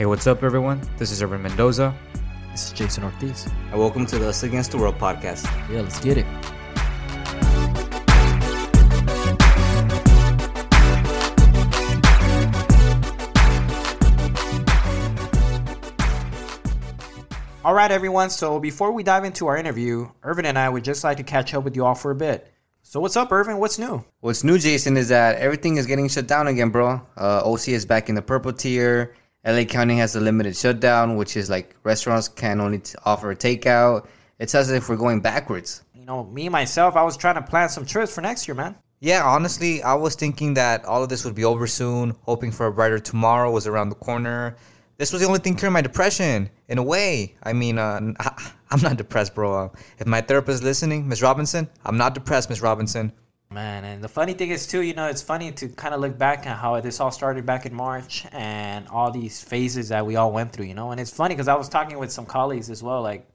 Hey, 0.00 0.06
what's 0.06 0.26
up, 0.26 0.42
everyone? 0.42 0.80
This 0.96 1.10
is 1.10 1.22
Irvin 1.22 1.42
Mendoza. 1.42 1.94
This 2.52 2.68
is 2.68 2.72
Jason 2.72 3.04
Ortiz. 3.04 3.46
And 3.70 3.78
welcome 3.78 4.06
to 4.06 4.18
the 4.18 4.30
Us 4.30 4.44
Against 4.44 4.70
the 4.70 4.78
World 4.78 4.94
podcast. 4.94 5.44
Yeah, 5.70 5.82
let's 5.82 6.00
get 6.00 6.16
it. 6.16 6.24
All 17.62 17.74
right, 17.74 17.90
everyone. 17.90 18.30
So 18.30 18.58
before 18.58 18.92
we 18.92 19.02
dive 19.02 19.24
into 19.24 19.48
our 19.48 19.58
interview, 19.58 20.08
Irvin 20.22 20.46
and 20.46 20.58
I 20.58 20.70
would 20.70 20.82
just 20.82 21.04
like 21.04 21.18
to 21.18 21.22
catch 21.22 21.52
up 21.52 21.62
with 21.62 21.76
you 21.76 21.84
all 21.84 21.94
for 21.94 22.10
a 22.10 22.14
bit. 22.14 22.50
So 22.82 23.00
what's 23.00 23.16
up, 23.16 23.30
Irvin? 23.30 23.58
What's 23.58 23.78
new? 23.78 24.02
What's 24.20 24.44
new, 24.44 24.58
Jason, 24.58 24.96
is 24.96 25.10
that 25.10 25.36
everything 25.36 25.76
is 25.76 25.84
getting 25.84 26.08
shut 26.08 26.26
down 26.26 26.46
again, 26.46 26.70
bro. 26.70 27.02
Uh, 27.18 27.42
OC 27.44 27.68
is 27.68 27.84
back 27.84 28.08
in 28.08 28.14
the 28.14 28.22
purple 28.22 28.54
tier. 28.54 29.14
LA 29.44 29.64
County 29.64 29.96
has 29.96 30.16
a 30.16 30.20
limited 30.20 30.54
shutdown, 30.54 31.16
which 31.16 31.36
is 31.36 31.48
like 31.48 31.74
restaurants 31.82 32.28
can 32.28 32.60
only 32.60 32.78
t- 32.78 32.94
offer 33.04 33.34
takeout. 33.34 34.06
It's 34.38 34.54
as 34.54 34.70
if 34.70 34.88
we're 34.88 34.96
going 34.96 35.20
backwards. 35.20 35.82
You 35.94 36.04
know, 36.04 36.24
me 36.24 36.48
myself, 36.48 36.94
I 36.94 37.02
was 37.02 37.16
trying 37.16 37.36
to 37.36 37.42
plan 37.42 37.68
some 37.68 37.86
trips 37.86 38.14
for 38.14 38.20
next 38.20 38.46
year, 38.46 38.54
man. 38.54 38.76
Yeah, 39.00 39.24
honestly, 39.24 39.82
I 39.82 39.94
was 39.94 40.14
thinking 40.14 40.52
that 40.54 40.84
all 40.84 41.02
of 41.02 41.08
this 41.08 41.24
would 41.24 41.34
be 41.34 41.44
over 41.44 41.66
soon, 41.66 42.14
hoping 42.22 42.52
for 42.52 42.66
a 42.66 42.72
brighter 42.72 42.98
tomorrow 42.98 43.50
was 43.50 43.66
around 43.66 43.88
the 43.88 43.94
corner. 43.94 44.56
This 44.98 45.10
was 45.10 45.22
the 45.22 45.26
only 45.26 45.38
thing 45.38 45.56
curing 45.56 45.72
my 45.72 45.80
depression, 45.80 46.50
in 46.68 46.76
a 46.76 46.82
way. 46.82 47.34
I 47.42 47.54
mean, 47.54 47.78
uh, 47.78 47.98
I'm 48.70 48.80
not 48.82 48.98
depressed, 48.98 49.34
bro. 49.34 49.54
Uh, 49.54 49.68
if 49.98 50.06
my 50.06 50.20
therapist 50.20 50.56
is 50.56 50.62
listening, 50.62 51.08
Miss 51.08 51.22
Robinson, 51.22 51.66
I'm 51.86 51.96
not 51.96 52.12
depressed, 52.12 52.50
Miss 52.50 52.60
Robinson. 52.60 53.10
Man, 53.52 53.84
and 53.84 54.00
the 54.00 54.08
funny 54.08 54.32
thing 54.32 54.50
is 54.50 54.68
too, 54.68 54.80
you 54.82 54.94
know, 54.94 55.06
it's 55.06 55.22
funny 55.22 55.50
to 55.50 55.68
kind 55.70 55.92
of 55.92 56.00
look 56.00 56.16
back 56.16 56.46
at 56.46 56.56
how 56.56 56.80
this 56.80 57.00
all 57.00 57.10
started 57.10 57.44
back 57.44 57.66
in 57.66 57.74
March 57.74 58.24
and 58.30 58.86
all 58.86 59.10
these 59.10 59.42
phases 59.42 59.88
that 59.88 60.06
we 60.06 60.14
all 60.14 60.30
went 60.30 60.52
through, 60.52 60.66
you 60.66 60.74
know. 60.74 60.92
And 60.92 61.00
it's 61.00 61.10
funny 61.10 61.34
because 61.34 61.48
I 61.48 61.56
was 61.56 61.68
talking 61.68 61.98
with 61.98 62.12
some 62.12 62.26
colleagues 62.26 62.70
as 62.70 62.80
well. 62.80 63.02
Like, 63.02 63.28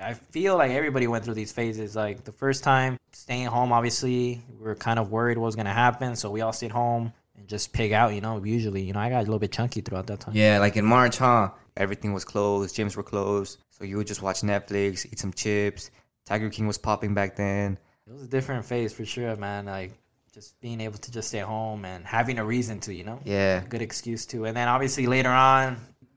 I 0.00 0.14
feel 0.14 0.56
like 0.56 0.72
everybody 0.72 1.06
went 1.06 1.24
through 1.24 1.34
these 1.34 1.52
phases. 1.52 1.94
Like 1.94 2.24
the 2.24 2.32
first 2.32 2.64
time 2.64 2.98
staying 3.12 3.46
home, 3.46 3.70
obviously, 3.70 4.42
we 4.58 4.64
were 4.64 4.74
kind 4.74 4.98
of 4.98 5.12
worried 5.12 5.38
what 5.38 5.46
was 5.46 5.54
gonna 5.54 5.72
happen, 5.72 6.16
so 6.16 6.32
we 6.32 6.40
all 6.40 6.52
stayed 6.52 6.72
home 6.72 7.12
and 7.36 7.46
just 7.46 7.72
pig 7.72 7.92
out. 7.92 8.12
You 8.12 8.22
know, 8.22 8.42
usually, 8.42 8.82
you 8.82 8.92
know, 8.92 8.98
I 8.98 9.08
got 9.08 9.18
a 9.18 9.20
little 9.20 9.38
bit 9.38 9.52
chunky 9.52 9.82
throughout 9.82 10.08
that 10.08 10.18
time. 10.18 10.34
Yeah, 10.34 10.58
like 10.58 10.76
in 10.76 10.84
March, 10.84 11.18
huh? 11.18 11.50
Everything 11.76 12.12
was 12.12 12.24
closed, 12.24 12.74
gyms 12.74 12.96
were 12.96 13.04
closed. 13.04 13.58
So 13.68 13.84
you 13.84 13.98
would 13.98 14.08
just 14.08 14.20
watch 14.20 14.40
Netflix, 14.40 15.06
eat 15.06 15.20
some 15.20 15.32
chips. 15.32 15.92
Tiger 16.26 16.50
King 16.50 16.66
was 16.66 16.76
popping 16.76 17.14
back 17.14 17.36
then. 17.36 17.78
It 18.10 18.14
was 18.14 18.22
a 18.24 18.28
different 18.28 18.64
phase 18.64 18.92
for 18.92 19.04
sure, 19.04 19.36
man. 19.36 19.66
Like 19.66 19.92
just 20.34 20.60
being 20.60 20.80
able 20.80 20.98
to 20.98 21.12
just 21.12 21.28
stay 21.28 21.38
home 21.38 21.84
and 21.84 22.04
having 22.04 22.40
a 22.40 22.44
reason 22.44 22.80
to, 22.80 22.92
you 22.92 23.04
know, 23.04 23.20
Yeah. 23.24 23.62
a 23.62 23.68
good 23.68 23.82
excuse 23.82 24.26
to. 24.26 24.46
And 24.46 24.56
then 24.56 24.66
obviously 24.66 25.06
later 25.06 25.28
on, 25.30 25.76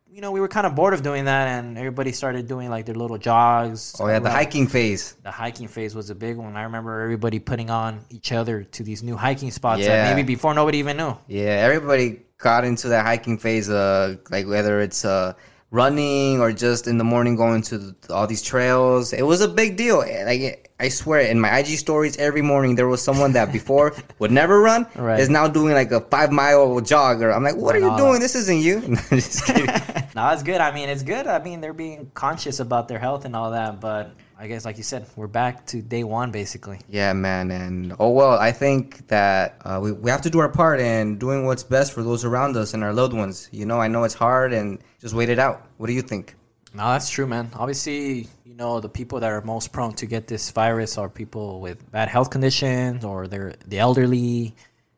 you 0.10 0.20
know, 0.20 0.32
we 0.32 0.40
were 0.40 0.48
kind 0.48 0.66
of 0.66 0.74
bored 0.74 0.96
of 0.96 1.04
doing 1.04 1.26
that, 1.26 1.48
and 1.50 1.78
everybody 1.78 2.12
started 2.12 2.48
doing 2.48 2.72
like 2.72 2.88
their 2.88 2.96
little 2.96 3.20
jogs. 3.20 3.96
Oh, 4.00 4.08
yeah, 4.08 4.18
the 4.18 4.26
around- 4.26 4.34
hiking 4.36 4.66
phase. 4.68 5.14
the 5.22 5.30
hiking 5.30 5.68
phase 5.68 5.94
was 5.94 6.10
a 6.10 6.16
big 6.16 6.36
one. 6.38 6.56
I 6.58 6.64
remember 6.64 7.00
everybody 7.02 7.38
putting 7.40 7.70
on 7.70 8.00
each 8.10 8.32
other 8.32 8.64
to 8.64 8.82
these 8.84 9.04
new 9.04 9.16
hiking 9.16 9.52
spots 9.52 9.82
Yeah. 9.82 9.90
that 10.04 10.16
maybe 10.16 10.26
before 10.26 10.56
nobody 10.56 10.80
even 10.80 10.98
knew. 10.98 11.16
Yeah, 11.28 11.62
everybody 11.68 12.22
got 12.40 12.64
into 12.64 12.90
that 12.90 13.06
hiking 13.06 13.38
phase. 13.38 13.70
Uh, 13.70 14.16
like 14.32 14.48
whether 14.48 14.82
it's 14.82 15.06
uh 15.06 15.34
running 15.74 16.40
or 16.40 16.52
just 16.54 16.88
in 16.88 17.00
the 17.00 17.04
morning 17.04 17.36
going 17.36 17.64
to 17.64 17.78
the, 17.80 17.96
all 18.14 18.28
these 18.28 18.44
trails. 18.44 19.12
It 19.12 19.24
was 19.24 19.42
a 19.42 19.48
big 19.48 19.76
deal. 19.76 19.98
Like 20.00 20.72
I 20.80 20.90
swear, 20.90 21.22
in 21.22 21.40
my 21.40 21.58
IG 21.58 21.78
stories 21.80 22.16
every 22.18 22.44
morning 22.44 22.76
there 22.76 22.88
was 22.88 23.02
someone 23.02 23.34
that 23.34 23.52
before 23.52 23.94
would 24.20 24.32
never 24.32 24.62
run 24.62 24.86
Right. 24.96 25.20
is 25.20 25.30
now 25.30 25.48
doing 25.48 25.74
like 25.74 25.92
a 25.92 26.00
five 26.00 26.32
mile 26.32 26.80
jog. 26.80 27.24
Or 27.24 27.32
I'm 27.32 27.44
like, 27.44 27.56
what 27.56 27.76
are 27.76 27.80
you 27.80 27.98
doing? 27.98 28.14
that. 28.14 28.20
This 28.20 28.36
isn't 28.36 28.60
you. 28.60 28.80
no, 30.16 30.30
it's 30.30 30.44
good. 30.44 30.62
I 30.62 30.72
mean, 30.72 30.90
it's 30.90 31.04
good. 31.04 31.26
I 31.26 31.40
mean, 31.44 31.60
they're 31.60 31.74
being 31.74 32.12
conscious 32.14 32.60
about 32.60 32.88
their 32.88 33.00
health 33.00 33.26
and 33.26 33.36
all 33.36 33.52
that. 33.52 33.82
But 33.82 34.12
I 34.44 34.48
guess, 34.48 34.66
like 34.66 34.76
you 34.76 34.84
said, 34.84 35.08
we're 35.16 35.28
back 35.28 35.66
to 35.68 35.82
day 35.82 36.04
one, 36.04 36.30
basically. 36.30 36.78
Yeah, 36.90 37.14
man, 37.14 37.50
and 37.50 37.96
oh 37.98 38.10
well. 38.10 38.38
I 38.38 38.52
think 38.52 39.08
that 39.08 39.56
uh, 39.64 39.80
we 39.82 39.94
we 39.94 40.12
have 40.12 40.22
to 40.24 40.30
do 40.30 40.40
our 40.40 40.50
part 40.50 40.82
in 40.82 41.18
doing 41.18 41.46
what's 41.46 41.64
best 41.64 41.94
for 41.94 42.04
those 42.04 42.26
around 42.26 42.58
us 42.58 42.74
and 42.74 42.84
our 42.84 42.92
loved 42.92 43.14
ones. 43.14 43.48
You 43.54 43.66
know, 43.66 43.80
I 43.80 43.88
know 43.88 44.04
it's 44.04 44.14
hard, 44.14 44.52
and 44.52 44.80
just 45.00 45.14
wait 45.14 45.30
it 45.30 45.40
out. 45.40 45.66
What 45.78 45.88
do 45.88 45.94
you 45.94 46.02
think? 46.02 46.36
No, 46.74 46.90
that's 46.90 47.10
true, 47.10 47.26
man. 47.26 47.52
Obviously, 47.54 48.28
you 48.44 48.56
know, 48.56 48.82
the 48.82 48.90
people 48.90 49.22
that 49.22 49.32
are 49.32 49.40
most 49.44 49.72
prone 49.72 49.94
to 49.94 50.06
get 50.06 50.28
this 50.28 50.52
virus 50.52 50.98
are 50.98 51.08
people 51.08 51.62
with 51.62 51.90
bad 51.90 52.10
health 52.10 52.30
conditions 52.30 53.06
or 53.06 53.28
they're 53.28 53.54
the 53.66 53.80
elderly. 53.80 54.54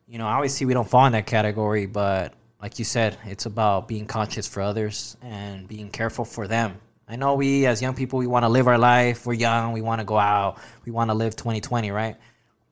You 0.08 0.18
know, 0.18 0.26
obviously 0.26 0.66
we 0.66 0.74
don't 0.74 0.88
fall 0.90 1.06
in 1.06 1.12
that 1.12 1.26
category, 1.26 1.86
but 1.86 2.34
like 2.60 2.80
you 2.80 2.84
said, 2.84 3.16
it's 3.26 3.46
about 3.46 3.86
being 3.86 4.06
conscious 4.06 4.48
for 4.48 4.60
others 4.60 5.16
and 5.22 5.68
being 5.68 5.90
careful 5.90 6.24
for 6.24 6.48
them. 6.48 6.80
I 7.08 7.14
know 7.14 7.34
we 7.34 7.66
as 7.66 7.80
young 7.80 7.94
people 7.94 8.18
we 8.18 8.26
want 8.26 8.42
to 8.42 8.48
live 8.48 8.66
our 8.66 8.78
life. 8.78 9.26
We're 9.26 9.34
young, 9.34 9.72
we 9.72 9.80
want 9.80 10.00
to 10.00 10.04
go 10.04 10.18
out, 10.18 10.58
we 10.84 10.90
want 10.90 11.10
to 11.10 11.14
live 11.14 11.36
2020, 11.36 11.92
right? 11.92 12.16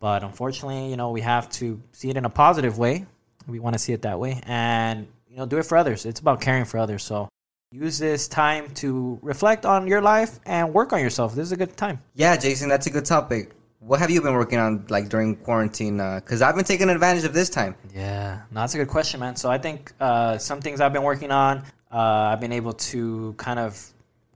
But 0.01 0.25
unfortunately, 0.25 0.91
you 0.91 0.97
know, 0.97 1.11
we 1.11 1.21
have 1.21 1.49
to 1.51 1.81
see 1.93 2.11
it 2.11 2.17
in 2.17 2.25
a 2.25 2.31
positive 2.31 2.77
way. 2.77 3.07
We 3.47 3.61
want 3.61 3.75
to 3.75 3.79
see 3.79 3.93
it 3.93 4.03
that 4.03 4.19
way 4.19 4.41
and 4.45 5.07
you 5.29 5.37
know, 5.37 5.47
do 5.47 5.59
it 5.59 5.65
for 5.65 5.77
others. 5.77 6.05
It's 6.05 6.21
about 6.21 6.41
caring 6.41 6.65
for 6.65 6.79
others. 6.79 7.05
So 7.05 7.29
use 7.71 7.99
this 7.99 8.27
time 8.27 8.71
to 8.75 9.19
reflect 9.23 9.65
on 9.65 9.87
your 9.87 10.01
life 10.01 10.41
and 10.47 10.75
work 10.75 10.93
on 10.93 11.01
yourself. 11.01 11.35
This 11.35 11.47
is 11.47 11.53
a 11.53 11.57
good 11.57 11.77
time. 11.77 12.03
Yeah, 12.15 12.37
Jason, 12.37 12.69
that's 12.69 12.87
a 12.89 12.91
good 12.91 13.05
topic. 13.05 13.53
What 13.79 14.01
have 14.01 14.11
you 14.11 14.21
been 14.21 14.35
working 14.35 14.59
on 14.59 14.87
like 14.89 15.11
during 15.11 15.37
quarantine? 15.37 15.99
Because 15.99 16.43
I've 16.43 16.57
been 16.57 16.65
taking 16.65 16.89
advantage 16.89 17.25
of 17.25 17.35
this 17.35 17.51
time. 17.51 17.77
Yeah, 17.95 18.41
no, 18.51 18.61
that's 18.61 18.75
a 18.75 18.79
good 18.79 18.89
question, 18.89 19.21
man. 19.21 19.37
So 19.37 19.49
I 19.51 19.59
think 19.59 19.93
uh, 20.01 20.39
some 20.39 20.61
things 20.61 20.81
I've 20.81 20.93
been 20.93 21.03
working 21.03 21.31
on, 21.31 21.59
uh, 21.93 22.31
I've 22.33 22.41
been 22.41 22.53
able 22.53 22.73
to 22.73 23.35
kind 23.37 23.59
of 23.59 23.94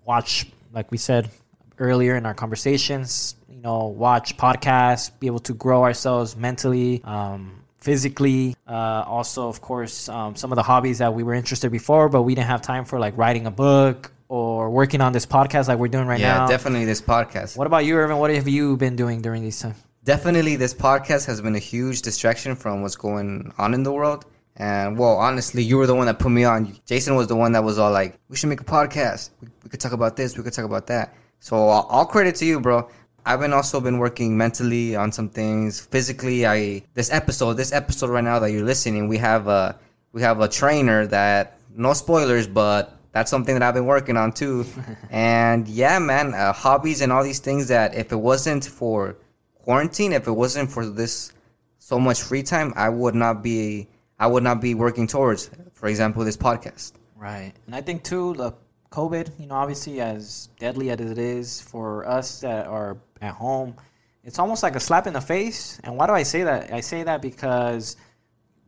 watch, 0.08 0.46
like 0.72 0.90
we 0.90 0.96
said 0.96 1.30
earlier 1.78 2.16
in 2.16 2.24
our 2.24 2.34
conversations, 2.34 3.36
you 3.48 3.60
know, 3.60 3.86
watch 3.86 4.36
podcasts, 4.38 5.10
be 5.20 5.26
able 5.26 5.38
to 5.38 5.52
grow 5.52 5.84
ourselves 5.84 6.34
mentally, 6.34 7.02
um, 7.04 7.62
physically. 7.76 8.56
Uh, 8.66 9.04
also, 9.06 9.48
of 9.48 9.60
course, 9.60 10.08
um, 10.08 10.34
some 10.34 10.50
of 10.50 10.56
the 10.56 10.62
hobbies 10.62 10.98
that 10.98 11.12
we 11.12 11.22
were 11.22 11.34
interested 11.34 11.70
before, 11.70 12.08
but 12.08 12.22
we 12.22 12.34
didn't 12.34 12.48
have 12.48 12.62
time 12.62 12.86
for, 12.86 12.98
like 12.98 13.16
writing 13.18 13.46
a 13.46 13.50
book 13.50 14.10
or 14.28 14.70
working 14.70 15.02
on 15.02 15.12
this 15.12 15.26
podcast 15.26 15.68
like 15.68 15.78
we're 15.78 15.88
doing 15.88 16.06
right 16.06 16.20
yeah, 16.20 16.38
now. 16.38 16.42
Yeah, 16.44 16.48
definitely 16.48 16.86
this 16.86 17.02
podcast. 17.02 17.58
What 17.58 17.66
about 17.66 17.84
you, 17.84 17.94
Irvin? 17.96 18.16
What 18.16 18.30
have 18.30 18.48
you 18.48 18.78
been 18.78 18.96
doing 18.96 19.20
during 19.20 19.42
these 19.42 19.60
times? 19.60 19.76
Definitely 20.04 20.56
this 20.56 20.72
podcast 20.72 21.26
has 21.26 21.42
been 21.42 21.54
a 21.54 21.64
huge 21.74 22.00
distraction 22.00 22.56
from 22.56 22.80
what's 22.80 22.96
going 22.96 23.52
on 23.58 23.74
in 23.74 23.82
the 23.82 23.92
world. 23.92 24.24
And 24.58 24.98
well, 24.98 25.16
honestly, 25.16 25.62
you 25.62 25.78
were 25.78 25.86
the 25.86 25.94
one 25.94 26.06
that 26.06 26.18
put 26.18 26.32
me 26.32 26.42
on. 26.42 26.76
Jason 26.84 27.14
was 27.14 27.28
the 27.28 27.36
one 27.36 27.52
that 27.52 27.62
was 27.62 27.78
all 27.78 27.92
like, 27.92 28.18
"We 28.28 28.36
should 28.36 28.48
make 28.48 28.60
a 28.60 28.64
podcast. 28.64 29.30
We, 29.40 29.48
we 29.62 29.70
could 29.70 29.78
talk 29.78 29.92
about 29.92 30.16
this. 30.16 30.36
We 30.36 30.42
could 30.42 30.52
talk 30.52 30.64
about 30.64 30.88
that." 30.88 31.14
So 31.38 31.56
all, 31.56 31.86
all 31.86 32.04
credit 32.04 32.34
to 32.36 32.44
you, 32.44 32.60
bro. 32.60 32.88
I've 33.24 33.40
been 33.40 33.52
also 33.52 33.80
been 33.80 33.98
working 33.98 34.36
mentally 34.36 34.96
on 34.96 35.12
some 35.12 35.28
things. 35.28 35.80
Physically, 35.80 36.44
I 36.44 36.82
this 36.94 37.12
episode, 37.12 37.54
this 37.54 37.72
episode 37.72 38.10
right 38.10 38.24
now 38.24 38.40
that 38.40 38.50
you're 38.50 38.64
listening, 38.64 39.06
we 39.06 39.18
have 39.18 39.46
a 39.46 39.78
we 40.12 40.22
have 40.22 40.40
a 40.40 40.48
trainer 40.48 41.06
that 41.06 41.60
no 41.76 41.92
spoilers, 41.92 42.48
but 42.48 42.98
that's 43.12 43.30
something 43.30 43.54
that 43.54 43.62
I've 43.62 43.74
been 43.74 43.86
working 43.86 44.16
on 44.16 44.32
too. 44.32 44.66
and 45.10 45.68
yeah, 45.68 46.00
man, 46.00 46.34
uh, 46.34 46.52
hobbies 46.52 47.00
and 47.00 47.12
all 47.12 47.22
these 47.22 47.38
things 47.38 47.68
that 47.68 47.94
if 47.94 48.10
it 48.10 48.16
wasn't 48.16 48.64
for 48.64 49.16
quarantine, 49.62 50.12
if 50.12 50.26
it 50.26 50.32
wasn't 50.32 50.70
for 50.70 50.84
this 50.84 51.32
so 51.78 52.00
much 52.00 52.22
free 52.22 52.42
time, 52.42 52.72
I 52.74 52.88
would 52.88 53.14
not 53.14 53.42
be 53.42 53.88
I 54.18 54.26
would 54.26 54.42
not 54.42 54.60
be 54.60 54.74
working 54.74 55.06
towards. 55.06 55.50
For 55.74 55.88
example, 55.88 56.24
this 56.24 56.36
podcast. 56.36 56.92
Right. 57.16 57.52
And 57.66 57.74
I 57.74 57.80
think 57.80 58.04
too 58.04 58.34
the 58.34 58.52
COVID, 58.90 59.38
you 59.38 59.46
know, 59.46 59.54
obviously 59.54 60.00
as 60.00 60.48
deadly 60.58 60.90
as 60.90 61.00
it 61.00 61.18
is 61.18 61.60
for 61.60 62.06
us 62.06 62.40
that 62.40 62.66
are 62.66 62.98
at 63.20 63.34
home, 63.34 63.76
it's 64.24 64.38
almost 64.38 64.62
like 64.62 64.76
a 64.76 64.80
slap 64.80 65.06
in 65.06 65.12
the 65.12 65.20
face. 65.20 65.80
And 65.84 65.96
why 65.96 66.06
do 66.06 66.12
I 66.12 66.22
say 66.22 66.42
that? 66.44 66.72
I 66.72 66.80
say 66.80 67.02
that 67.02 67.22
because 67.22 67.96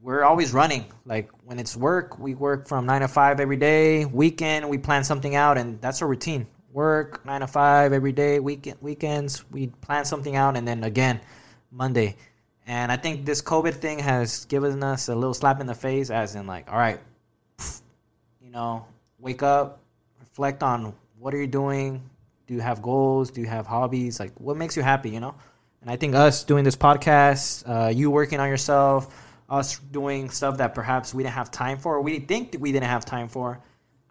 we're 0.00 0.24
always 0.24 0.52
running. 0.52 0.84
Like 1.04 1.30
when 1.44 1.58
it's 1.58 1.76
work, 1.76 2.18
we 2.18 2.34
work 2.34 2.68
from 2.68 2.86
9 2.86 3.02
to 3.02 3.08
5 3.08 3.40
every 3.40 3.56
day. 3.56 4.04
Weekend, 4.04 4.68
we 4.68 4.78
plan 4.78 5.04
something 5.04 5.34
out 5.34 5.58
and 5.58 5.80
that's 5.80 6.02
our 6.02 6.08
routine. 6.08 6.46
Work 6.72 7.24
9 7.26 7.40
to 7.40 7.46
5 7.46 7.92
every 7.92 8.12
day. 8.12 8.38
Weekend 8.40 8.78
weekends, 8.80 9.44
we 9.50 9.68
plan 9.68 10.04
something 10.04 10.36
out 10.36 10.56
and 10.56 10.66
then 10.66 10.84
again 10.84 11.20
Monday. 11.70 12.16
And 12.66 12.92
I 12.92 12.96
think 12.96 13.24
this 13.24 13.42
COVID 13.42 13.74
thing 13.74 13.98
has 13.98 14.44
given 14.44 14.82
us 14.82 15.08
a 15.08 15.14
little 15.14 15.34
slap 15.34 15.60
in 15.60 15.66
the 15.66 15.74
face 15.74 16.10
as 16.10 16.34
in 16.34 16.46
like, 16.46 16.70
all 16.70 16.78
right, 16.78 17.00
you 18.40 18.50
know, 18.50 18.86
wake 19.18 19.42
up, 19.42 19.80
reflect 20.20 20.62
on 20.62 20.94
what 21.18 21.34
are 21.34 21.40
you 21.40 21.46
doing? 21.46 22.02
Do 22.46 22.54
you 22.54 22.60
have 22.60 22.82
goals? 22.82 23.30
Do 23.30 23.40
you 23.40 23.46
have 23.46 23.66
hobbies? 23.66 24.18
Like, 24.18 24.32
what 24.40 24.56
makes 24.56 24.76
you 24.76 24.82
happy? 24.82 25.10
You 25.10 25.20
know. 25.20 25.34
And 25.82 25.90
I 25.90 25.96
think 25.96 26.14
us 26.14 26.44
doing 26.44 26.64
this 26.64 26.76
podcast, 26.76 27.64
uh, 27.66 27.88
you 27.88 28.10
working 28.10 28.40
on 28.40 28.48
yourself, 28.48 29.14
us 29.48 29.78
doing 29.78 30.30
stuff 30.30 30.58
that 30.58 30.74
perhaps 30.74 31.14
we 31.14 31.22
didn't 31.22 31.34
have 31.34 31.50
time 31.50 31.78
for, 31.78 31.96
or 31.96 32.00
we 32.00 32.18
think 32.18 32.52
that 32.52 32.60
we 32.60 32.72
didn't 32.72 32.88
have 32.88 33.04
time 33.04 33.28
for. 33.28 33.60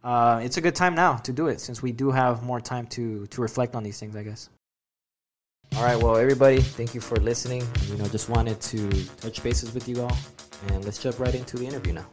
Uh, 0.04 0.42
it's 0.44 0.58
a 0.58 0.62
good 0.62 0.76
time 0.76 0.96
now 0.96 1.18
to 1.18 1.34
do 1.34 1.48
it 1.48 1.60
since 1.60 1.82
we 1.82 1.92
do 1.92 2.12
have 2.12 2.44
more 2.44 2.62
time 2.62 2.88
to 2.88 3.26
to 3.28 3.42
reflect 3.42 3.76
on 3.76 3.84
these 3.84 4.00
things. 4.00 4.16
I 4.16 4.24
guess. 4.24 4.50
All 5.76 5.86
right, 5.86 5.96
well, 5.96 6.18
everybody, 6.18 6.60
thank 6.62 6.94
you 6.94 7.00
for 7.00 7.16
listening. 7.18 7.66
You 7.88 7.98
know, 7.98 8.08
just 8.08 8.28
wanted 8.28 8.60
to 8.62 8.90
touch 9.22 9.42
bases 9.42 9.74
with 9.74 9.88
you 9.88 10.02
all, 10.02 10.18
and 10.68 10.84
let's 10.84 11.02
jump 11.02 11.20
right 11.20 11.34
into 11.34 11.58
the 11.58 11.66
interview 11.66 11.94
now. 11.94 12.06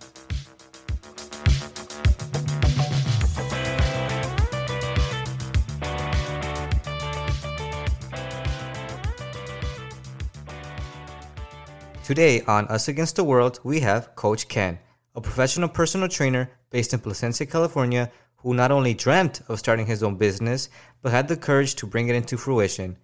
Today 12.05 12.43
on 12.43 12.69
Us 12.69 12.87
Against 12.87 13.17
the 13.17 13.25
World, 13.25 13.58
we 13.64 13.81
have 13.81 14.14
Coach 14.14 14.47
Ken, 14.47 14.79
a 15.17 15.20
professional 15.20 15.69
personal 15.69 16.08
trainer 16.08 16.49
based 16.70 16.93
in 16.93 17.00
Placentia, 17.00 17.47
California, 17.47 18.12
who 18.37 18.55
not 18.55 18.70
only 18.70 18.94
dreamt 18.94 19.43
of 19.49 19.58
starting 19.58 19.87
his 19.87 20.05
own 20.05 20.14
business, 20.14 20.69
but 21.03 21.11
had 21.11 21.26
the 21.26 21.37
courage 21.37 21.75
to 21.75 21.87
bring 21.87 22.06
it 22.06 22.14
into 22.14 22.37
fruition. 22.37 22.97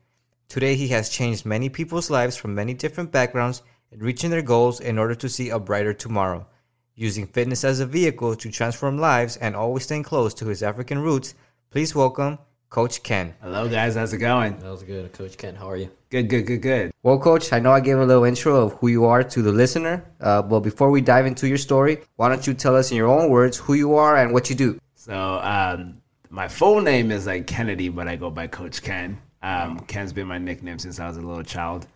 Today, 0.52 0.74
he 0.74 0.88
has 0.88 1.08
changed 1.08 1.46
many 1.46 1.70
people's 1.70 2.10
lives 2.10 2.36
from 2.36 2.54
many 2.54 2.74
different 2.74 3.10
backgrounds 3.10 3.62
and 3.90 4.02
reaching 4.02 4.28
their 4.28 4.42
goals 4.42 4.80
in 4.80 4.98
order 4.98 5.14
to 5.14 5.26
see 5.26 5.48
a 5.48 5.58
brighter 5.58 5.94
tomorrow. 5.94 6.46
Using 6.94 7.26
fitness 7.26 7.64
as 7.64 7.80
a 7.80 7.86
vehicle 7.86 8.36
to 8.36 8.50
transform 8.50 8.98
lives 8.98 9.38
and 9.38 9.56
always 9.56 9.84
staying 9.84 10.02
close 10.02 10.34
to 10.34 10.48
his 10.48 10.62
African 10.62 10.98
roots, 10.98 11.34
please 11.70 11.94
welcome 11.94 12.36
Coach 12.68 13.02
Ken. 13.02 13.34
Hello, 13.40 13.66
guys. 13.66 13.94
How's 13.94 14.12
it 14.12 14.18
going? 14.18 14.58
That 14.58 14.70
was 14.70 14.82
good, 14.82 15.10
Coach 15.14 15.38
Ken. 15.38 15.54
How 15.54 15.70
are 15.70 15.78
you? 15.78 15.88
Good, 16.10 16.28
good, 16.28 16.42
good, 16.42 16.60
good. 16.60 16.90
Well, 17.02 17.18
Coach, 17.18 17.50
I 17.54 17.58
know 17.58 17.72
I 17.72 17.80
gave 17.80 17.96
a 17.96 18.04
little 18.04 18.24
intro 18.24 18.54
of 18.56 18.74
who 18.74 18.88
you 18.88 19.06
are 19.06 19.24
to 19.24 19.40
the 19.40 19.52
listener, 19.52 20.04
uh, 20.20 20.42
but 20.42 20.60
before 20.60 20.90
we 20.90 21.00
dive 21.00 21.24
into 21.24 21.48
your 21.48 21.56
story, 21.56 22.02
why 22.16 22.28
don't 22.28 22.46
you 22.46 22.52
tell 22.52 22.76
us 22.76 22.90
in 22.90 22.98
your 22.98 23.08
own 23.08 23.30
words 23.30 23.56
who 23.56 23.72
you 23.72 23.94
are 23.94 24.18
and 24.18 24.34
what 24.34 24.50
you 24.50 24.56
do? 24.56 24.78
So, 24.96 25.16
um, 25.16 26.02
my 26.28 26.46
full 26.46 26.82
name 26.82 27.10
is 27.10 27.26
like 27.26 27.46
Kennedy, 27.46 27.88
but 27.88 28.06
I 28.06 28.16
go 28.16 28.28
by 28.28 28.48
Coach 28.48 28.82
Ken. 28.82 29.18
Um, 29.42 29.80
Ken's 29.80 30.12
been 30.12 30.26
my 30.26 30.38
nickname 30.38 30.78
since 30.78 31.00
I 31.00 31.08
was 31.08 31.16
a 31.16 31.20
little 31.20 31.42
child. 31.42 31.86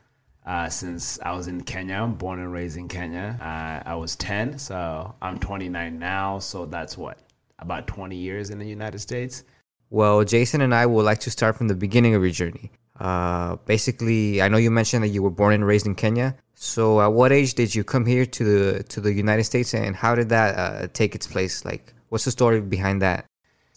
Uh, 0.45 0.69
since 0.69 1.19
I 1.23 1.33
was 1.33 1.49
in 1.49 1.63
Kenya, 1.63 1.97
I'm 1.97 2.15
born 2.15 2.39
and 2.39 2.53
raised 2.53 2.77
in 2.77 2.87
Kenya. 2.87 3.37
Uh, 3.41 3.89
I 3.89 3.97
was 3.97 4.15
10, 4.17 4.59
so 4.59 5.15
I'm 5.21 5.39
29 5.39 5.99
now. 5.99 6.39
So 6.39 6.67
that's 6.67 6.97
what 6.97 7.19
about 7.59 7.87
20 7.87 8.17
years 8.17 8.51
in 8.51 8.59
the 8.59 8.67
United 8.67 9.01
States. 9.01 9.43
Well, 9.91 10.25
Jason 10.25 10.61
and 10.61 10.75
I 10.75 10.87
would 10.87 11.05
like 11.05 11.19
to 11.21 11.31
start 11.31 11.57
from 11.57 11.69
the 11.69 11.75
beginning 11.75 12.15
of 12.15 12.23
your 12.23 12.31
journey. 12.31 12.71
Uh, 12.99 13.57
basically, 13.67 14.41
I 14.41 14.49
know 14.49 14.57
you 14.57 14.71
mentioned 14.71 15.03
that 15.05 15.09
you 15.09 15.23
were 15.23 15.31
born 15.31 15.55
and 15.55 15.67
raised 15.67 15.87
in 15.87 15.95
Kenya. 15.95 16.37
So, 16.55 17.01
at 17.01 17.13
what 17.13 17.33
age 17.33 17.55
did 17.55 17.75
you 17.75 17.85
come 17.85 18.07
here 18.07 18.25
to 18.25 18.45
the 18.45 18.83
to 18.85 19.01
the 19.01 19.13
United 19.13 19.45
States, 19.45 19.75
and 19.75 19.95
how 19.95 20.15
did 20.15 20.31
that 20.31 20.57
uh, 20.57 20.89
take 20.93 21.15
its 21.15 21.27
place? 21.27 21.65
Like, 21.65 21.93
what's 22.09 22.25
the 22.25 22.31
story 22.31 22.61
behind 22.61 23.03
that? 23.03 23.27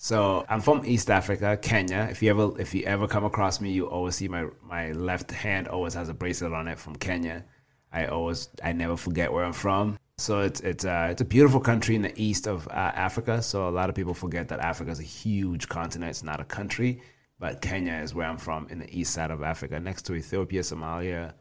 So 0.01 0.46
I'm 0.48 0.62
from 0.62 0.86
East 0.86 1.12
Africa, 1.12 1.60
Kenya. 1.62 2.07
If 2.10 2.24
you 2.24 2.30
ever 2.30 2.57
if 2.57 2.74
you 2.74 2.86
ever 2.86 3.06
come 3.06 3.25
across 3.25 3.60
me, 3.60 3.74
you 3.74 3.86
always 3.86 4.16
see 4.16 4.30
my 4.30 4.46
my 4.63 4.94
left 4.94 5.30
hand 5.30 5.68
always 5.68 5.94
has 5.94 6.07
a 6.07 6.13
bracelet 6.13 6.54
on 6.54 6.69
it 6.69 6.80
from 6.80 6.96
Kenya. 6.96 7.44
I 7.92 8.06
always 8.06 8.48
I 8.63 8.72
never 8.72 8.96
forget 8.96 9.34
where 9.34 9.44
I'm 9.44 9.51
from. 9.51 10.00
So 10.18 10.40
it's 10.40 10.62
it's 10.62 10.86
uh, 10.86 11.10
it's 11.12 11.19
a 11.19 11.25
beautiful 11.25 11.60
country 11.60 11.96
in 11.98 12.01
the 12.01 12.13
east 12.16 12.48
of 12.48 12.66
uh, 12.69 12.72
Africa. 12.72 13.42
So 13.42 13.68
a 13.68 13.72
lot 13.72 13.90
of 13.90 13.96
people 13.96 14.13
forget 14.13 14.48
that 14.48 14.62
Africa 14.62 14.90
is 14.90 15.01
a 15.01 15.04
huge 15.04 15.68
continent. 15.68 16.12
It's 16.12 16.24
not 16.24 16.40
a 16.40 16.45
country, 16.45 17.02
but 17.38 17.60
Kenya 17.60 17.95
is 17.95 18.16
where 18.16 18.25
I'm 18.25 18.38
from 18.38 18.69
in 18.69 18.80
the 18.80 18.98
east 18.98 19.13
side 19.13 19.31
of 19.31 19.44
Africa, 19.44 19.81
next 19.81 20.04
to 20.04 20.13
Ethiopia, 20.16 20.62
Somalia, 20.62 21.34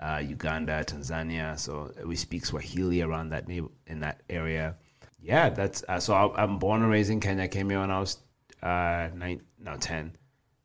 uh, 0.00 0.22
Uganda, 0.26 0.82
Tanzania. 0.84 1.58
So 1.58 1.92
we 2.06 2.16
speak 2.16 2.46
Swahili 2.46 3.02
around 3.02 3.28
that 3.28 3.46
in 3.46 4.00
that 4.00 4.22
area. 4.30 4.76
Yeah, 5.26 5.50
that's 5.50 5.82
uh, 5.88 5.98
so. 6.00 6.14
I, 6.14 6.42
I'm 6.42 6.58
born 6.58 6.82
and 6.82 6.90
raised 6.90 7.10
in 7.10 7.20
Kenya. 7.20 7.44
I 7.44 7.48
came 7.48 7.68
here 7.70 7.80
when 7.80 7.90
I 7.90 7.98
was 8.00 8.18
uh, 8.62 9.08
nine, 9.14 9.42
no, 9.58 9.76
ten, 9.76 10.16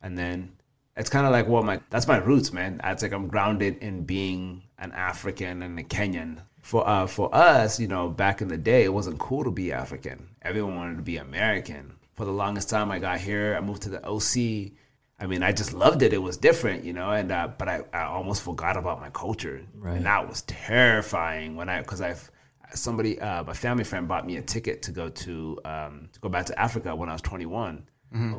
and 0.02 0.16
then 0.16 0.52
it's 0.96 1.10
kind 1.10 1.26
of 1.26 1.32
like 1.32 1.48
what 1.48 1.64
my 1.64 1.80
that's 1.90 2.06
my 2.06 2.18
roots, 2.18 2.52
man. 2.52 2.80
It's 2.84 3.02
like 3.02 3.12
I'm 3.12 3.26
grounded 3.28 3.78
in 3.78 4.04
being 4.04 4.62
an 4.78 4.92
African 4.92 5.62
and 5.62 5.78
a 5.78 5.82
Kenyan. 5.82 6.38
For 6.60 6.86
uh, 6.88 7.06
for 7.08 7.34
us, 7.34 7.80
you 7.80 7.88
know, 7.88 8.08
back 8.08 8.40
in 8.40 8.46
the 8.48 8.56
day, 8.56 8.84
it 8.84 8.92
wasn't 8.92 9.18
cool 9.18 9.42
to 9.44 9.50
be 9.50 9.72
African. 9.72 10.28
Everyone 10.42 10.76
wanted 10.76 10.96
to 10.96 11.02
be 11.02 11.16
American. 11.16 11.94
For 12.14 12.24
the 12.24 12.32
longest 12.32 12.70
time, 12.70 12.90
I 12.92 12.98
got 13.00 13.18
here. 13.20 13.56
I 13.56 13.60
moved 13.60 13.82
to 13.82 13.88
the 13.88 14.06
OC. 14.06 14.72
I 15.18 15.26
mean, 15.26 15.42
I 15.42 15.50
just 15.52 15.72
loved 15.72 16.02
it. 16.02 16.12
It 16.12 16.18
was 16.18 16.36
different, 16.36 16.84
you 16.84 16.92
know. 16.92 17.10
And 17.10 17.32
uh, 17.32 17.48
but 17.58 17.68
I, 17.68 17.80
I 17.92 18.02
almost 18.04 18.42
forgot 18.42 18.76
about 18.76 19.00
my 19.00 19.10
culture, 19.10 19.60
Right. 19.74 19.96
and 19.96 20.06
that 20.06 20.28
was 20.28 20.42
terrifying 20.42 21.56
when 21.56 21.68
I 21.68 21.80
because 21.80 22.00
I've 22.00 22.30
somebody 22.74 23.20
uh, 23.20 23.44
my 23.44 23.52
family 23.52 23.84
friend 23.84 24.08
bought 24.08 24.26
me 24.26 24.36
a 24.36 24.42
ticket 24.42 24.82
to 24.82 24.92
go 24.92 25.08
to 25.08 25.58
um, 25.64 26.08
to 26.12 26.20
go 26.20 26.28
back 26.28 26.46
to 26.46 26.58
Africa 26.58 26.94
when 26.94 27.08
I 27.08 27.12
was 27.12 27.22
21. 27.22 27.86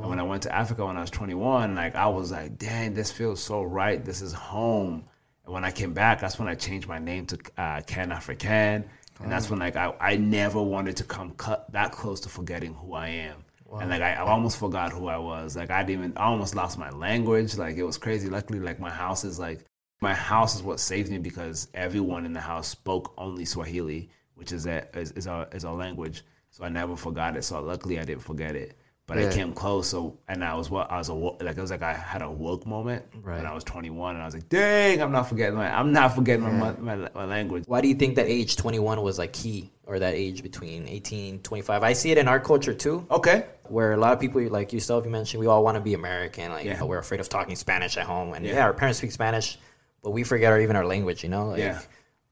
And 0.01 0.09
when 0.09 0.19
I 0.19 0.24
went 0.24 0.44
to 0.44 0.53
Africa 0.56 0.85
when 0.85 0.97
I 0.97 1.01
was 1.01 1.09
21, 1.09 1.74
like 1.74 1.95
I 1.95 2.07
was 2.07 2.31
like, 2.31 2.57
dang, 2.59 2.94
this 2.94 3.12
feels 3.12 3.41
so 3.41 3.63
right. 3.63 4.03
This 4.06 4.21
is 4.21 4.31
home. 4.31 5.06
And 5.45 5.53
when 5.53 5.65
I 5.65 5.71
came 5.71 5.94
back, 5.94 6.21
that's 6.21 6.38
when 6.38 6.47
I 6.47 6.53
changed 6.53 6.88
my 6.88 7.00
name 7.00 7.25
to 7.27 7.39
uh, 7.57 7.81
Can 7.81 8.12
African. 8.12 8.85
And 9.21 9.31
that's 9.31 9.50
when 9.50 9.59
like 9.59 9.75
I, 9.75 9.94
I 10.00 10.18
never 10.18 10.62
wanted 10.62 10.97
to 10.97 11.03
come 11.03 11.31
cut 11.31 11.71
that 11.71 11.91
close 11.91 12.19
to 12.21 12.30
forgetting 12.30 12.74
who 12.75 12.94
I 12.94 13.07
am. 13.09 13.44
And 13.80 13.89
like 13.89 14.01
I, 14.03 14.13
I 14.13 14.21
almost 14.21 14.57
forgot 14.57 14.91
who 14.91 15.07
I 15.07 15.18
was. 15.18 15.56
Like 15.56 15.71
I 15.71 15.81
didn't 15.83 16.03
even 16.03 16.18
I 16.18 16.25
almost 16.25 16.53
lost 16.56 16.77
my 16.77 16.91
language. 16.91 17.57
Like 17.57 17.75
it 17.77 17.83
was 17.83 17.97
crazy. 17.97 18.30
Luckily, 18.30 18.59
like 18.59 18.80
my 18.80 18.91
house 18.91 19.24
is 19.24 19.39
like 19.39 19.65
my 20.01 20.13
house 20.13 20.56
is 20.56 20.62
what 20.62 20.80
saved 20.80 21.09
me 21.09 21.18
because 21.18 21.69
everyone 21.74 22.25
in 22.25 22.33
the 22.33 22.41
house 22.41 22.68
spoke 22.68 23.13
only 23.18 23.45
Swahili, 23.45 24.09
which 24.35 24.51
is 24.51 24.65
a, 24.65 24.85
is, 24.97 25.12
is 25.12 25.27
our 25.27 25.47
is 25.51 25.65
our 25.65 25.75
language. 25.75 26.24
So 26.51 26.63
I 26.63 26.69
never 26.69 26.95
forgot 26.95 27.35
it. 27.35 27.44
So 27.44 27.62
luckily 27.62 28.00
I 28.00 28.06
didn't 28.06 28.24
forget 28.24 28.56
it. 28.56 28.77
But 29.06 29.18
I 29.18 29.30
came 29.33 29.51
close. 29.53 29.89
So 29.89 30.18
and 30.30 30.44
I 30.45 30.56
was 30.56 30.69
what 30.69 30.89
I 30.89 30.97
was 30.97 31.09
a 31.09 31.13
like 31.13 31.57
it 31.57 31.62
was 31.62 31.71
like 31.71 31.81
I 31.81 31.94
had 31.94 32.21
a 32.21 32.31
woke 32.31 32.65
moment 32.65 33.03
Right. 33.21 33.38
when 33.38 33.45
I 33.45 33.53
was 33.53 33.65
21, 33.65 34.15
and 34.15 34.21
I 34.21 34.25
was 34.25 34.33
like, 34.33 34.47
dang, 34.47 35.01
I'm 35.01 35.12
not 35.12 35.27
forgetting 35.27 35.56
my 35.56 35.68
I'm 35.77 35.91
not 35.91 36.15
forgetting 36.15 36.44
my, 36.57 36.71
my 36.80 36.95
my 37.13 37.25
language. 37.25 37.65
Why 37.68 37.81
do 37.81 37.89
you 37.89 37.95
think 37.95 38.15
that 38.15 38.27
age 38.27 38.56
21 38.56 39.01
was 39.03 39.19
like 39.19 39.33
key 39.33 39.71
or 39.85 40.00
that 40.00 40.13
age 40.13 40.41
between 40.41 40.88
18 40.88 41.39
25? 41.39 41.83
I 41.83 41.91
see 41.91 42.12
it 42.12 42.18
in 42.18 42.30
our 42.30 42.39
culture 42.39 42.74
too, 42.74 43.06
Okay. 43.12 43.45
where 43.68 43.91
a 43.91 43.97
lot 43.97 44.13
of 44.13 44.21
people 44.21 44.41
like 44.50 44.71
yourself, 44.71 45.03
you 45.03 45.12
mentioned, 45.12 45.41
we 45.41 45.47
all 45.47 45.65
want 45.65 45.75
to 45.75 45.81
be 45.81 45.95
American. 45.95 46.51
Like, 46.51 46.63
Yeah. 46.63 46.74
you 46.75 46.80
know, 46.80 46.85
we're 46.85 47.00
afraid 47.00 47.19
of 47.19 47.27
talking 47.27 47.57
Spanish 47.57 47.97
at 47.97 48.06
home. 48.06 48.33
And 48.33 48.45
yeah. 48.45 48.53
Yeah. 48.53 48.63
our 48.68 48.74
parents 48.74 49.00
speak 49.00 49.12
Spanish, 49.12 49.57
but 50.01 50.12
we 50.12 50.24
forget 50.24 50.53
our, 50.53 50.62
even 50.62 50.77
our 50.77 50.85
language, 50.85 51.24
you 51.24 51.30
know? 51.30 51.47
Like, 51.50 51.59
Yeah. 51.59 51.81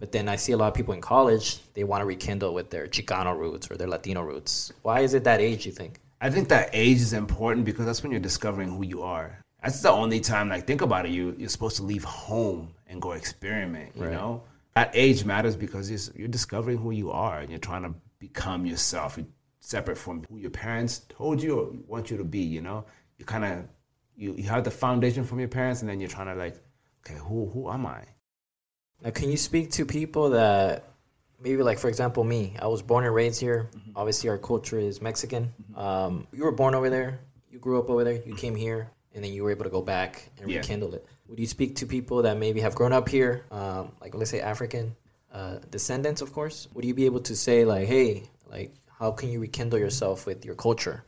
But 0.01 0.11
then 0.11 0.27
I 0.27 0.35
see 0.35 0.51
a 0.51 0.57
lot 0.57 0.67
of 0.67 0.73
people 0.73 0.95
in 0.95 0.99
college, 0.99 1.59
they 1.75 1.83
want 1.83 2.01
to 2.01 2.07
rekindle 2.07 2.55
with 2.55 2.71
their 2.71 2.87
Chicano 2.87 3.37
roots 3.37 3.69
or 3.69 3.77
their 3.77 3.87
Latino 3.87 4.23
roots. 4.23 4.73
Why 4.81 5.01
is 5.01 5.13
it 5.13 5.23
that 5.25 5.39
age, 5.39 5.63
you 5.67 5.71
think? 5.71 5.99
I 6.19 6.31
think 6.31 6.49
that 6.49 6.71
age 6.73 6.97
is 6.97 7.13
important 7.13 7.65
because 7.65 7.85
that's 7.85 8.01
when 8.01 8.11
you're 8.11 8.19
discovering 8.19 8.69
who 8.69 8.83
you 8.83 9.03
are. 9.03 9.37
That's 9.61 9.81
the 9.81 9.91
only 9.91 10.19
time, 10.19 10.49
like, 10.49 10.65
think 10.65 10.81
about 10.81 11.05
it. 11.05 11.11
You 11.11 11.35
you're 11.37 11.49
supposed 11.49 11.75
to 11.77 11.83
leave 11.83 12.03
home 12.03 12.73
and 12.87 12.99
go 12.99 13.11
experiment. 13.11 13.91
You 13.95 14.05
Right. 14.05 14.13
know, 14.13 14.41
that 14.73 14.89
age 14.95 15.23
matters 15.23 15.55
because 15.55 15.91
you're, 15.91 16.15
you're 16.17 16.27
discovering 16.39 16.77
who 16.79 16.89
you 16.89 17.11
are 17.11 17.37
and 17.41 17.51
you're 17.51 17.59
trying 17.59 17.83
to 17.83 17.93
become 18.17 18.65
yourself, 18.65 19.17
You're 19.17 19.27
separate 19.59 19.99
from 19.99 20.23
who 20.31 20.37
your 20.39 20.49
parents 20.49 21.05
told 21.09 21.43
you 21.43 21.59
or 21.59 21.73
want 21.87 22.09
you 22.09 22.17
to 22.17 22.23
be. 22.23 22.39
You 22.39 22.61
know, 22.61 22.85
you 23.19 23.25
kind 23.25 23.45
of 23.45 23.65
you, 24.15 24.33
you 24.33 24.49
have 24.49 24.63
the 24.63 24.71
foundation 24.71 25.23
from 25.23 25.37
your 25.39 25.47
parents, 25.59 25.81
and 25.81 25.89
then 25.89 25.99
you're 25.99 26.09
trying 26.09 26.27
to 26.33 26.35
like, 26.35 26.55
okay, 27.05 27.19
who 27.19 27.45
who 27.53 27.69
am 27.69 27.85
I? 27.85 28.01
Now, 29.03 29.09
can 29.11 29.29
you 29.29 29.37
speak 29.37 29.71
to 29.71 29.85
people 29.85 30.29
that 30.31 30.89
maybe, 31.41 31.63
like, 31.63 31.79
for 31.79 31.87
example, 31.89 32.23
me? 32.23 32.55
I 32.61 32.67
was 32.67 32.81
born 32.81 33.03
and 33.05 33.13
raised 33.13 33.39
here. 33.39 33.69
Mm-hmm. 33.75 33.91
Obviously, 33.95 34.29
our 34.29 34.37
culture 34.37 34.79
is 34.79 35.01
Mexican. 35.01 35.53
Um, 35.75 36.27
you 36.31 36.43
were 36.43 36.51
born 36.51 36.75
over 36.75 36.89
there. 36.89 37.19
You 37.49 37.59
grew 37.59 37.79
up 37.79 37.89
over 37.89 38.03
there. 38.03 38.21
You 38.25 38.35
came 38.35 38.55
here, 38.55 38.91
and 39.15 39.23
then 39.23 39.33
you 39.33 39.43
were 39.43 39.51
able 39.51 39.63
to 39.63 39.69
go 39.71 39.81
back 39.81 40.29
and 40.37 40.41
Mm-hmm. 40.41 40.49
Yeah. 40.51 40.59
rekindle 40.59 40.93
it. 40.95 41.05
Would 41.27 41.39
you 41.39 41.47
speak 41.47 41.75
to 41.77 41.85
people 41.85 42.21
that 42.23 42.37
maybe 42.37 42.59
have 42.61 42.75
grown 42.75 42.93
up 42.93 43.07
here, 43.09 43.45
um, 43.51 43.91
like 44.01 44.13
let's 44.15 44.29
say 44.29 44.41
African 44.41 44.95
uh, 45.33 45.59
descendants, 45.69 46.21
of 46.21 46.33
course? 46.33 46.67
Would 46.73 46.83
you 46.85 46.93
be 46.93 47.05
able 47.05 47.21
to 47.21 47.35
say 47.35 47.63
like, 47.65 47.87
hey, 47.87 48.23
like, 48.49 48.73
how 48.99 49.11
can 49.11 49.29
you 49.31 49.39
rekindle 49.39 49.79
yourself 49.79 50.25
with 50.25 50.43
your 50.45 50.55
culture, 50.55 51.05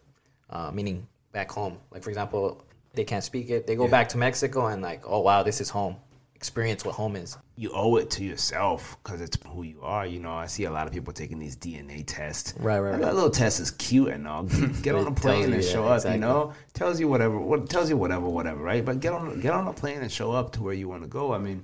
uh, 0.50 0.72
meaning 0.72 1.08
back 1.34 1.52
home? 1.52 1.78
Like, 1.92 2.04
for 2.04 2.10
example, 2.10 2.64
they 2.94 3.04
can't 3.04 3.24
speak 3.24 3.50
it. 3.50 3.68
They 3.68 3.76
go 3.76 3.88
back 3.88 4.10
to 4.10 4.18
Mexico 4.18 4.68
and 4.68 4.82
like, 4.82 5.04
oh 5.06 5.20
wow, 5.20 5.44
this 5.44 5.60
is 5.62 5.70
home. 5.70 5.98
Experience 6.44 6.84
what 6.84 6.96
home 6.96 7.16
is. 7.16 7.38
you 7.56 7.72
owe 7.74 7.96
it 7.96 8.10
to 8.10 8.24
yourself 8.26 8.98
because 9.02 9.22
it's 9.22 9.38
who 9.48 9.64
you 9.64 9.80
are. 9.82 10.06
You 10.06 10.20
know, 10.20 10.34
I 10.34 10.46
see 10.48 10.66
a 10.66 10.72
lot 10.72 10.88
of 10.88 10.94
people 10.94 11.14
taking 11.14 11.40
these 11.40 11.56
DNA 11.56 12.04
tests. 12.06 12.54
Right, 12.60 12.80
right, 12.80 12.92
Like, 12.92 13.00
right. 13.00 13.06
That 13.08 13.16
little 13.16 13.30
test 13.30 13.62
is 13.62 13.72
cute 13.72 14.10
and 14.10 14.28
all. 14.28 14.44
Get 14.82 14.94
on 14.94 15.08
a 15.08 15.12
plane 15.14 15.54
and 15.54 15.64
show 15.64 15.86
up. 15.88 16.00
exactly. 16.00 16.16
You 16.20 16.20
know, 16.28 16.54
tells 16.74 17.00
you 17.00 17.08
whatever. 17.08 17.40
What 17.40 17.70
tells 17.70 17.90
you 17.90 17.96
whatever, 17.96 18.28
whatever, 18.28 18.62
right? 18.62 18.84
But 18.84 19.00
get 19.00 19.14
on 19.14 19.40
get 19.40 19.54
on 19.54 19.68
a 19.70 19.74
plane 19.74 20.02
and 20.02 20.12
show 20.12 20.34
up 20.34 20.52
to 20.54 20.64
where 20.64 20.74
you 20.74 20.90
want 20.90 21.04
to 21.04 21.08
go. 21.08 21.34
I 21.34 21.38
mean, 21.38 21.64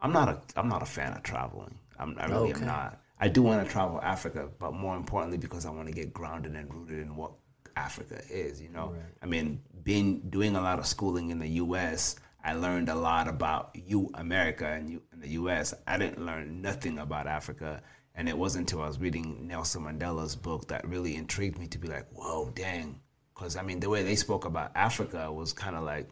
I'm 0.00 0.12
not 0.12 0.28
a 0.28 0.40
I'm 0.56 0.68
not 0.68 0.82
a 0.82 0.86
fan 0.86 1.12
of 1.14 1.24
traveling. 1.24 1.74
I'm, 1.98 2.16
I 2.20 2.26
really 2.26 2.50
Okay. 2.52 2.60
am 2.60 2.66
not. 2.68 3.00
I 3.18 3.26
do 3.26 3.42
want 3.42 3.66
to 3.66 3.68
travel 3.72 4.00
Africa, 4.00 4.48
but 4.60 4.74
more 4.74 4.96
importantly, 4.96 5.38
because 5.38 5.66
I 5.66 5.70
want 5.70 5.88
to 5.88 5.92
get 5.92 6.12
grounded 6.12 6.54
and 6.54 6.72
rooted 6.72 7.00
in 7.00 7.16
what 7.16 7.32
Africa 7.74 8.20
is. 8.30 8.62
You 8.62 8.68
know, 8.68 8.94
I 9.20 9.26
mean, 9.26 9.60
being 9.82 10.20
doing 10.30 10.54
a 10.54 10.60
lot 10.60 10.78
of 10.78 10.86
schooling 10.86 11.30
in 11.30 11.40
the 11.40 11.48
U.S. 11.64 12.14
I 12.44 12.54
learned 12.54 12.88
a 12.88 12.94
lot 12.94 13.28
about 13.28 13.70
you, 13.74 14.10
America, 14.14 14.66
and 14.66 14.88
you 14.88 15.02
in 15.12 15.20
the 15.20 15.28
U.S. 15.30 15.74
I 15.86 15.98
didn't 15.98 16.24
learn 16.24 16.62
nothing 16.62 16.98
about 16.98 17.26
Africa, 17.26 17.82
and 18.14 18.28
it 18.28 18.38
wasn't 18.38 18.70
until 18.70 18.82
I 18.84 18.88
was 18.88 18.98
reading 18.98 19.46
Nelson 19.48 19.82
Mandela's 19.82 20.36
book 20.36 20.68
that 20.68 20.86
really 20.88 21.16
intrigued 21.16 21.58
me 21.58 21.66
to 21.68 21.78
be 21.78 21.88
like, 21.88 22.06
"Whoa, 22.12 22.50
dang!" 22.54 23.00
Because 23.34 23.56
I 23.56 23.62
mean, 23.62 23.80
the 23.80 23.90
way 23.90 24.02
they 24.02 24.16
spoke 24.16 24.44
about 24.44 24.72
Africa 24.74 25.30
was 25.32 25.52
kind 25.52 25.76
of 25.76 25.82
like 25.84 26.08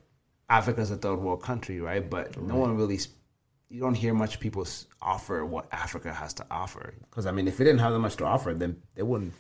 Africa's 0.51 0.91
a 0.91 0.97
third 0.97 1.17
world 1.17 1.43
country, 1.43 1.81
right? 1.81 2.09
But 2.09 2.41
no 2.41 2.57
one 2.57 2.77
really. 2.77 2.99
You 3.69 3.81
don't 3.81 3.95
hear 3.95 4.15
much 4.15 4.39
people 4.39 4.65
offer 5.03 5.45
what 5.45 5.67
Africa 5.73 6.13
has 6.13 6.33
to 6.35 6.47
offer. 6.53 6.95
Because 7.11 7.27
I 7.27 7.33
mean, 7.33 7.49
if 7.49 7.61
it 7.61 7.65
didn't 7.65 7.81
have 7.81 7.93
that 7.93 7.99
much 7.99 8.15
to 8.17 8.25
offer, 8.25 8.55
then 8.55 8.81
they 8.95 9.03
wouldn't. 9.03 9.33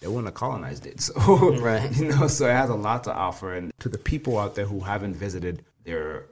They 0.00 0.06
wouldn't 0.08 0.26
have 0.26 0.34
colonized 0.34 0.86
it. 0.86 1.00
So 1.14 1.56
Right. 1.60 1.90
you 1.96 2.08
know, 2.08 2.26
so 2.28 2.46
it 2.46 2.52
has 2.52 2.70
a 2.70 2.74
lot 2.74 3.04
to 3.04 3.12
offer. 3.14 3.54
And 3.54 3.72
to 3.80 3.88
the 3.88 3.98
people 3.98 4.38
out 4.38 4.54
there 4.54 4.66
who 4.66 4.80
haven't 4.80 5.14
visited 5.14 5.64
their 5.84 6.26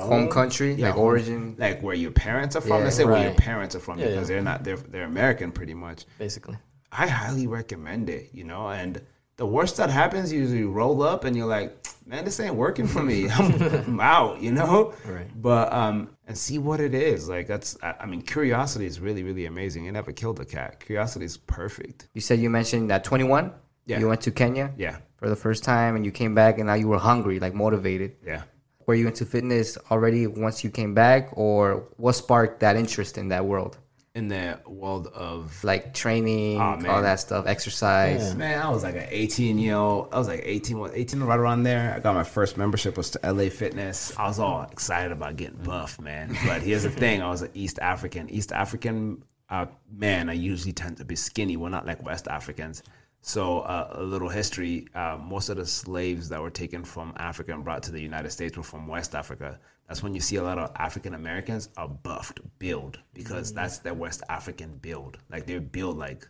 home 0.00 0.28
country, 0.28 0.76
like 0.76 0.94
home- 0.94 1.02
origin. 1.04 1.54
like 1.58 1.82
where 1.82 1.94
your 1.94 2.10
parents 2.10 2.56
are 2.56 2.60
from. 2.60 2.78
Yeah. 2.78 2.84
Let's 2.84 2.96
say 2.96 3.04
where 3.04 3.22
your 3.22 3.34
parents 3.34 3.74
are 3.74 3.80
from 3.80 3.98
Yeah, 3.98 4.06
because 4.08 4.28
yeah. 4.28 4.36
they're 4.36 4.44
not 4.44 4.64
they're 4.64 4.76
they're 4.76 5.04
American 5.04 5.52
pretty 5.52 5.74
much. 5.74 6.04
Basically. 6.18 6.56
I 6.92 7.06
highly 7.06 7.46
recommend 7.46 8.08
it, 8.08 8.30
you 8.32 8.44
know, 8.44 8.68
and 8.68 9.00
the 9.36 9.46
worst 9.46 9.76
that 9.76 9.88
happens, 9.90 10.32
you 10.32 10.40
usually 10.40 10.64
roll 10.64 11.02
up 11.02 11.24
and 11.24 11.36
you're 11.36 11.46
like, 11.46 11.86
man, 12.06 12.24
this 12.24 12.40
ain't 12.40 12.54
working 12.56 12.88
for 12.88 13.02
me. 13.02 13.28
I'm, 13.38 13.62
I'm 13.62 14.00
out, 14.00 14.40
you 14.42 14.50
know? 14.50 14.94
Right. 15.06 15.28
But, 15.40 15.72
um, 15.72 16.08
and 16.26 16.36
see 16.36 16.58
what 16.58 16.80
it 16.80 16.94
is. 16.94 17.28
Like, 17.28 17.46
that's, 17.46 17.76
I, 17.82 17.94
I 18.00 18.06
mean, 18.06 18.22
curiosity 18.22 18.86
is 18.86 18.98
really, 18.98 19.22
really 19.22 19.46
amazing. 19.46 19.84
It 19.84 19.92
never 19.92 20.10
killed 20.12 20.40
a 20.40 20.44
cat. 20.44 20.80
Curiosity 20.80 21.24
is 21.26 21.36
perfect. 21.36 22.08
You 22.14 22.20
said 22.20 22.40
you 22.40 22.50
mentioned 22.50 22.90
that 22.90 23.04
21. 23.04 23.52
Yeah. 23.86 24.00
You 24.00 24.08
went 24.08 24.22
to 24.22 24.30
Kenya 24.32 24.72
Yeah. 24.76 24.96
for 25.18 25.28
the 25.28 25.36
first 25.36 25.62
time, 25.62 25.94
and 25.94 26.04
you 26.04 26.10
came 26.10 26.34
back, 26.34 26.58
and 26.58 26.66
now 26.66 26.74
you 26.74 26.88
were 26.88 26.98
hungry, 26.98 27.38
like 27.38 27.54
motivated. 27.54 28.16
Yeah. 28.26 28.42
Were 28.88 28.94
you 28.94 29.06
into 29.06 29.26
fitness 29.26 29.76
already 29.90 30.26
once 30.26 30.64
you 30.64 30.70
came 30.70 30.94
back, 30.94 31.28
or 31.34 31.84
what 31.98 32.14
sparked 32.14 32.60
that 32.60 32.74
interest 32.74 33.18
in 33.18 33.28
that 33.28 33.44
world? 33.44 33.76
In 34.14 34.28
the 34.28 34.58
world 34.66 35.08
of, 35.08 35.62
Like 35.62 35.92
training, 35.92 36.58
Aw, 36.58 36.76
man. 36.76 36.90
all 36.90 37.02
that 37.02 37.20
stuff, 37.20 37.46
exercise. 37.46 38.34
man, 38.34 38.62
I 38.62 38.70
was 38.70 38.84
like 38.84 38.94
an 38.94 39.06
18 39.10 39.58
year 39.58 39.74
old. 39.76 40.08
I 40.10 40.18
was 40.18 40.26
like 40.26 40.40
18, 40.42 40.78
what, 40.78 40.92
18 40.94 41.22
right 41.22 41.38
around 41.38 41.64
there. 41.64 41.92
I 41.94 42.00
got 42.00 42.14
my 42.14 42.24
first 42.24 42.56
membership 42.56 42.96
was 42.96 43.10
to 43.10 43.20
LA 43.30 43.50
Fitness. 43.50 44.16
I 44.16 44.26
was 44.26 44.38
all 44.38 44.62
excited 44.62 45.12
about 45.12 45.36
getting 45.36 45.58
buff, 45.58 46.00
man. 46.00 46.34
But 46.46 46.62
here's 46.62 46.84
the 46.84 46.90
thing: 46.90 47.20
I 47.20 47.28
was 47.28 47.42
an 47.42 47.50
East 47.52 47.78
African. 47.80 48.30
East 48.30 48.52
African 48.52 49.22
uh, 49.50 49.66
man, 49.90 50.28
I 50.30 50.32
usually 50.32 50.72
tend 50.72 50.96
to 50.96 51.04
be 51.04 51.14
skinny. 51.14 51.58
We're 51.58 51.68
not 51.68 51.86
like 51.86 52.02
West 52.02 52.26
Africans. 52.28 52.82
So 53.28 53.60
uh, 53.60 53.90
a 53.92 54.02
little 54.02 54.30
history: 54.30 54.86
uh, 54.94 55.18
most 55.22 55.50
of 55.50 55.58
the 55.58 55.66
slaves 55.66 56.30
that 56.30 56.40
were 56.40 56.48
taken 56.48 56.82
from 56.82 57.12
Africa 57.18 57.52
and 57.52 57.62
brought 57.62 57.82
to 57.82 57.92
the 57.92 58.00
United 58.00 58.30
States 58.30 58.56
were 58.56 58.62
from 58.62 58.86
West 58.86 59.14
Africa. 59.14 59.60
That's 59.86 60.02
when 60.02 60.14
you 60.14 60.20
see 60.20 60.36
a 60.36 60.42
lot 60.42 60.58
of 60.58 60.72
African 60.76 61.12
Americans 61.12 61.68
are 61.76 61.88
buffed, 61.88 62.40
build, 62.58 62.98
because 63.12 63.52
that's 63.52 63.80
their 63.80 63.92
West 63.92 64.22
African 64.30 64.78
build. 64.78 65.18
Like 65.30 65.44
they're 65.44 65.60
built 65.60 65.98
like 65.98 66.26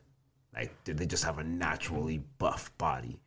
like 0.53 0.75
they 0.85 1.07
just 1.07 1.23
have 1.23 1.39
a 1.39 1.45
naturally 1.45 2.19
buff 2.39 2.77
body? 2.79 3.21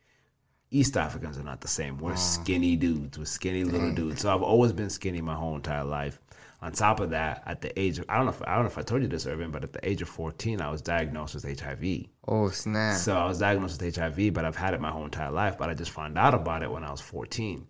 East 0.70 0.98
Africans 0.98 1.38
are 1.38 1.44
not 1.44 1.62
the 1.62 1.70
same. 1.70 1.98
We're 1.98 2.18
skinny 2.18 2.76
dudes. 2.76 3.18
We're 3.18 3.24
skinny 3.24 3.64
little 3.64 3.94
dudes. 3.94 4.22
So 4.22 4.34
I've 4.34 4.42
always 4.42 4.74
been 4.74 4.90
skinny 4.90 5.22
my 5.22 5.36
whole 5.36 5.56
entire 5.56 5.86
life. 5.86 6.20
On 6.64 6.72
top 6.72 7.00
of 7.00 7.10
that, 7.10 7.42
at 7.48 7.62
the 7.62 7.78
age 7.80 7.98
of 7.98 8.06
I 8.08 8.18
don't 8.18 8.26
know 8.26 8.32
if 8.32 8.42
I 8.44 8.54
don't 8.54 8.66
know 8.66 8.70
if 8.70 8.78
I 8.78 8.84
told 8.84 9.02
you 9.02 9.08
this, 9.08 9.26
Irvin, 9.26 9.50
but 9.50 9.64
at 9.64 9.74
the 9.74 9.88
age 9.88 10.04
of 10.04 10.10
fourteen, 10.10 10.62
I 10.62 10.70
was 10.70 10.82
diagnosed 10.82 11.34
with 11.34 11.60
HIV. 11.60 12.06
Oh 12.28 12.50
snap! 12.50 12.98
So 12.98 13.16
I 13.16 13.26
was 13.26 13.40
diagnosed 13.40 13.82
with 13.82 13.96
HIV, 13.96 14.34
but 14.34 14.46
I've 14.46 14.56
had 14.56 14.76
it 14.76 14.80
my 14.82 14.92
whole 14.92 15.06
entire 15.06 15.32
life. 15.32 15.58
But 15.58 15.70
I 15.70 15.74
just 15.74 15.92
found 15.92 16.20
out 16.20 16.36
about 16.36 16.62
it 16.62 16.72
when 16.72 16.84
I 16.84 16.92
was 16.92 17.02
14. 17.02 17.66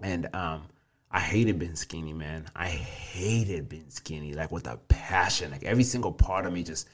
And 0.00 0.34
um, 0.34 0.62
I 1.12 1.20
hated 1.20 1.60
being 1.60 1.76
skinny, 1.76 2.12
man. 2.12 2.46
I 2.56 2.66
hated 2.68 3.68
being 3.68 3.88
skinny, 3.90 4.34
like 4.34 4.50
with 4.50 4.66
a 4.66 4.78
passion. 4.88 5.52
Like 5.52 5.62
every 5.62 5.84
single 5.84 6.10
part 6.12 6.44
of 6.44 6.52
me 6.52 6.64
just 6.64 6.88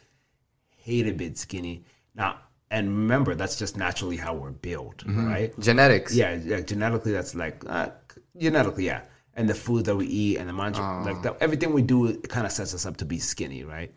hated 0.77 1.17
being 1.17 1.37
skinny. 1.37 1.85
Now, 2.15 2.41
and 2.71 2.87
remember, 2.89 3.35
that's 3.35 3.57
just 3.57 3.79
naturally 3.79 4.19
how 4.19 4.35
we're 4.35 4.51
built, 4.51 5.03
right? 5.07 5.59
Genetics. 5.59 6.15
Yeah, 6.15 6.35
yeah, 6.35 6.61
genetically, 6.61 7.13
that's 7.13 7.35
like 7.35 7.65
uh, 7.67 7.89
genetically, 8.37 8.85
yeah. 8.85 9.03
And 9.39 9.49
the 9.49 9.55
food 9.55 9.87
that 9.87 9.97
we 9.97 10.07
eat 10.07 10.37
and 10.39 10.49
the 10.49 10.53
mind, 10.53 10.77
like 10.77 11.23
the, 11.23 11.35
everything 11.41 11.73
we 11.73 11.83
do, 11.83 12.07
it 12.07 12.29
kind 12.29 12.45
of 12.45 12.53
sets 12.53 12.75
us 12.75 12.85
up 12.85 12.97
to 12.99 13.05
be 13.05 13.19
skinny, 13.19 13.63
right? 13.63 13.95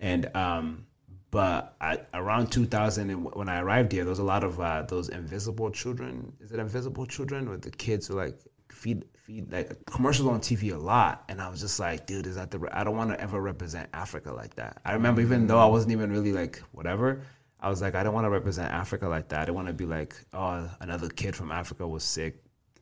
And 0.00 0.34
um, 0.34 0.86
but 1.30 1.76
I, 1.80 2.00
around 2.14 2.50
2000, 2.50 3.10
and 3.10 3.24
when 3.34 3.48
I 3.48 3.60
arrived 3.60 3.92
here, 3.92 4.04
there 4.04 4.10
was 4.10 4.18
a 4.18 4.24
lot 4.24 4.44
of 4.44 4.58
uh, 4.60 4.82
those 4.82 5.10
invisible 5.10 5.70
children. 5.70 6.32
Is 6.40 6.52
it 6.52 6.58
invisible 6.58 7.06
children, 7.06 7.48
where 7.48 7.58
the 7.58 7.70
kids 7.70 8.06
who 8.06 8.14
like 8.14 8.38
feed 8.70 9.04
feed 9.14 9.52
like 9.52 9.84
commercials 9.84 10.28
on 10.28 10.40
TV 10.40 10.72
a 10.72 10.78
lot, 10.78 11.24
and 11.28 11.42
I 11.42 11.50
was 11.50 11.60
just 11.60 11.78
like, 11.78 12.06
dude, 12.06 12.26
is 12.26 12.36
that 12.36 12.50
the? 12.50 12.66
I 12.72 12.82
don't 12.82 12.96
want 12.96 13.10
to 13.10 13.20
ever 13.20 13.42
represent 13.42 13.90
Africa 13.92 14.32
like 14.32 14.54
that. 14.54 14.80
I 14.86 14.94
remember 14.94 15.20
even 15.20 15.46
though 15.46 15.58
I 15.58 15.66
wasn't 15.66 15.92
even 15.92 16.10
really 16.10 16.32
like 16.32 16.62
whatever. 16.72 17.22
I 17.60 17.68
was 17.68 17.82
like, 17.82 17.96
I 17.96 18.04
don't 18.04 18.14
want 18.14 18.24
to 18.24 18.30
represent 18.30 18.72
Africa 18.72 19.08
like 19.08 19.28
that. 19.30 19.40
I 19.40 19.44
don't 19.44 19.56
want 19.56 19.66
to 19.66 19.74
be 19.74 19.84
like, 19.84 20.14
oh, 20.32 20.70
another 20.80 21.08
kid 21.08 21.34
from 21.34 21.50
Africa 21.50 21.88
was 21.88 22.04
sick, 22.04 22.36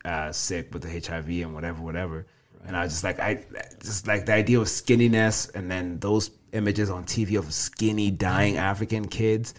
uh, 0.06 0.32
sick 0.32 0.72
with 0.72 0.82
the 0.82 0.88
HIV 0.88 1.28
and 1.28 1.52
whatever, 1.54 1.82
whatever. 1.82 2.26
And 2.66 2.76
I 2.76 2.84
was 2.84 2.92
just 2.92 3.04
like, 3.04 3.20
I 3.20 3.44
just 3.82 4.06
like 4.06 4.26
the 4.26 4.32
idea 4.32 4.58
of 4.60 4.66
skinniness, 4.66 5.54
and 5.54 5.70
then 5.70 5.98
those 6.00 6.30
images 6.52 6.90
on 6.90 7.04
TV 7.04 7.38
of 7.38 7.52
skinny, 7.52 8.10
dying 8.10 8.56
African 8.56 9.06
kids. 9.08 9.54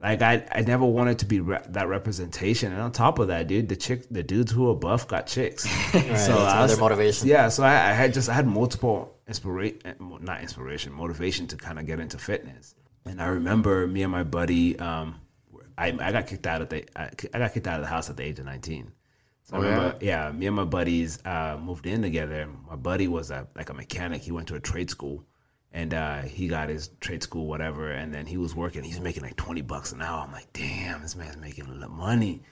Like 0.00 0.20
I, 0.20 0.46
I 0.52 0.60
never 0.60 0.84
wanted 0.84 1.20
to 1.20 1.26
be 1.26 1.40
re- 1.40 1.62
that 1.68 1.88
representation. 1.88 2.72
And 2.72 2.80
on 2.82 2.92
top 2.92 3.18
of 3.18 3.28
that, 3.28 3.46
dude, 3.46 3.68
the 3.68 3.76
chick, 3.76 4.06
the 4.10 4.22
dudes 4.22 4.52
who 4.52 4.68
are 4.70 4.74
buff 4.74 5.08
got 5.08 5.26
chicks. 5.26 5.62
so 5.92 5.98
that's 5.98 6.28
I 6.28 6.62
was- 6.62 6.78
motivation. 6.78 7.28
Yeah, 7.28 7.48
so 7.48 7.62
I, 7.62 7.90
I 7.90 7.92
had 7.92 8.12
just 8.12 8.28
I 8.28 8.34
had 8.34 8.46
multiple 8.46 9.16
inspiration, 9.26 9.80
not 10.20 10.40
inspiration, 10.42 10.92
motivation 10.92 11.46
to 11.48 11.56
kind 11.56 11.78
of 11.78 11.86
get 11.86 12.00
into 12.00 12.18
fitness. 12.18 12.74
And 13.06 13.20
I 13.20 13.26
remember 13.26 13.86
me 13.86 14.02
and 14.02 14.12
my 14.12 14.24
buddy, 14.24 14.78
um, 14.78 15.20
I, 15.78 15.88
I 15.88 16.12
got 16.12 16.26
kicked 16.26 16.46
out 16.46 16.62
of 16.62 16.68
the 16.68 16.84
I, 16.98 17.10
I 17.32 17.38
got 17.38 17.54
kicked 17.54 17.66
out 17.66 17.76
of 17.76 17.82
the 17.82 17.88
house 17.90 18.10
at 18.10 18.16
the 18.16 18.24
age 18.24 18.38
of 18.38 18.44
nineteen. 18.44 18.92
So 19.44 19.58
I 19.58 19.60
remember, 19.60 19.98
yeah, 20.00 20.32
me 20.32 20.46
and 20.46 20.56
my 20.56 20.64
buddies 20.64 21.18
uh, 21.26 21.58
moved 21.62 21.86
in 21.86 22.00
together. 22.00 22.48
My 22.66 22.76
buddy 22.76 23.08
was 23.08 23.30
a, 23.30 23.46
like 23.54 23.68
a 23.68 23.74
mechanic. 23.74 24.22
He 24.22 24.32
went 24.32 24.48
to 24.48 24.54
a 24.54 24.60
trade 24.60 24.88
school, 24.88 25.26
and 25.70 25.92
uh, 25.92 26.22
he 26.22 26.48
got 26.48 26.70
his 26.70 26.88
trade 27.00 27.22
school 27.22 27.46
whatever. 27.46 27.90
And 27.90 28.12
then 28.12 28.24
he 28.24 28.38
was 28.38 28.54
working. 28.54 28.82
He's 28.84 29.00
making 29.00 29.22
like 29.22 29.36
twenty 29.36 29.60
bucks 29.60 29.92
an 29.92 30.00
hour. 30.00 30.24
I'm 30.24 30.32
like, 30.32 30.50
damn, 30.54 31.02
this 31.02 31.14
man's 31.14 31.36
making 31.36 31.66
a 31.66 31.72
lot 31.74 31.82
of 31.84 31.90
money. 31.90 32.42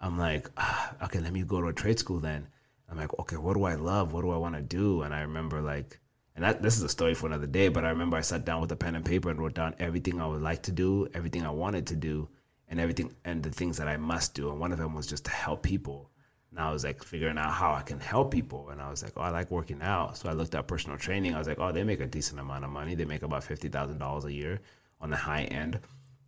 I'm 0.00 0.18
like, 0.18 0.48
ah, 0.56 0.94
okay, 1.04 1.18
let 1.18 1.32
me 1.32 1.42
go 1.42 1.60
to 1.60 1.66
a 1.66 1.72
trade 1.72 1.98
school 1.98 2.20
then. 2.20 2.46
I'm 2.88 2.96
like, 2.96 3.18
okay, 3.18 3.36
what 3.36 3.54
do 3.54 3.64
I 3.64 3.74
love? 3.74 4.12
What 4.12 4.22
do 4.22 4.30
I 4.30 4.36
want 4.36 4.54
to 4.54 4.62
do? 4.62 5.02
And 5.02 5.12
I 5.12 5.22
remember 5.22 5.60
like, 5.60 5.98
and 6.36 6.44
that 6.44 6.62
this 6.62 6.76
is 6.76 6.84
a 6.84 6.88
story 6.88 7.14
for 7.14 7.26
another 7.26 7.48
day. 7.48 7.66
But 7.68 7.84
I 7.84 7.88
remember 7.88 8.16
I 8.16 8.20
sat 8.20 8.44
down 8.44 8.60
with 8.60 8.70
a 8.70 8.76
pen 8.76 8.94
and 8.94 9.04
paper 9.04 9.30
and 9.30 9.40
wrote 9.40 9.54
down 9.54 9.74
everything 9.80 10.20
I 10.20 10.28
would 10.28 10.42
like 10.42 10.62
to 10.64 10.72
do, 10.72 11.08
everything 11.12 11.44
I 11.44 11.50
wanted 11.50 11.88
to 11.88 11.96
do, 11.96 12.28
and 12.68 12.78
everything 12.78 13.16
and 13.24 13.42
the 13.42 13.50
things 13.50 13.78
that 13.78 13.88
I 13.88 13.96
must 13.96 14.34
do. 14.34 14.48
And 14.50 14.60
one 14.60 14.70
of 14.70 14.78
them 14.78 14.94
was 14.94 15.08
just 15.08 15.24
to 15.24 15.32
help 15.32 15.64
people. 15.64 16.10
And 16.56 16.64
I 16.64 16.72
was 16.72 16.84
like 16.84 17.04
figuring 17.04 17.36
out 17.36 17.52
how 17.52 17.74
I 17.74 17.82
can 17.82 18.00
help 18.00 18.30
people. 18.30 18.70
And 18.70 18.80
I 18.80 18.88
was 18.88 19.02
like, 19.02 19.12
oh, 19.18 19.20
I 19.20 19.28
like 19.28 19.50
working 19.50 19.82
out. 19.82 20.16
So 20.16 20.30
I 20.30 20.32
looked 20.32 20.54
at 20.54 20.66
personal 20.66 20.96
training. 20.96 21.34
I 21.34 21.38
was 21.38 21.46
like, 21.46 21.58
oh, 21.58 21.70
they 21.70 21.84
make 21.84 22.00
a 22.00 22.06
decent 22.06 22.40
amount 22.40 22.64
of 22.64 22.70
money. 22.70 22.94
They 22.94 23.04
make 23.04 23.22
about 23.22 23.44
fifty 23.44 23.68
thousand 23.68 23.98
dollars 23.98 24.24
a 24.24 24.32
year 24.32 24.60
on 25.02 25.10
the 25.10 25.16
high 25.16 25.42
end. 25.44 25.78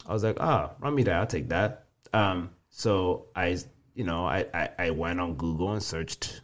I 0.06 0.12
was 0.12 0.24
like, 0.24 0.38
oh, 0.38 0.70
run 0.80 0.94
me 0.94 1.02
that. 1.04 1.14
I'll 1.14 1.26
take 1.26 1.48
that. 1.48 1.86
Um, 2.12 2.50
so 2.68 3.28
I, 3.34 3.56
you 3.94 4.04
know, 4.04 4.26
I, 4.26 4.44
I, 4.52 4.68
I 4.78 4.90
went 4.90 5.18
on 5.18 5.34
Google 5.34 5.72
and 5.72 5.82
searched 5.82 6.42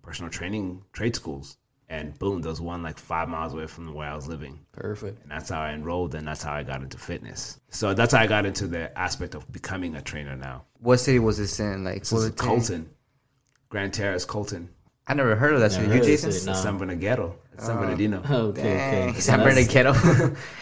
personal 0.00 0.30
training 0.30 0.82
trade 0.94 1.14
schools. 1.14 1.58
And 1.90 2.18
boom, 2.18 2.40
there 2.40 2.48
was 2.50 2.62
one 2.62 2.82
like 2.82 2.98
five 2.98 3.28
miles 3.28 3.52
away 3.52 3.66
from 3.66 3.92
where 3.92 4.08
I 4.08 4.14
was 4.14 4.26
living. 4.26 4.58
Perfect. 4.72 5.22
And 5.22 5.30
that's 5.30 5.50
how 5.50 5.60
I 5.60 5.72
enrolled 5.72 6.14
and 6.14 6.26
that's 6.26 6.42
how 6.42 6.54
I 6.54 6.62
got 6.62 6.82
into 6.82 6.96
fitness. 6.96 7.60
So 7.68 7.92
that's 7.92 8.14
how 8.14 8.20
I 8.20 8.26
got 8.26 8.46
into 8.46 8.66
the 8.66 8.96
aspect 8.98 9.34
of 9.34 9.50
becoming 9.52 9.94
a 9.94 10.00
trainer 10.00 10.34
now. 10.34 10.64
What 10.80 10.96
city 10.98 11.18
was 11.18 11.36
this 11.36 11.60
in? 11.60 11.84
Like 11.84 12.00
This 12.00 12.04
is 12.04 12.08
Fullerton? 12.10 12.36
Colton. 12.36 12.90
Grand 13.74 13.92
Terrace, 13.92 14.24
Colton. 14.24 14.68
I 15.08 15.14
never 15.14 15.34
heard 15.34 15.54
of 15.54 15.58
that. 15.58 15.72
Never 15.72 15.86
city. 15.86 15.96
you, 15.96 16.04
Jason? 16.04 16.30
city. 16.30 16.46
No. 16.46 16.52
San 16.52 16.78
Bernardino. 16.78 17.34
It's 17.54 17.66
San 17.66 17.76
Bernardino. 17.76 18.22
Okay, 18.30 18.62
Dang, 18.62 19.08
okay. 19.08 19.18
San 19.18 19.40
Bernardino. 19.40 19.92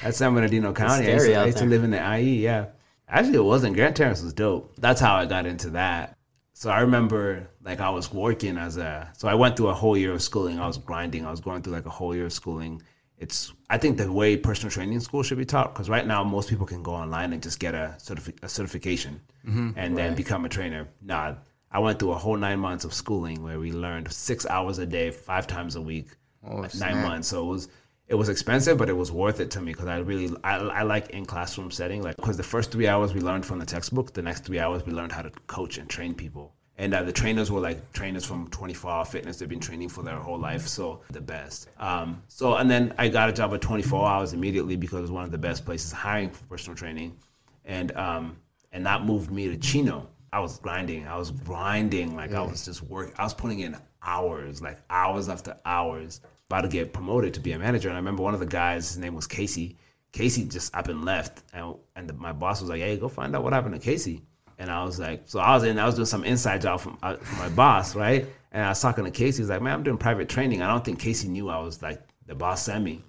That's 0.02 0.16
San 0.16 0.33
Bernardino 0.33 0.73
County. 0.73 1.09
I 1.09 1.12
used, 1.12 1.26
to, 1.26 1.35
I 1.35 1.45
used 1.45 1.59
to 1.59 1.66
live 1.66 1.85
in 1.85 1.90
the 1.90 2.16
IE, 2.19 2.42
yeah. 2.42 2.69
Actually, 3.07 3.37
it 3.37 3.45
wasn't. 3.45 3.75
Grand 3.75 3.95
Terrace 3.95 4.23
was 4.23 4.33
dope. 4.33 4.75
That's 4.78 4.99
how 4.99 5.14
I 5.14 5.26
got 5.26 5.45
into 5.45 5.69
that. 5.71 6.16
So 6.54 6.71
I 6.71 6.81
remember, 6.81 7.50
like, 7.62 7.81
I 7.81 7.90
was 7.90 8.11
working 8.11 8.57
as 8.57 8.78
a. 8.78 9.12
So 9.19 9.28
I 9.28 9.35
went 9.35 9.59
through 9.59 9.69
a 9.69 9.75
whole 9.75 9.95
year 9.95 10.12
of 10.14 10.23
schooling. 10.23 10.59
I 10.59 10.66
was 10.66 10.78
grinding. 10.78 11.26
I 11.26 11.31
was 11.31 11.40
going 11.40 11.61
through 11.61 11.75
like 11.75 11.85
a 11.85 11.90
whole 11.90 12.14
year 12.14 12.25
of 12.25 12.33
schooling. 12.33 12.81
It's. 13.19 13.52
I 13.69 13.76
think 13.76 13.99
the 13.99 14.11
way 14.11 14.38
personal 14.38 14.71
training 14.71 15.00
school 15.00 15.23
should 15.23 15.37
be 15.37 15.45
taught, 15.45 15.75
because 15.75 15.90
right 15.90 16.07
now 16.07 16.25
most 16.25 16.49
people 16.49 16.64
can 16.64 16.83
go 16.83 16.92
online 16.92 17.35
and 17.35 17.42
just 17.42 17.61
get 17.61 17.75
a, 17.75 17.95
certifi- 17.99 18.42
a 18.42 18.49
certification 18.49 19.21
mm-hmm. 19.47 19.73
and 19.76 19.99
then 19.99 20.14
become 20.14 20.47
a 20.47 20.49
trainer. 20.49 20.88
Nah, 21.02 21.35
I 21.73 21.79
went 21.79 21.99
through 21.99 22.12
a 22.12 22.19
whole 22.19 22.37
nine 22.37 22.61
months 22.61 22.85
of 22.85 22.93
schooling 22.93 23.43
where 23.43 23.59
we 23.59 23.73
learned 23.73 24.12
six 24.12 24.47
hours 24.47 24.79
a 24.79 24.87
day, 24.87 25.11
five 25.11 25.47
times 25.47 25.75
a 25.76 25.81
week, 25.81 26.09
nine 26.43 26.69
snap. 26.69 26.95
months. 26.97 27.29
So 27.29 27.43
it 27.43 27.47
was 27.47 27.69
it 28.09 28.14
was 28.14 28.29
expensive, 28.29 28.76
but 28.76 28.91
it 28.91 28.97
was 28.97 29.11
worth 29.11 29.41
it 29.41 29.50
to 29.52 29.61
me 29.61 29.73
because 29.73 29.88
I 29.88 29.99
really 29.99 30.35
I, 30.45 30.57
I 30.57 30.83
like 30.83 31.11
in 31.11 31.25
classroom 31.25 31.71
setting. 31.71 32.02
Like 32.02 32.17
because 32.17 32.37
the 32.37 32.43
first 32.43 32.71
three 32.71 32.87
hours 32.87 33.14
we 33.14 33.21
learned 33.21 33.47
from 33.47 33.59
the 33.59 33.64
textbook, 33.64 34.12
the 34.12 34.23
next 34.23 34.45
three 34.45 34.59
hours 34.59 34.85
we 34.85 34.93
learned 34.93 35.12
how 35.12 35.23
to 35.23 35.31
coach 35.47 35.79
and 35.79 35.88
train 35.88 36.14
people. 36.14 36.55
And 36.76 36.93
uh, 36.95 37.02
the 37.02 37.12
trainers 37.12 37.50
were 37.50 37.61
like 37.61 37.93
trainers 37.93 38.25
from 38.25 38.49
24 38.49 38.91
Hour 38.91 39.05
Fitness. 39.05 39.37
They've 39.37 39.49
been 39.49 39.61
training 39.61 39.88
for 39.91 40.02
their 40.02 40.17
whole 40.17 40.38
life, 40.38 40.67
so 40.67 41.02
the 41.11 41.21
best. 41.21 41.69
Um, 41.79 42.23
so 42.29 42.57
and 42.57 42.71
then 42.71 42.95
I 42.99 43.09
got 43.09 43.29
a 43.29 43.33
job 43.33 43.55
at 43.55 43.61
24 43.61 44.07
Hours 44.07 44.33
immediately 44.33 44.76
because 44.76 44.99
it 44.99 45.02
was 45.02 45.11
one 45.11 45.25
of 45.25 45.31
the 45.31 45.38
best 45.38 45.64
places 45.64 45.93
hiring 45.93 46.31
for 46.31 46.45
personal 46.45 46.76
training, 46.76 47.17
and 47.64 47.93
um, 47.97 48.37
and 48.73 48.85
that 48.85 49.05
moved 49.05 49.31
me 49.31 49.49
to 49.49 49.57
Chino. 49.57 50.09
I 50.33 50.41
was 50.41 50.59
grinding. 50.59 51.07
I 51.07 51.17
was 51.17 51.31
grinding. 51.31 52.17
Like 52.17 52.33
I 52.33 52.41
was 52.43 52.65
just 52.65 52.83
work. 52.83 53.15
I 53.19 53.25
was 53.25 53.35
putting 53.35 53.61
in 53.61 53.77
hours, 54.03 54.62
like 54.62 54.79
hours 54.89 55.29
after 55.29 55.57
hours, 55.65 56.21
about 56.49 56.62
to 56.62 56.69
get 56.69 56.93
promoted 56.93 57.35
to 57.35 57.41
be 57.41 57.53
a 57.53 57.59
manager. 57.59 57.89
And 57.89 57.97
I 57.97 58.01
remember 58.01 58.23
one 58.23 58.35
of 58.35 58.41
the 58.41 58.47
guys, 58.47 58.89
his 58.89 58.99
name 58.99 59.15
was 59.15 59.27
Casey. 59.27 59.77
Casey 60.12 60.45
just 60.45 60.75
up 60.75 60.89
and 60.89 61.05
left, 61.05 61.43
and 61.55 61.75
and 61.97 62.09
the, 62.09 62.12
my 62.12 62.33
boss 62.33 62.61
was 62.61 62.69
like, 62.69 62.81
"Hey, 62.81 62.99
go 62.99 63.09
find 63.09 63.35
out 63.35 63.43
what 63.43 63.53
happened 63.55 63.75
to 63.75 63.81
Casey." 63.81 64.23
And 64.59 64.71
I 64.71 64.85
was 64.85 65.01
like, 65.01 65.23
so 65.25 65.41
I 65.41 65.55
was 65.55 65.65
in, 65.65 65.79
I 65.79 65.87
was 65.87 65.97
doing 65.97 66.07
some 66.07 66.23
inside 66.23 66.61
job 66.61 66.79
from, 66.79 66.97
uh, 67.03 67.17
from 67.17 67.39
my 67.39 67.49
boss, 67.49 67.97
right? 67.97 68.27
And 68.53 68.62
I 68.62 68.69
was 68.69 68.81
talking 68.81 69.05
to 69.05 69.11
Casey. 69.11 69.43
He's 69.43 69.51
like, 69.51 69.61
man, 69.61 69.73
I'm 69.73 69.83
doing 69.83 69.97
private 69.97 70.29
training. 70.29 70.62
I 70.62 70.69
don't 70.69 70.85
think 70.85 71.01
Casey 71.01 71.27
knew 71.27 71.49
I 71.49 71.59
was 71.59 71.83
like 71.83 72.01
the 72.27 72.35
boss 72.35 72.62
sent 72.62 72.85
me. 72.85 73.03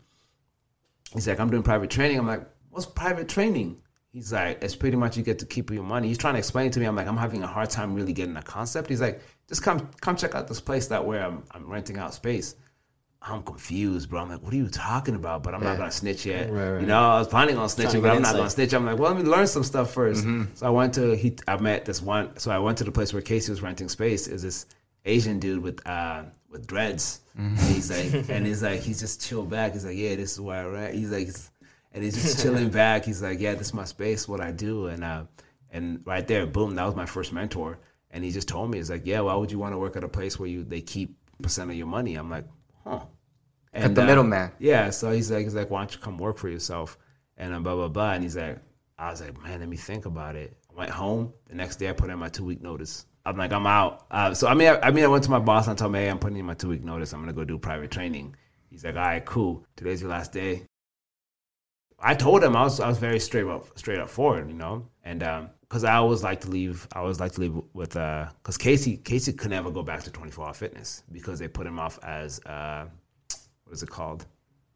He's 1.13 1.27
like, 1.27 1.39
I'm 1.39 1.51
doing 1.51 1.61
private 1.61 1.91
training. 1.91 2.17
I'm 2.17 2.25
like, 2.25 2.47
what's 2.71 2.85
private 2.85 3.29
training? 3.29 3.77
He's 4.13 4.31
like, 4.31 4.63
it's 4.63 4.75
pretty 4.75 4.95
much 4.95 5.17
you 5.17 5.23
get 5.23 5.39
to 5.39 5.45
keep 5.45 5.71
your 5.71 5.83
money. 5.83 6.07
He's 6.07 6.19
trying 6.19 6.35
to 6.35 6.37
explain 6.37 6.67
it 6.67 6.73
to 6.73 6.79
me. 6.79 6.85
I'm 6.85 6.95
like, 6.95 7.07
I'm 7.07 7.17
having 7.17 7.41
a 7.41 7.47
hard 7.47 7.71
time 7.71 7.95
really 7.95 8.13
getting 8.13 8.35
the 8.35 8.43
concept. 8.43 8.87
He's 8.87 9.01
like, 9.01 9.21
just 9.47 9.63
come 9.63 9.89
come 10.01 10.15
check 10.15 10.35
out 10.35 10.47
this 10.47 10.61
place 10.61 10.87
that 10.87 11.03
where 11.03 11.25
I'm 11.25 11.43
I'm 11.51 11.67
renting 11.67 11.97
out 11.97 12.13
space. 12.13 12.55
I'm 13.25 13.41
confused, 13.41 14.09
bro. 14.09 14.21
I'm 14.21 14.29
like, 14.29 14.43
what 14.43 14.53
are 14.53 14.57
you 14.57 14.67
talking 14.67 15.15
about? 15.15 15.43
But 15.43 15.55
I'm 15.55 15.63
not 15.63 15.77
gonna 15.77 15.91
snitch 15.91 16.25
yet. 16.25 16.51
Right, 16.51 16.71
right. 16.71 16.81
You 16.81 16.87
know, 16.87 16.99
I 16.99 17.19
was 17.19 17.27
planning 17.27 17.57
on 17.57 17.69
snitching, 17.69 18.01
but 18.01 18.11
I'm 18.11 18.21
not 18.21 18.35
gonna 18.35 18.49
snitch. 18.49 18.73
I'm 18.73 18.85
like, 18.85 18.99
well, 18.99 19.13
let 19.13 19.23
me 19.23 19.29
learn 19.29 19.47
some 19.47 19.63
stuff 19.63 19.95
1st 19.95 20.13
Mm-hmm. 20.13 20.43
So 20.55 20.67
I 20.67 20.69
went 20.69 20.93
to 20.95 21.15
he. 21.15 21.35
I 21.47 21.57
met 21.57 21.85
this 21.85 22.01
one. 22.01 22.37
So 22.37 22.51
I 22.51 22.59
went 22.59 22.77
to 22.79 22.83
the 22.83 22.91
place 22.91 23.13
where 23.13 23.21
Casey 23.21 23.51
was 23.51 23.61
renting 23.61 23.89
space. 23.89 24.27
Is 24.27 24.43
this 24.43 24.67
Asian 25.05 25.39
dude 25.39 25.63
with 25.63 25.85
uh 25.87 26.23
with 26.49 26.67
dreads? 26.67 27.21
Mm-hmm. 27.39 27.57
And 27.57 27.75
he's 27.75 27.89
like, 27.89 28.29
and 28.29 28.45
he's 28.45 28.61
like, 28.61 28.81
he's 28.81 28.99
just 28.99 29.25
chill 29.25 29.43
back. 29.43 29.73
He's 29.73 29.85
like, 29.85 29.97
yeah, 29.97 30.15
this 30.15 30.33
is 30.33 30.41
where 30.41 30.65
I 30.65 30.67
rent. 30.67 30.95
He's 30.95 31.11
like, 31.11 31.29
and 31.93 32.03
he's 32.03 32.21
just 32.21 32.39
chilling 32.43 32.69
back. 32.69 33.05
He's 33.05 33.21
like, 33.21 33.39
yeah, 33.39 33.53
this 33.53 33.67
is 33.67 33.73
my 33.73 33.85
space, 33.85 34.27
what 34.27 34.41
I 34.41 34.51
do, 34.51 34.87
and 34.87 35.03
uh, 35.03 35.23
and 35.71 36.01
right 36.05 36.27
there, 36.27 36.45
boom, 36.45 36.75
that 36.75 36.85
was 36.85 36.95
my 36.95 37.05
first 37.05 37.33
mentor. 37.33 37.79
And 38.11 38.23
he 38.23 38.29
just 38.29 38.47
told 38.47 38.69
me, 38.69 38.77
he's 38.77 38.91
like, 38.91 39.05
yeah, 39.05 39.21
why 39.21 39.33
would 39.33 39.51
you 39.51 39.57
want 39.57 39.73
to 39.73 39.79
work 39.79 39.95
at 39.95 40.03
a 40.03 40.07
place 40.07 40.39
where 40.39 40.47
you 40.47 40.63
they 40.63 40.81
keep 40.81 41.17
percent 41.41 41.71
of 41.71 41.75
your 41.75 41.87
money? 41.87 42.15
I'm 42.15 42.29
like, 42.29 42.45
huh. 42.83 43.01
Cut 43.73 43.95
the 43.95 44.05
middleman. 44.05 44.51
Yeah, 44.59 44.91
so 44.91 45.11
he's 45.11 45.31
like, 45.31 45.45
he's 45.45 45.55
like, 45.55 45.71
why 45.71 45.79
don't 45.79 45.93
you 45.93 45.99
come 45.99 46.19
work 46.19 46.37
for 46.37 46.47
yourself? 46.47 46.99
And 47.37 47.55
uh, 47.55 47.59
blah 47.59 47.75
blah 47.75 47.87
blah. 47.87 48.13
And 48.13 48.23
he's 48.23 48.37
like, 48.37 48.59
I 48.99 49.09
was 49.09 49.21
like, 49.21 49.41
man, 49.41 49.59
let 49.59 49.69
me 49.69 49.77
think 49.77 50.05
about 50.05 50.35
it. 50.35 50.55
I 50.69 50.77
went 50.77 50.91
home. 50.91 51.33
The 51.47 51.55
next 51.55 51.77
day, 51.77 51.89
I 51.89 51.93
put 51.93 52.11
in 52.11 52.19
my 52.19 52.29
two 52.29 52.45
week 52.45 52.61
notice. 52.61 53.07
I'm 53.25 53.37
like, 53.37 53.51
I'm 53.51 53.65
out. 53.65 54.05
Uh, 54.11 54.33
so 54.35 54.47
I 54.47 54.53
mean, 54.53 54.67
I, 54.67 54.79
I 54.79 54.91
mean, 54.91 55.03
I 55.03 55.07
went 55.07 55.23
to 55.23 55.31
my 55.31 55.39
boss 55.39 55.67
and 55.67 55.73
I 55.73 55.75
told 55.75 55.95
him, 55.95 56.01
hey, 56.01 56.09
I'm 56.09 56.19
putting 56.19 56.37
in 56.37 56.45
my 56.45 56.53
two 56.53 56.69
week 56.69 56.83
notice. 56.83 57.13
I'm 57.13 57.21
gonna 57.21 57.33
go 57.33 57.45
do 57.45 57.57
private 57.57 57.89
training. 57.89 58.35
He's 58.69 58.83
like, 58.83 58.95
all 58.95 59.01
right, 59.01 59.25
cool. 59.25 59.65
Today's 59.75 60.01
your 60.01 60.11
last 60.11 60.31
day. 60.31 60.67
I 62.03 62.13
told 62.15 62.43
him 62.43 62.55
I 62.55 62.63
was 62.63 62.79
I 62.79 62.87
was 62.89 62.97
very 62.97 63.19
straight 63.19 63.47
up 63.47 63.77
straight 63.77 63.99
up 63.99 64.09
forward, 64.09 64.47
you 64.49 64.55
know, 64.55 64.85
and 65.03 65.23
um, 65.23 65.49
because 65.61 65.83
I 65.83 65.95
always 65.95 66.21
like 66.23 66.41
to 66.41 66.49
leave, 66.49 66.87
I 66.93 66.99
always 66.99 67.19
like 67.19 67.31
to 67.33 67.41
leave 67.41 67.55
with 67.73 67.95
uh, 67.95 68.27
because 68.41 68.57
Casey 68.57 68.97
Casey 68.97 69.31
could 69.33 69.51
never 69.51 69.71
go 69.71 69.83
back 69.83 70.03
to 70.03 70.11
24 70.11 70.47
hour 70.47 70.53
fitness 70.53 71.03
because 71.11 71.39
they 71.39 71.47
put 71.47 71.65
him 71.65 71.79
off 71.79 71.97
as 72.03 72.39
uh, 72.45 72.85
what 73.63 73.73
is 73.73 73.83
it 73.83 73.89
called 73.89 74.25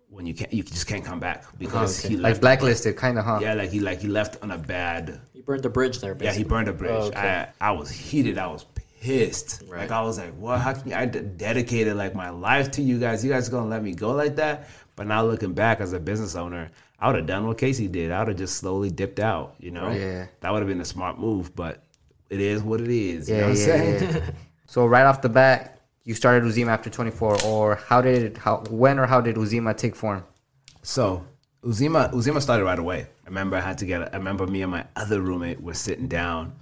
when 0.09 0.25
you 0.25 0.33
can't 0.33 0.53
you 0.53 0.63
just 0.63 0.87
can't 0.87 1.03
come 1.03 1.19
back 1.19 1.43
because 1.59 1.99
he 2.01 2.15
Like 2.15 2.39
blacklisted, 2.39 2.95
kind 2.95 3.19
of, 3.19 3.25
huh? 3.25 3.39
yeah, 3.41 3.53
like 3.55 3.69
he 3.71 3.81
like 3.81 3.99
he 3.99 4.07
left 4.07 4.41
on 4.41 4.51
a 4.51 4.57
bad. 4.57 5.19
he 5.33 5.41
burned 5.41 5.63
the 5.63 5.69
bridge 5.69 5.99
there. 5.99 6.15
Yeah, 6.19 6.31
he 6.31 6.45
burned 6.45 6.69
a 6.69 6.73
bridge. 6.73 6.91
Oh, 6.91 7.07
okay. 7.07 7.47
I 7.59 7.69
I 7.69 7.71
was 7.71 7.89
heated. 7.91 8.37
I 8.37 8.47
was 8.47 8.65
pissed. 9.01 9.63
Right. 9.67 9.81
Like 9.81 9.91
I 9.91 10.01
was 10.01 10.17
like, 10.17 10.33
what? 10.35 10.61
How 10.61 10.73
can 10.73 10.89
you, 10.89 10.95
I 10.95 11.05
d- 11.05 11.19
dedicated 11.19 11.95
like 11.97 12.15
my 12.15 12.29
life 12.29 12.71
to 12.71 12.81
you 12.81 12.99
guys? 12.99 13.23
You 13.23 13.31
guys 13.31 13.49
gonna 13.49 13.69
let 13.69 13.83
me 13.83 13.93
go 13.93 14.11
like 14.11 14.35
that? 14.37 14.69
But 14.95 15.07
now 15.07 15.23
looking 15.25 15.53
back 15.53 15.81
as 15.81 15.91
a 15.93 15.99
business 15.99 16.35
owner, 16.35 16.71
I 16.99 17.07
would 17.07 17.15
have 17.15 17.25
done 17.27 17.45
what 17.47 17.57
Casey 17.57 17.87
did. 17.87 18.11
I 18.11 18.19
would 18.19 18.29
have 18.29 18.37
just 18.37 18.57
slowly 18.57 18.89
dipped 18.89 19.19
out. 19.19 19.55
You 19.59 19.71
know, 19.71 19.89
Yeah. 19.91 20.27
that 20.41 20.51
would 20.51 20.59
have 20.59 20.67
been 20.67 20.81
a 20.81 20.85
smart 20.85 21.19
move. 21.19 21.55
But 21.55 21.83
it 22.29 22.39
is 22.41 22.61
what 22.63 22.81
it 22.81 22.89
is. 22.89 23.29
you 23.29 23.35
Yeah, 23.35 23.41
know 23.41 23.47
what 23.49 23.51
I'm 23.53 23.57
yeah, 23.59 23.65
saying? 23.65 24.15
yeah. 24.15 24.29
so 24.65 24.85
right 24.85 25.05
off 25.05 25.21
the 25.21 25.29
bat, 25.29 25.81
you 26.03 26.13
started 26.15 26.43
Uzima 26.43 26.69
after 26.69 26.89
24, 26.89 27.43
or 27.45 27.75
how 27.75 28.01
did 28.01 28.23
it, 28.23 28.37
how 28.37 28.63
when 28.69 28.97
or 28.97 29.05
how 29.05 29.21
did 29.21 29.35
Uzima 29.35 29.75
take 29.77 29.95
form? 29.95 30.23
So 30.81 31.25
Uzima 31.63 32.11
Uzima 32.13 32.41
started 32.41 32.63
right 32.63 32.79
away. 32.79 33.01
I 33.25 33.27
remember 33.27 33.57
I 33.57 33.61
had 33.61 33.77
to 33.79 33.85
get. 33.85 34.13
I 34.13 34.17
remember 34.17 34.47
me 34.47 34.61
and 34.61 34.71
my 34.71 34.85
other 34.95 35.21
roommate 35.21 35.61
were 35.61 35.73
sitting 35.73 36.07
down, 36.07 36.53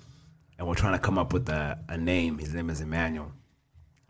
and 0.57 0.67
we're 0.67 0.73
trying 0.75 0.93
to 0.93 0.99
come 0.99 1.17
up 1.19 1.31
with 1.31 1.47
a, 1.49 1.77
a 1.89 1.97
name. 1.97 2.39
His 2.39 2.53
name 2.53 2.69
is 2.71 2.81
Emmanuel. 2.81 3.31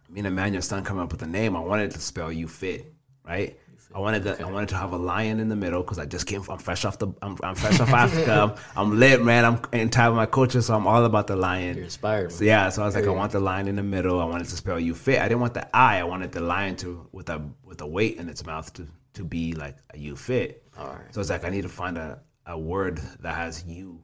Me 0.10 0.20
and 0.22 0.28
Emmanuel 0.28 0.62
started 0.62 0.86
coming 0.86 1.04
up 1.04 1.12
with 1.12 1.22
a 1.24 1.28
name. 1.28 1.56
I 1.56 1.60
wanted 1.60 1.92
to 1.92 2.00
spell 2.00 2.32
you 2.32 2.48
fit, 2.48 2.94
right? 3.28 3.60
I 3.96 4.00
wanted 4.00 4.24
to, 4.24 4.42
I 4.42 4.52
wanted 4.52 4.68
to 4.70 4.76
have 4.76 4.92
a 4.92 4.98
lion 4.98 5.40
in 5.40 5.48
the 5.48 5.56
middle 5.56 5.82
because 5.82 6.00
I 6.00 6.06
just 6.06 6.28
came. 6.28 6.42
From, 6.42 6.56
I'm 6.56 6.60
fresh 6.60 6.84
off 6.84 7.00
the. 7.00 7.08
I'm, 7.22 7.38
I'm 7.42 7.56
fresh 7.56 7.80
off 7.80 7.90
Africa. 7.94 8.58
I'm, 8.76 8.76
I'm 8.92 9.00
lit, 9.00 9.24
man. 9.24 9.46
I'm 9.46 9.62
in 9.72 9.90
time 9.90 10.12
with 10.12 10.18
my 10.18 10.26
culture, 10.26 10.62
so 10.62 10.76
I'm 10.76 10.86
all 10.86 11.06
about 11.06 11.28
the 11.28 11.38
lion. 11.38 11.78
You're 11.78 11.86
inspired. 11.86 12.34
So 12.34 12.44
yeah, 12.44 12.68
so 12.68 12.82
I 12.82 12.86
was 12.86 12.94
like, 12.94 13.06
I 13.06 13.12
want 13.12 13.32
the 13.32 13.40
line 13.40 13.70
in 13.70 13.78
the 13.78 13.84
middle. 13.84 14.20
I 14.20 14.26
wanted 14.26 14.50
to 14.50 14.56
spell 14.58 14.78
you 14.82 14.94
fit. 14.94 15.22
I 15.22 15.30
didn't 15.30 15.40
want 15.40 15.54
the 15.54 15.74
I. 15.74 16.00
I 16.00 16.04
wanted 16.04 16.34
the 16.34 16.42
lion 16.42 16.76
to 16.78 17.08
with 17.14 17.30
a 17.30 17.42
with 17.64 17.80
a 17.80 17.88
weight 17.88 18.18
in 18.18 18.28
its 18.28 18.46
mouth 18.46 18.74
to 18.74 18.86
to 19.14 19.24
be 19.24 19.54
like 19.54 19.78
a 19.94 19.98
you 19.98 20.18
fit. 20.18 20.68
All 20.78 20.88
right. 20.88 21.14
So 21.14 21.22
it's 21.22 21.30
like 21.30 21.46
I 21.46 21.50
need 21.50 21.64
to 21.64 21.70
find 21.70 21.98
a, 21.98 22.20
a 22.48 22.60
word 22.60 23.00
that 23.22 23.36
has 23.36 23.64
you 23.66 24.04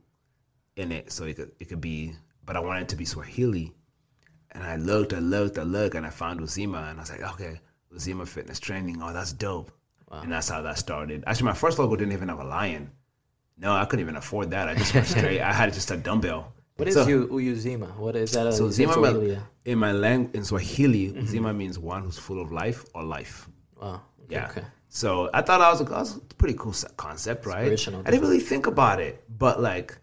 in 0.78 0.94
it, 0.94 1.12
so 1.12 1.26
it 1.26 1.36
could 1.36 1.52
it 1.60 1.66
could 1.66 1.82
be. 1.82 2.14
But 2.46 2.56
I 2.56 2.62
wanted 2.62 2.84
it 2.84 2.90
to 2.90 2.96
be 2.96 3.04
Swahili. 3.04 3.74
And 4.54 4.64
I 4.64 4.78
looked, 4.78 5.14
I 5.14 5.20
looked, 5.20 5.58
I 5.58 5.64
looked, 5.64 5.96
and 5.96 6.06
I 6.06 6.10
found 6.10 6.40
Uzima, 6.40 6.90
and 6.90 7.00
I 7.00 7.02
was 7.02 7.10
like, 7.10 7.22
okay, 7.34 7.60
Uzima 7.94 8.28
Fitness 8.28 8.60
Training. 8.60 9.02
Oh, 9.02 9.12
that's 9.12 9.34
dope. 9.34 9.72
And 10.12 10.32
that's 10.32 10.50
how 10.50 10.62
that 10.62 10.78
started. 10.78 11.24
Actually, 11.26 11.46
my 11.46 11.54
first 11.54 11.80
logo 11.80 11.96
didn't 11.96 12.14
even 12.14 12.28
have 12.28 12.40
a 12.40 12.44
lion. 12.44 12.92
No, 13.58 13.74
I 13.74 13.86
couldn't 13.86 14.04
even 14.04 14.16
afford 14.18 14.52
that. 14.52 14.68
I 14.68 14.76
just 14.76 14.94
went 14.94 15.08
straight. 15.16 15.40
I 15.40 15.54
had 15.54 15.74
just 15.74 15.92
a 15.92 15.98
dumbbell. 15.98 16.54
What 16.78 16.88
is 16.88 16.96
So- 16.96 17.08
you 17.08 17.28
Uyuzima? 17.28 17.96
What 17.98 18.16
is 18.16 18.32
that? 18.32 18.48
Uh, 18.48 18.52
so 18.52 18.66
is 18.66 18.76
Zima 18.76 18.94
Swahili? 18.94 19.38
in 19.66 19.78
my 19.78 19.92
language 19.92 20.36
in 20.36 20.44
Swahili, 20.44 21.10
mm-hmm. 21.10 21.26
Zima 21.28 21.54
means 21.54 21.78
one 21.78 22.04
who's 22.04 22.18
full 22.18 22.42
of 22.42 22.52
life 22.52 22.84
or 22.96 23.04
life. 23.04 23.48
Wow. 23.80 24.02
Okay, 24.24 24.36
Yeah. 24.36 24.50
Okay. 24.50 24.64
So 24.90 25.30
I 25.34 25.42
thought 25.42 25.62
I 25.62 25.70
was, 25.70 25.80
that 25.80 25.90
was 25.92 26.18
a 26.18 26.20
pretty 26.36 26.56
cool 26.56 26.74
concept, 26.98 27.46
right? 27.46 27.66
I 27.66 27.70
didn't 28.12 28.22
really 28.22 28.40
think 28.42 28.68
about 28.68 29.00
it, 29.00 29.24
but 29.30 29.62
like, 29.62 29.98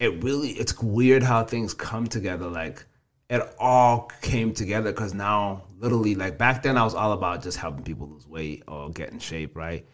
it 0.00 0.24
really 0.24 0.48
it's 0.50 0.76
weird 0.82 1.22
how 1.22 1.44
things 1.44 1.72
come 1.74 2.08
together. 2.08 2.48
Like, 2.48 2.84
it 3.30 3.42
all 3.60 4.10
came 4.20 4.54
together 4.54 4.90
because 4.90 5.14
now, 5.14 5.62
literally, 5.82 6.14
like 6.14 6.38
back 6.38 6.62
then, 6.62 6.78
I 6.78 6.84
was 6.84 6.94
all 6.94 7.12
about 7.12 7.42
just 7.42 7.58
helping 7.58 7.82
people 7.84 8.08
lose 8.08 8.26
weight 8.26 8.62
or 8.66 8.88
get 8.90 9.10
in 9.12 9.18
shape, 9.18 9.54
right? 9.56 9.86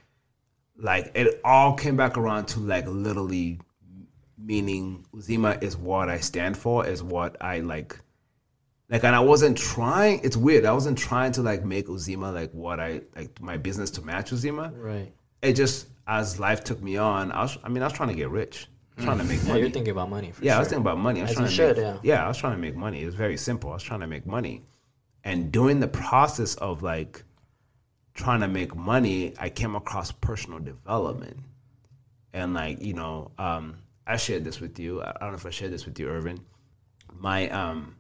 Like, 0.77 1.11
it 1.16 1.40
all 1.42 1.74
came 1.74 1.96
back 1.96 2.16
around 2.16 2.46
to 2.48 2.61
like 2.61 2.87
literally 2.87 3.59
meaning 4.37 5.05
Uzima 5.12 5.61
is 5.62 5.77
what 5.77 6.09
I 6.09 6.20
stand 6.20 6.57
for, 6.57 6.87
is 6.87 7.03
what 7.03 7.37
I 7.40 7.59
like. 7.61 7.98
Like, 8.90 9.05
and 9.05 9.14
I 9.14 9.20
wasn't 9.20 9.59
trying. 9.59 10.20
It's 10.22 10.37
weird. 10.37 10.64
I 10.64 10.72
wasn't 10.72 10.96
trying 10.96 11.33
to 11.33 11.42
like 11.42 11.64
make 11.64 11.88
Uzima 11.88 12.33
like 12.33 12.53
what 12.53 12.79
I 12.81 13.03
like 13.16 13.40
my 13.42 13.57
business 13.57 13.90
to 13.92 14.03
match 14.03 14.31
Uzima. 14.31 14.72
Right. 14.74 15.12
It 15.42 15.55
just 15.55 15.88
as 16.07 16.38
life 16.40 16.64
took 16.64 16.81
me 16.83 16.96
on. 16.96 17.33
I 17.33 17.42
was. 17.42 17.59
I 17.64 17.68
mean, 17.68 17.83
I 17.83 17.87
was 17.87 17.92
trying 17.92 18.09
to 18.11 18.14
get 18.14 18.31
rich. 18.31 18.68
I 18.96 19.01
was 19.01 19.05
trying 19.05 19.18
to 19.18 19.24
make 19.24 19.42
Yeah, 19.42 19.48
money. 19.48 19.61
you're 19.61 19.70
thinking 19.70 19.90
about 19.92 20.09
money. 20.11 20.31
For 20.33 20.42
Yeah, 20.44 20.53
sure. 20.53 20.57
I 20.57 20.59
was 20.61 20.68
thinking 20.68 20.83
about 20.83 20.98
money. 20.98 21.20
I 21.20 21.24
was 21.24 21.31
As 21.33 21.37
trying 21.37 21.46
you 21.46 21.51
to 21.51 21.57
should, 21.57 21.77
make, 21.94 22.01
yeah. 22.05 22.24
I 22.24 22.29
was 22.29 22.38
trying 22.38 22.55
to 22.55 22.59
make 22.59 22.77
money. 22.77 23.03
It 23.03 23.07
was 23.07 23.14
very 23.14 23.37
simple. 23.37 23.70
I 23.70 23.74
was 23.74 23.83
trying 23.83 24.01
to 24.01 24.07
make 24.07 24.27
money, 24.27 24.64
and 25.29 25.53
during 25.53 25.81
the 25.81 25.88
process 25.88 26.55
of 26.57 26.83
like 26.83 27.23
trying 28.14 28.41
to 28.41 28.49
make 28.49 28.75
money, 28.75 29.35
I 29.38 29.49
came 29.51 29.77
across 29.77 30.11
personal 30.11 30.59
development, 30.59 31.37
and 32.33 32.55
like 32.55 32.83
you 32.83 32.95
know, 32.95 33.31
um, 33.38 33.79
I 34.07 34.17
shared 34.17 34.45
this 34.45 34.61
with 34.61 34.79
you. 34.79 35.03
I 35.03 35.12
don't 35.21 35.31
know 35.33 35.37
if 35.37 35.47
I 35.47 35.51
shared 35.51 35.73
this 35.73 35.85
with 35.87 35.99
you, 35.99 36.09
Irvin. 36.09 36.38
My 37.19 37.49
um, 37.51 37.97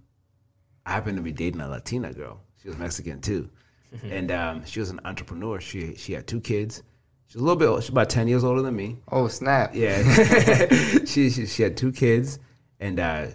I 0.86 0.92
happened 0.92 1.16
to 1.18 1.22
be 1.22 1.32
dating 1.32 1.60
a 1.60 1.68
Latina 1.68 2.12
girl. 2.12 2.40
She 2.62 2.68
was 2.68 2.76
Mexican 2.78 3.20
too, 3.20 3.48
Mm-hmm. 3.94 4.12
and 4.12 4.30
um, 4.30 4.64
she 4.66 4.80
was 4.80 4.90
an 4.90 5.00
entrepreneur. 5.04 5.60
She 5.60 5.94
she 5.96 6.12
had 6.12 6.26
two 6.26 6.40
kids. 6.40 6.82
She's 7.26 7.40
a 7.40 7.44
little 7.44 7.56
bit. 7.56 7.82
She's 7.82 7.90
about 7.90 8.10
ten 8.10 8.28
years 8.28 8.44
older 8.44 8.60
than 8.62 8.76
me. 8.76 8.98
Oh 9.10 9.28
snap! 9.28 9.74
Yeah, 9.74 10.02
she, 11.06 11.30
she 11.30 11.46
she 11.46 11.62
had 11.62 11.74
two 11.76 11.92
kids, 11.92 12.38
and 12.80 13.00
uh, 13.00 13.26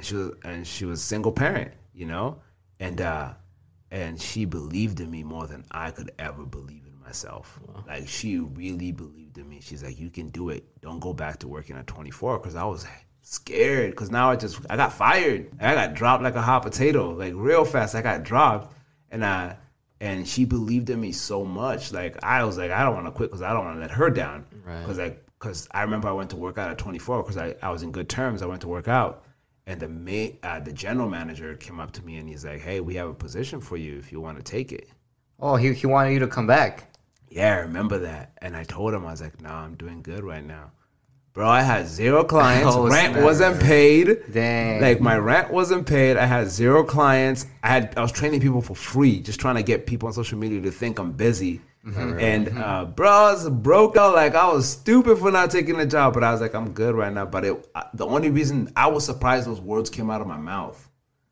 she 0.00 0.14
was 0.14 0.30
and 0.44 0.66
she 0.66 0.84
was 0.86 1.02
single 1.02 1.32
parent, 1.32 1.72
you 1.94 2.06
know, 2.06 2.38
and 2.80 3.00
uh, 3.00 3.32
and 3.90 4.20
she 4.20 4.44
believed 4.44 5.00
in 5.00 5.10
me 5.10 5.22
more 5.22 5.46
than 5.46 5.64
I 5.70 5.90
could 5.90 6.12
ever 6.18 6.44
believe 6.44 6.84
in 6.86 6.98
myself. 7.00 7.58
Like 7.86 8.08
she 8.08 8.38
really 8.38 8.92
believed 8.92 9.38
in 9.38 9.48
me. 9.48 9.60
She's 9.60 9.82
like, 9.82 9.98
"You 9.98 10.10
can 10.10 10.28
do 10.28 10.50
it. 10.50 10.64
Don't 10.80 11.00
go 11.00 11.12
back 11.12 11.38
to 11.40 11.48
working 11.48 11.76
at 11.76 11.86
24." 11.86 12.38
Because 12.38 12.54
I 12.54 12.64
was 12.64 12.86
scared. 13.22 13.90
Because 13.90 14.10
now 14.10 14.30
I 14.30 14.36
just 14.36 14.60
I 14.70 14.76
got 14.76 14.92
fired. 14.92 15.50
I 15.60 15.74
got 15.74 15.94
dropped 15.94 16.22
like 16.22 16.36
a 16.36 16.42
hot 16.42 16.62
potato, 16.62 17.10
like 17.10 17.32
real 17.36 17.64
fast. 17.64 17.94
I 17.94 18.02
got 18.02 18.22
dropped, 18.22 18.74
and 19.10 19.24
I 19.24 19.56
and 20.00 20.26
she 20.26 20.44
believed 20.44 20.90
in 20.90 21.00
me 21.00 21.12
so 21.12 21.44
much. 21.44 21.92
Like 21.92 22.22
I 22.22 22.44
was 22.44 22.58
like, 22.58 22.70
I 22.70 22.84
don't 22.84 22.94
want 22.94 23.06
to 23.06 23.12
quit 23.12 23.30
because 23.30 23.42
I 23.42 23.52
don't 23.52 23.64
want 23.64 23.76
to 23.76 23.80
let 23.80 23.90
her 23.90 24.10
down. 24.10 24.44
Right. 24.64 24.80
Because 24.80 24.98
like, 24.98 25.24
because 25.38 25.68
I 25.70 25.82
remember 25.82 26.08
I 26.08 26.12
went 26.12 26.30
to 26.30 26.36
work 26.36 26.58
out 26.58 26.70
at 26.70 26.78
24 26.78 27.22
because 27.22 27.36
I, 27.36 27.54
I 27.62 27.70
was 27.70 27.82
in 27.82 27.92
good 27.92 28.08
terms. 28.08 28.42
I 28.42 28.46
went 28.46 28.60
to 28.62 28.68
work 28.68 28.88
out, 28.88 29.24
and 29.68 29.78
the 29.78 29.88
ma- 29.88 30.48
uh, 30.48 30.58
the 30.60 30.72
general 30.72 31.08
manager 31.08 31.54
came 31.54 31.78
up 31.78 31.92
to 31.92 32.02
me 32.04 32.16
and 32.16 32.28
he's 32.28 32.44
like, 32.44 32.60
"Hey, 32.60 32.80
we 32.80 32.94
have 32.94 33.08
a 33.08 33.14
position 33.14 33.60
for 33.60 33.76
you 33.76 33.98
if 33.98 34.10
you 34.10 34.18
want 34.20 34.38
to 34.38 34.42
take 34.42 34.72
it." 34.72 34.88
Oh, 35.38 35.56
he 35.56 35.72
he 35.74 35.86
wanted 35.86 36.14
you 36.14 36.18
to 36.20 36.26
come 36.26 36.46
back. 36.46 36.90
Yeah, 37.28 37.54
I 37.54 37.58
remember 37.60 37.98
that. 37.98 38.32
And 38.38 38.56
I 38.56 38.64
told 38.64 38.94
him 38.94 39.06
I 39.06 39.10
was 39.10 39.20
like, 39.20 39.40
"No, 39.42 39.50
I'm 39.50 39.74
doing 39.74 40.00
good 40.02 40.24
right 40.24 40.44
now." 40.44 40.72
Bro, 41.34 41.48
I 41.50 41.60
had 41.60 41.86
zero 41.86 42.24
clients. 42.24 42.66
Oh, 42.74 42.88
rent 42.88 43.12
snap. 43.12 43.22
wasn't 43.22 43.60
paid. 43.60 44.18
Dang. 44.32 44.80
Like 44.80 45.00
my 45.00 45.16
rent 45.18 45.52
wasn't 45.52 45.86
paid. 45.86 46.16
I 46.16 46.24
had 46.24 46.48
zero 46.48 46.82
clients. 46.82 47.46
I 47.62 47.68
had 47.68 47.94
I 47.98 48.00
was 48.00 48.10
training 48.10 48.40
people 48.40 48.62
for 48.62 48.74
free, 48.74 49.20
just 49.20 49.38
trying 49.38 49.56
to 49.56 49.62
get 49.62 49.86
people 49.86 50.06
on 50.08 50.14
social 50.14 50.38
media 50.38 50.62
to 50.62 50.70
think 50.70 50.98
I'm 50.98 51.12
busy. 51.12 51.60
And 51.84 52.58
uh, 52.58 52.84
bro, 52.84 53.08
I 53.08 53.32
was 53.32 53.48
broke 53.48 53.96
out. 53.96 54.14
Like 54.14 54.34
I 54.34 54.52
was 54.52 54.68
stupid 54.68 55.18
for 55.18 55.30
not 55.30 55.50
taking 55.50 55.78
the 55.78 55.86
job, 55.86 56.14
but 56.14 56.24
I 56.24 56.32
was 56.32 56.40
like, 56.40 56.54
I'm 56.54 56.72
good 56.72 56.94
right 56.94 57.12
now. 57.12 57.26
But 57.26 57.44
it, 57.44 57.68
uh, 57.74 57.84
the 57.94 58.06
only 58.06 58.30
reason 58.30 58.70
I 58.76 58.88
was 58.88 59.04
surprised 59.04 59.46
those 59.46 59.60
words 59.60 59.88
came 59.88 60.10
out 60.10 60.20
of 60.20 60.26
my 60.26 60.36
mouth. 60.36 60.88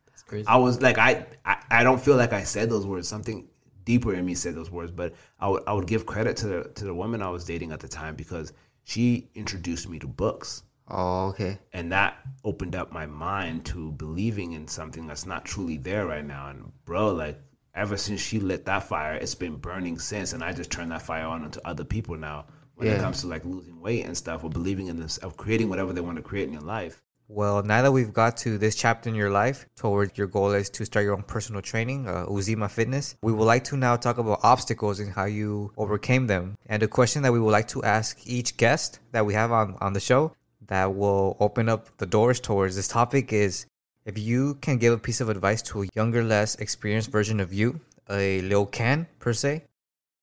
That's 0.07 0.23
crazy. 0.23 0.47
I 0.47 0.57
was 0.57 0.81
like, 0.81 0.99
I, 0.99 1.27
I, 1.45 1.63
I 1.71 1.85
don't 1.85 2.01
feel 2.01 2.17
like 2.17 2.33
I 2.33 2.43
said 2.43 2.71
those 2.71 2.87
words. 2.87 3.09
Something 3.09 3.49
deeper 3.85 4.15
in 4.15 4.25
me 4.25 4.35
said 4.35 4.55
those 4.55 4.71
words, 4.71 4.91
but 4.91 5.15
I 5.39 5.49
would, 5.49 5.63
I 5.67 5.73
would 5.73 5.87
give 5.87 6.07
credit 6.07 6.37
to 6.39 6.47
the, 6.47 6.65
to 6.75 6.85
the 6.85 6.95
woman 6.95 7.23
I 7.23 7.29
was 7.29 7.45
dating 7.45 7.73
at 7.73 7.81
the 7.81 7.89
time 7.89 8.15
because 8.15 8.53
she 8.85 9.29
introduced 9.35 9.89
me 9.89 9.99
to 9.99 10.07
books. 10.07 10.63
Oh, 10.89 11.29
okay. 11.29 11.59
And 11.73 11.91
that 11.93 12.19
opened 12.45 12.77
up 12.77 12.93
my 12.93 13.07
mind 13.07 13.65
to 13.67 13.93
believing 13.93 14.53
in 14.53 14.69
something 14.69 15.07
that's 15.07 15.27
not 15.27 15.45
truly 15.45 15.77
there 15.77 16.07
right 16.07 16.25
now. 16.25 16.49
And 16.49 16.71
bro, 16.85 17.13
like 17.13 17.41
ever 17.77 17.97
since 17.97 18.21
she 18.21 18.41
lit 18.41 18.65
that 18.65 18.85
fire, 18.85 19.15
it's 19.15 19.35
been 19.35 19.57
burning 19.57 19.99
since. 19.99 20.33
And 20.33 20.43
I 20.43 20.53
just 20.53 20.71
turned 20.71 20.91
that 20.91 21.03
fire 21.03 21.27
on 21.27 21.45
into 21.45 21.61
other 21.67 21.85
people 21.85 22.17
now 22.17 22.47
when 22.75 22.89
it 22.89 23.01
comes 23.01 23.21
to 23.23 23.27
like 23.27 23.45
losing 23.45 23.81
weight 23.81 24.05
and 24.05 24.17
stuff 24.17 24.45
or 24.45 24.51
believing 24.51 24.89
in 24.89 24.99
this, 24.99 25.19
of 25.19 25.37
creating 25.37 25.69
whatever 25.69 25.93
they 25.93 26.01
want 26.01 26.17
to 26.17 26.23
create 26.23 26.47
in 26.47 26.53
your 26.53 26.63
life. 26.63 27.03
Well, 27.29 27.63
now 27.63 27.83
that 27.83 27.91
we've 27.91 28.13
got 28.13 28.37
to 28.39 28.57
this 28.57 28.77
chapter 28.77 29.09
in 29.09 29.17
your 29.17 29.31
life, 29.31 29.67
towards 29.75 30.17
your 30.17 30.29
goal 30.29 30.53
is 30.53 30.71
to 30.71 30.85
start 30.85 31.05
your 31.05 31.15
own 31.15 31.25
personal 31.25 31.61
training, 31.61 32.07
uh, 32.07 32.27
Uzima 32.27 32.71
Fitness, 32.71 33.17
we 33.21 33.33
would 33.33 33.47
like 33.47 33.65
to 33.65 33.77
now 33.77 33.97
talk 33.97 34.19
about 34.19 34.41
obstacles 34.45 35.01
and 35.01 35.13
how 35.13 35.25
you 35.25 35.73
overcame 35.77 36.29
them. 36.29 36.57
And 36.67 36.83
a 36.85 36.89
question 36.89 37.23
that 37.23 37.33
we 37.33 37.41
would 37.41 37.51
like 37.51 37.67
to 37.69 37.83
ask 37.83 38.21
each 38.27 38.57
guest 38.57 39.01
that 39.11 39.27
we 39.27 39.35
have 39.35 39.51
on, 39.51 39.77
on 39.81 39.93
the 39.93 40.01
show 40.01 40.37
that 40.69 40.95
will 40.95 41.37
open 41.41 41.69
up 41.69 41.89
the 41.99 42.07
doors 42.07 42.39
towards 42.39 42.77
this 42.77 42.89
topic 42.89 43.33
is 43.33 43.67
if 44.07 44.17
you 44.17 44.55
can 44.55 44.79
give 44.79 44.93
a 44.93 44.99
piece 44.99 45.21
of 45.21 45.29
advice 45.29 45.61
to 45.63 45.83
a 45.83 45.89
younger, 45.95 46.23
less 46.23 46.55
experienced 46.55 47.11
version 47.11 47.41
of 47.41 47.53
you, 47.53 47.81
a 48.09 48.41
Lil 48.43 48.65
Ken 48.67 49.09
per 49.19 49.33
se, 49.33 49.65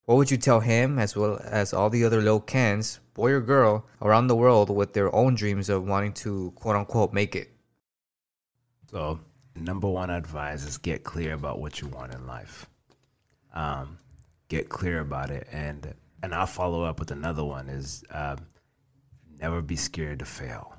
what 0.06 0.15
would 0.15 0.32
you 0.32 0.38
tell 0.38 0.62
him 0.62 0.98
as 0.98 1.17
well 1.17 1.39
as 1.43 1.74
all 1.74 1.89
the 1.89 2.06
other 2.06 2.22
Lil 2.22 2.39
Kens, 2.39 3.02
boy 3.13 3.32
or 3.32 3.41
girl, 3.41 3.86
around 4.02 4.28
the 4.28 4.38
world 4.38 4.69
with 4.69 4.93
their 4.93 5.13
own 5.13 5.36
dreams 5.36 5.67
of 5.67 5.86
wanting 5.86 6.13
to 6.13 6.52
quote 6.56 6.78
unquote 6.78 7.12
make 7.12 7.36
it? 7.36 7.52
So, 8.89 9.19
number 9.54 9.89
one 9.89 10.10
advice 10.10 10.65
is 10.65 10.78
get 10.78 11.04
clear 11.04 11.34
about 11.34 11.60
what 11.60 11.82
you 11.82 11.88
want 11.88 12.13
in 12.13 12.26
life. 12.26 12.65
Um, 13.54 14.00
get 14.48 14.69
clear 14.69 15.02
about 15.02 15.30
it, 15.30 15.48
and 15.52 15.93
and 16.22 16.34
I'll 16.34 16.48
follow 16.48 16.84
up 16.84 17.00
with 17.00 17.12
another 17.12 17.43
one: 17.43 17.67
is 17.67 18.04
um, 18.12 18.38
never 19.39 19.62
be 19.62 19.76
scared 19.76 20.19
to 20.19 20.26
fail. 20.26 20.74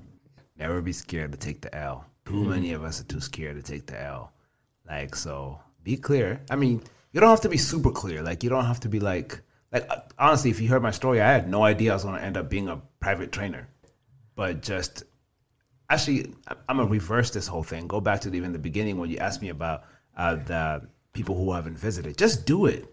Never 0.57 0.81
be 0.81 0.93
scared 0.93 1.33
to 1.33 1.38
take 1.38 1.61
the 1.61 1.75
L. 1.75 2.07
Too 2.26 2.44
many 2.44 2.72
of 2.72 2.82
us 2.84 3.00
are 3.00 3.04
too 3.04 3.20
scared 3.20 3.56
to 3.56 3.62
take 3.62 3.87
the 3.87 4.00
L. 4.00 4.32
Like 4.88 5.14
so, 5.14 5.60
be 5.82 5.96
clear. 5.96 6.40
I 6.50 6.56
mean, 6.56 6.82
you 7.12 7.20
don't 7.20 7.30
have 7.30 7.40
to 7.42 7.48
be 7.48 7.56
super 7.58 7.90
clear. 7.90 8.22
Like 8.22 8.42
you 8.42 8.50
don't 8.50 8.64
have 8.64 8.80
to 8.80 8.88
be 8.88 9.00
like 9.00 9.40
like 9.72 9.87
uh, 9.90 10.00
honestly, 10.18 10.50
if 10.50 10.60
you 10.60 10.68
heard 10.68 10.82
my 10.82 10.90
story, 10.90 11.20
I 11.20 11.32
had 11.32 11.48
no 11.48 11.62
idea 11.64 11.90
I 11.90 11.94
was 11.94 12.04
going 12.04 12.16
to 12.16 12.22
end 12.24 12.37
up 12.37 12.48
being 12.48 12.68
a 12.68 12.80
private 13.00 13.32
trainer, 13.32 13.68
but 14.37 14.62
just 14.62 15.04
actually 15.90 16.32
i'm 16.48 16.78
gonna 16.78 16.87
reverse 16.88 17.30
this 17.30 17.46
whole 17.46 17.62
thing 17.62 17.87
go 17.87 18.00
back 18.00 18.18
to 18.18 18.34
even 18.34 18.52
the 18.52 18.58
beginning 18.58 18.96
when 18.96 19.10
you 19.10 19.18
asked 19.18 19.42
me 19.42 19.50
about 19.50 19.84
uh, 20.16 20.34
the 20.34 20.80
people 21.12 21.37
who 21.37 21.52
haven't 21.52 21.76
visited 21.78 22.16
just 22.16 22.46
do 22.46 22.64
it 22.64 22.87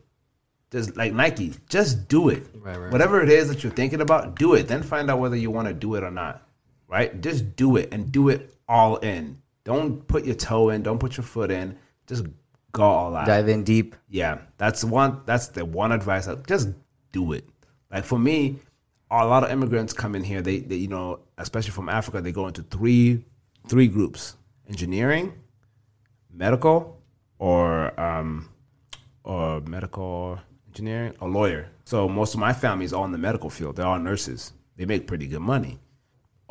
just 0.71 0.97
like 0.97 1.13
nike 1.13 1.53
just 1.69 2.09
do 2.09 2.27
it 2.27 2.45
Right, 2.53 2.77
right. 2.77 2.91
whatever 2.91 3.21
it 3.23 3.29
is 3.29 3.47
that 3.47 3.63
you're 3.63 3.71
thinking 3.71 4.01
about 4.01 4.35
do 4.35 4.55
it 4.55 4.67
then 4.67 4.83
find 4.83 5.09
out 5.09 5.19
whether 5.19 5.37
you 5.37 5.49
want 5.49 5.69
to 5.69 5.73
do 5.73 5.95
it 5.95 6.03
or 6.03 6.11
not 6.11 6.45
right 6.91 7.19
just 7.21 7.55
do 7.55 7.77
it 7.77 7.89
and 7.91 8.11
do 8.11 8.29
it 8.29 8.53
all 8.67 8.97
in 8.97 9.41
don't 9.63 10.07
put 10.07 10.25
your 10.25 10.35
toe 10.35 10.69
in 10.69 10.83
don't 10.83 10.99
put 10.99 11.17
your 11.17 11.23
foot 11.23 11.49
in 11.49 11.75
just 12.05 12.25
go 12.71 12.83
all 12.83 13.15
out 13.15 13.27
Dive 13.27 13.49
in 13.49 13.63
deep. 13.63 13.95
yeah, 14.09 14.39
that's 14.57 14.83
one. 14.83 15.21
That's 15.25 15.47
the 15.47 15.65
one 15.65 15.91
advice. 15.91 16.27
I, 16.27 16.35
just 16.35 16.69
do 17.11 17.33
it. 17.33 17.47
Like 17.91 18.05
for 18.05 18.19
me, 18.19 18.57
a 19.09 19.25
lot 19.25 19.43
of 19.43 19.51
immigrants 19.51 19.93
come 19.93 20.15
in 20.15 20.23
here. 20.23 20.41
They, 20.41 20.59
they, 20.59 20.75
you 20.75 20.87
know, 20.87 21.19
especially 21.37 21.71
from 21.71 21.89
Africa, 21.89 22.21
they 22.21 22.31
go 22.31 22.47
into 22.47 22.63
three, 22.63 23.25
three 23.67 23.87
groups: 23.87 24.37
engineering, 24.69 25.33
medical, 26.33 26.97
or 27.39 27.99
um, 27.99 28.49
or 29.23 29.61
medical 29.61 30.39
engineering, 30.67 31.13
or 31.19 31.29
lawyer. 31.29 31.67
So 31.83 32.07
most 32.07 32.33
of 32.33 32.39
my 32.39 32.53
family 32.53 32.85
is 32.85 32.93
all 32.93 33.05
in 33.05 33.11
the 33.11 33.17
medical 33.17 33.49
field. 33.49 33.75
They're 33.75 33.85
all 33.87 33.99
nurses. 33.99 34.53
They 34.77 34.85
make 34.85 35.07
pretty 35.07 35.27
good 35.27 35.41
money, 35.41 35.79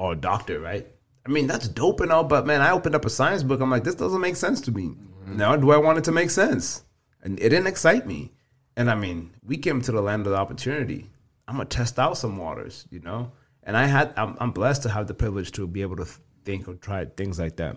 or 0.00 0.14
a 0.14 0.16
doctor, 0.16 0.58
right? 0.58 0.86
I 1.26 1.28
mean, 1.28 1.46
that's 1.46 1.68
dope 1.68 2.00
and 2.00 2.10
all, 2.10 2.24
but 2.24 2.46
man, 2.46 2.62
I 2.62 2.70
opened 2.70 2.94
up 2.94 3.04
a 3.04 3.10
science 3.10 3.42
book. 3.42 3.60
I'm 3.60 3.70
like, 3.70 3.84
this 3.84 3.94
doesn't 3.94 4.20
make 4.20 4.34
sense 4.34 4.62
to 4.62 4.72
me. 4.72 4.84
Mm-hmm. 4.84 5.36
Now, 5.36 5.54
do 5.56 5.70
I 5.70 5.76
want 5.76 5.98
it 5.98 6.04
to 6.04 6.12
make 6.12 6.30
sense? 6.30 6.84
And 7.22 7.38
it 7.38 7.50
didn't 7.50 7.66
excite 7.66 8.06
me. 8.06 8.32
And 8.78 8.90
I 8.90 8.94
mean, 8.94 9.30
we 9.44 9.58
came 9.58 9.82
to 9.82 9.92
the 9.92 10.00
land 10.00 10.26
of 10.26 10.32
the 10.32 10.38
opportunity. 10.38 11.10
I'm 11.46 11.56
gonna 11.56 11.66
test 11.66 11.98
out 11.98 12.16
some 12.16 12.38
waters, 12.38 12.86
you 12.90 13.00
know. 13.00 13.30
And 13.64 13.76
I 13.76 13.84
had, 13.84 14.14
I'm, 14.16 14.38
I'm 14.40 14.52
blessed 14.52 14.84
to 14.84 14.88
have 14.88 15.06
the 15.06 15.12
privilege 15.12 15.52
to 15.52 15.66
be 15.66 15.82
able 15.82 15.96
to 15.96 16.06
think 16.46 16.66
or 16.66 16.74
try 16.76 17.04
things 17.04 17.38
like 17.38 17.56
that. 17.56 17.76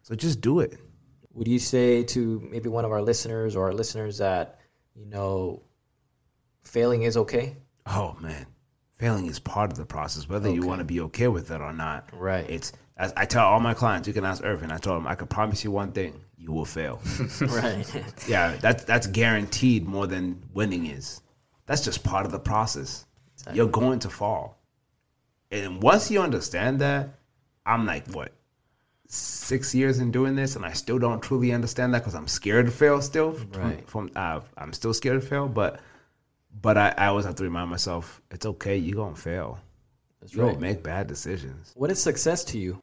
So 0.00 0.14
just 0.14 0.40
do 0.40 0.60
it. 0.60 0.78
Would 1.34 1.46
you 1.46 1.58
say 1.58 2.04
to 2.04 2.40
maybe 2.50 2.70
one 2.70 2.86
of 2.86 2.90
our 2.90 3.02
listeners 3.02 3.54
or 3.54 3.66
our 3.66 3.74
listeners 3.74 4.16
that 4.18 4.60
you 4.94 5.04
know 5.04 5.62
failing 6.62 7.02
is 7.02 7.18
okay? 7.18 7.56
Oh 7.86 8.16
man, 8.18 8.46
failing 9.00 9.26
is 9.26 9.38
part 9.38 9.72
of 9.72 9.78
the 9.78 9.86
process, 9.86 10.28
whether 10.28 10.50
you 10.50 10.60
want 10.60 10.78
to 10.80 10.84
be 10.84 11.00
okay 11.00 11.26
with 11.26 11.50
it 11.50 11.60
or 11.62 11.72
not. 11.72 12.10
Right. 12.12 12.48
It's 12.48 12.72
as 12.98 13.14
I 13.16 13.24
tell 13.24 13.46
all 13.46 13.58
my 13.58 13.72
clients, 13.72 14.06
you 14.06 14.12
can 14.12 14.26
ask 14.26 14.44
Irvin. 14.44 14.70
I 14.70 14.76
told 14.76 14.98
him 15.00 15.06
I 15.06 15.14
can 15.14 15.26
promise 15.26 15.64
you 15.64 15.70
one 15.70 15.92
thing: 15.92 16.20
you 16.36 16.52
will 16.52 16.66
fail. 16.66 17.00
right. 17.40 17.86
yeah, 18.28 18.56
that's 18.60 18.84
that's 18.84 19.06
guaranteed 19.06 19.86
more 19.88 20.06
than 20.06 20.42
winning 20.52 20.84
is. 20.86 21.22
That's 21.64 21.82
just 21.82 22.04
part 22.04 22.26
of 22.26 22.32
the 22.32 22.38
process. 22.38 23.06
You're 23.54 23.68
going 23.68 24.00
to 24.00 24.10
fall, 24.10 24.58
and 25.50 25.82
once 25.82 26.10
you 26.10 26.20
understand 26.20 26.82
that, 26.82 27.08
I'm 27.64 27.86
like 27.86 28.06
what 28.12 28.32
six 29.06 29.74
years 29.74 29.98
in 29.98 30.10
doing 30.10 30.36
this, 30.36 30.56
and 30.56 30.64
I 30.66 30.72
still 30.72 30.98
don't 30.98 31.22
truly 31.22 31.52
understand 31.52 31.94
that 31.94 32.00
because 32.00 32.14
I'm 32.14 32.28
scared 32.28 32.66
to 32.66 32.72
fail. 32.72 33.00
Still, 33.00 33.32
from, 33.32 33.50
Right. 33.52 33.88
from 33.88 34.10
uh, 34.14 34.40
I'm 34.58 34.74
still 34.74 34.92
scared 34.92 35.22
to 35.22 35.26
fail, 35.26 35.48
but 35.48 35.80
but 36.60 36.76
I, 36.76 36.94
I 36.96 37.06
always 37.06 37.24
have 37.24 37.36
to 37.36 37.44
remind 37.44 37.70
myself 37.70 38.20
it's 38.30 38.46
okay. 38.46 38.76
You're 38.76 38.96
gonna 38.96 39.16
fail. 39.16 39.58
That's 40.20 40.34
You'll 40.34 40.48
right. 40.48 40.60
make 40.60 40.82
bad 40.82 41.06
decisions. 41.06 41.72
What 41.74 41.90
is 41.90 42.02
success 42.02 42.44
to 42.44 42.58
you? 42.58 42.80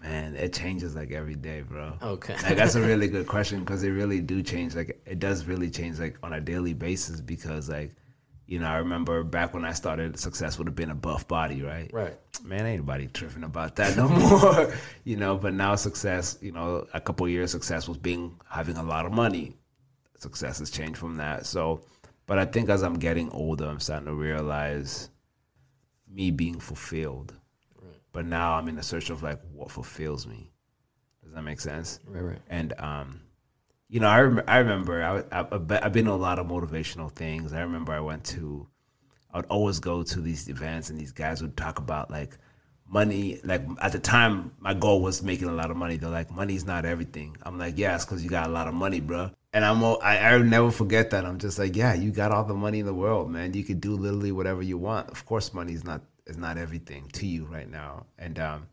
Man, 0.00 0.36
it 0.36 0.52
changes 0.52 0.94
like 0.94 1.10
every 1.10 1.34
day, 1.34 1.62
bro. 1.62 1.94
Okay. 2.00 2.34
like 2.44 2.56
that's 2.56 2.76
a 2.76 2.80
really 2.80 3.08
good 3.16 3.26
question 3.26 3.60
because 3.60 3.82
it 3.82 3.90
really 3.90 4.20
do 4.20 4.42
change. 4.42 4.74
Like 4.76 5.00
it 5.06 5.18
does 5.18 5.46
really 5.46 5.70
change 5.70 5.98
like 5.98 6.18
on 6.22 6.32
a 6.34 6.40
daily 6.40 6.74
basis 6.74 7.20
because 7.20 7.68
like 7.68 7.92
you 8.46 8.58
know 8.60 8.68
I 8.68 8.76
remember 8.76 9.24
back 9.24 9.54
when 9.54 9.64
I 9.64 9.72
started, 9.72 10.18
success 10.18 10.56
would 10.58 10.68
have 10.68 10.76
been 10.76 10.90
a 10.90 10.94
buff 10.94 11.26
body, 11.26 11.62
right? 11.62 11.90
Right. 11.92 12.16
Man, 12.44 12.64
ain't 12.66 12.82
nobody 12.82 13.08
tripping 13.08 13.42
about 13.42 13.74
that 13.76 13.96
no 13.96 14.08
more, 14.08 14.72
you 15.04 15.16
know. 15.16 15.36
But 15.36 15.54
now 15.54 15.74
success, 15.74 16.38
you 16.40 16.52
know, 16.52 16.86
a 16.94 17.00
couple 17.00 17.26
of 17.26 17.32
years 17.32 17.50
success 17.50 17.88
was 17.88 17.98
being 17.98 18.38
having 18.48 18.76
a 18.76 18.82
lot 18.82 19.04
of 19.06 19.12
money. 19.12 19.56
Success 20.18 20.60
has 20.60 20.70
changed 20.70 20.98
from 20.98 21.16
that. 21.16 21.46
So, 21.46 21.80
but 22.28 22.38
I 22.38 22.44
think 22.44 22.68
as 22.68 22.82
I'm 22.82 22.94
getting 23.00 23.28
older, 23.30 23.64
I'm 23.66 23.80
starting 23.80 24.06
to 24.06 24.14
realize 24.14 25.10
me 26.08 26.30
being 26.30 26.60
fulfilled. 26.60 27.34
But 28.12 28.24
now 28.26 28.54
I'm 28.54 28.68
in 28.68 28.76
the 28.76 28.82
search 28.82 29.10
of 29.10 29.22
like 29.22 29.40
what 29.52 29.70
fulfills 29.70 30.26
me. 30.26 30.50
Does 31.24 31.34
that 31.34 31.42
make 31.42 31.60
sense? 31.60 32.00
Right. 32.06 32.22
Right. 32.22 32.38
And 32.48 32.72
um, 32.78 33.20
you 33.88 34.00
know, 34.00 34.08
I 34.08 34.20
rem- 34.20 34.44
I 34.48 34.58
remember 34.58 35.02
I, 35.02 35.40
I 35.40 35.46
I've 35.50 35.66
been- 35.66 35.82
I've 35.82 35.92
been 35.92 36.04
to 36.06 36.12
a 36.12 36.14
lot 36.14 36.38
of 36.38 36.46
motivational 36.46 37.10
things. 37.12 37.52
I 37.52 37.60
remember 37.60 37.92
I 37.92 38.00
went 38.00 38.24
to, 38.26 38.66
I 39.32 39.38
would 39.38 39.46
always 39.46 39.78
go 39.80 40.02
to 40.02 40.20
these 40.20 40.48
events, 40.48 40.88
and 40.90 40.98
these 40.98 41.12
guys 41.12 41.42
would 41.42 41.56
talk 41.56 41.78
about 41.78 42.10
like 42.10 42.38
money. 42.88 43.40
Like 43.44 43.62
at 43.80 43.92
the 43.92 43.98
time, 43.98 44.52
my 44.60 44.74
goal 44.74 45.00
was 45.00 45.22
making 45.22 45.48
a 45.48 45.52
lot 45.52 45.70
of 45.70 45.76
money. 45.76 45.96
They're 45.96 46.10
like, 46.10 46.30
money's 46.30 46.64
not 46.64 46.84
everything. 46.84 47.36
I'm 47.42 47.58
like, 47.58 47.78
yeah, 47.78 47.94
it's 47.94 48.04
because 48.04 48.22
you 48.22 48.30
got 48.30 48.46
a 48.46 48.52
lot 48.52 48.68
of 48.68 48.74
money, 48.74 49.00
bro. 49.00 49.30
And 49.52 49.64
I'm 49.64 49.82
I 49.82 50.18
I'll 50.18 50.42
never 50.42 50.70
forget 50.70 51.10
that. 51.10 51.24
I'm 51.24 51.38
just 51.38 51.58
like, 51.58 51.74
yeah, 51.76 51.94
you 51.94 52.10
got 52.10 52.32
all 52.32 52.44
the 52.44 52.54
money 52.54 52.80
in 52.80 52.86
the 52.86 52.94
world, 52.94 53.30
man. 53.30 53.54
You 53.54 53.64
could 53.64 53.80
do 53.80 53.94
literally 53.94 54.32
whatever 54.32 54.62
you 54.62 54.78
want. 54.78 55.10
Of 55.10 55.24
course, 55.24 55.54
money 55.54 55.72
is 55.72 55.84
not 55.84 56.02
is 56.26 56.36
not 56.36 56.58
everything 56.58 57.08
to 57.14 57.26
you 57.26 57.44
right 57.46 57.70
now, 57.70 58.06
and 58.18 58.38
um. 58.38 58.68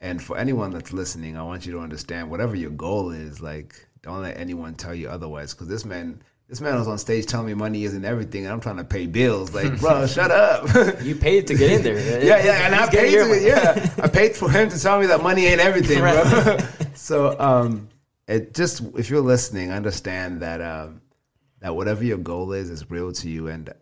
And 0.00 0.22
for 0.22 0.38
anyone 0.38 0.70
that's 0.70 0.92
listening, 0.92 1.36
I 1.36 1.42
want 1.42 1.66
you 1.66 1.72
to 1.72 1.80
understand 1.80 2.30
whatever 2.30 2.54
your 2.54 2.70
goal 2.70 3.10
is, 3.10 3.42
like 3.42 3.88
don't 4.02 4.22
let 4.22 4.38
anyone 4.38 4.74
tell 4.74 4.94
you 4.94 5.08
otherwise. 5.08 5.54
Because 5.54 5.68
this 5.68 5.84
man, 5.84 6.22
this 6.48 6.62
man 6.62 6.78
was 6.78 6.88
on 6.88 6.96
stage 6.96 7.26
telling 7.26 7.46
me 7.46 7.54
money 7.54 7.84
isn't 7.84 8.04
everything, 8.06 8.44
and 8.44 8.52
I'm 8.52 8.60
trying 8.60 8.78
to 8.78 8.84
pay 8.84 9.06
bills. 9.06 9.52
Like, 9.52 9.78
bro, 9.78 10.06
shut 10.06 10.30
up. 10.30 10.66
You 11.02 11.14
paid 11.14 11.46
to 11.48 11.54
get 11.54 11.70
in 11.70 11.82
there. 11.82 11.98
yeah, 12.24 12.42
yeah, 12.44 12.66
and 12.66 12.74
I 12.74 12.82
He's 12.82 12.90
getting 12.90 13.28
paid 13.28 13.40
to, 13.40 13.46
yeah, 13.46 13.94
I 14.02 14.08
paid 14.08 14.34
for 14.34 14.50
him 14.50 14.70
to 14.70 14.80
tell 14.80 14.98
me 14.98 15.06
that 15.06 15.22
money 15.22 15.46
ain't 15.46 15.60
everything, 15.60 15.98
bro. 15.98 16.58
so, 16.94 17.38
um, 17.38 17.88
it 18.26 18.54
just 18.54 18.82
if 18.96 19.10
you're 19.10 19.20
listening, 19.20 19.70
understand 19.70 20.40
that 20.40 20.62
um, 20.62 21.02
that 21.60 21.76
whatever 21.76 22.02
your 22.02 22.18
goal 22.18 22.52
is 22.52 22.70
is 22.70 22.90
real 22.90 23.12
to 23.12 23.28
you, 23.28 23.48
and 23.48 23.72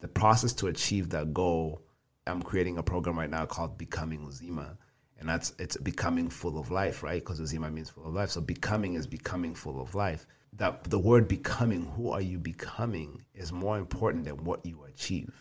the 0.00 0.08
process 0.08 0.52
to 0.54 0.66
achieve 0.66 1.10
that 1.10 1.32
goal. 1.32 1.82
I'm 2.26 2.40
creating 2.42 2.78
a 2.78 2.84
program 2.84 3.18
right 3.18 3.28
now 3.28 3.46
called 3.46 3.76
Becoming 3.76 4.20
Uzima, 4.20 4.76
and 5.18 5.28
that's 5.28 5.54
it's 5.58 5.76
becoming 5.78 6.28
full 6.28 6.58
of 6.58 6.70
life, 6.70 7.02
right? 7.02 7.20
Because 7.20 7.40
Uzima 7.40 7.72
means 7.72 7.90
full 7.90 8.06
of 8.06 8.14
life. 8.14 8.30
So 8.30 8.40
becoming 8.40 8.94
is 8.94 9.06
becoming 9.06 9.54
full 9.54 9.80
of 9.80 9.94
life. 9.94 10.26
That 10.54 10.84
the 10.84 10.98
word 10.98 11.28
becoming, 11.28 11.86
who 11.96 12.10
are 12.10 12.20
you 12.20 12.38
becoming, 12.38 13.22
is 13.34 13.52
more 13.52 13.78
important 13.78 14.24
than 14.26 14.44
what 14.44 14.64
you 14.66 14.84
achieve 14.84 15.32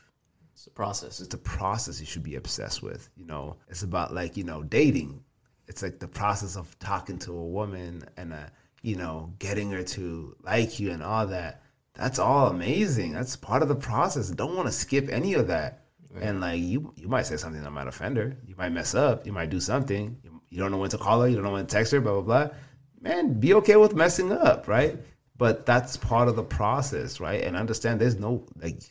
It's 0.53 0.67
a 0.67 0.71
process. 0.71 1.19
it's 1.19 1.33
a 1.33 1.37
process 1.37 1.99
you 1.99 2.05
should 2.05 2.23
be 2.23 2.35
obsessed 2.35 2.81
with. 2.81 3.09
You 3.15 3.25
know, 3.25 3.57
it's 3.67 3.83
about 3.83 4.13
like 4.13 4.37
you 4.37 4.43
know 4.45 4.63
dating. 4.63 5.23
it's 5.67 5.81
like 5.83 5.99
the 5.99 6.07
process 6.07 6.55
of 6.55 6.77
talking 6.79 7.17
to 7.19 7.31
a 7.33 7.45
woman 7.45 8.03
and 8.17 8.33
uh, 8.33 8.47
you 8.81 8.95
know 8.95 9.33
getting 9.39 9.69
her 9.71 9.83
to 9.83 10.35
like 10.43 10.79
you 10.79 10.91
and 10.91 11.03
all 11.03 11.27
that. 11.27 11.61
That's 11.93 12.19
all 12.19 12.47
amazing. 12.47 13.11
That's 13.13 13.35
part 13.35 13.61
of 13.63 13.67
the 13.67 13.75
process. 13.75 14.29
Don't 14.29 14.55
want 14.55 14.67
to 14.67 14.71
skip 14.71 15.09
any 15.09 15.33
of 15.33 15.47
that. 15.47 15.83
And 16.21 16.39
like 16.41 16.59
you, 16.61 16.93
you 16.95 17.07
might 17.09 17.25
say 17.25 17.37
something 17.37 17.61
that 17.63 17.71
might 17.71 17.87
offend 17.87 18.17
her. 18.17 18.35
You 18.45 18.55
might 18.57 18.71
mess 18.71 18.95
up. 18.95 19.25
You 19.25 19.33
might 19.33 19.49
do 19.49 19.59
something. 19.59 20.17
You, 20.23 20.41
you 20.49 20.57
don't 20.59 20.71
know 20.71 20.77
when 20.77 20.89
to 20.89 20.97
call 20.97 21.21
her. 21.21 21.27
You 21.27 21.35
don't 21.35 21.43
know 21.45 21.51
when 21.51 21.65
to 21.65 21.73
text 21.75 21.91
her. 21.93 22.01
Blah 22.01 22.21
blah 22.21 22.47
blah. 22.47 22.55
Man, 23.01 23.39
be 23.39 23.53
okay 23.55 23.75
with 23.77 23.95
messing 23.95 24.31
up, 24.31 24.67
right? 24.67 24.97
But 25.37 25.65
that's 25.65 25.97
part 25.97 26.27
of 26.27 26.35
the 26.35 26.43
process, 26.43 27.19
right? 27.19 27.43
And 27.43 27.55
understand 27.57 27.99
there's 27.99 28.19
no 28.19 28.45
like, 28.61 28.81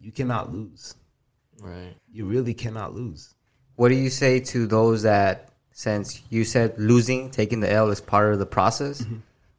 you 0.00 0.10
cannot 0.10 0.52
lose. 0.52 0.94
Right. 1.60 1.94
You 2.10 2.24
really 2.24 2.54
cannot 2.54 2.94
lose. 2.94 3.34
What 3.76 3.90
do 3.90 3.94
you 3.94 4.10
say 4.10 4.40
to 4.40 4.66
those 4.66 5.02
that, 5.02 5.50
since 5.72 6.22
you 6.30 6.44
said 6.44 6.78
losing, 6.78 7.30
taking 7.30 7.60
the 7.60 7.70
L 7.70 7.90
is 7.90 8.00
part 8.00 8.32
of 8.32 8.38
the 8.38 8.46
process, 8.46 9.02
Mm-hmm. 9.02 9.16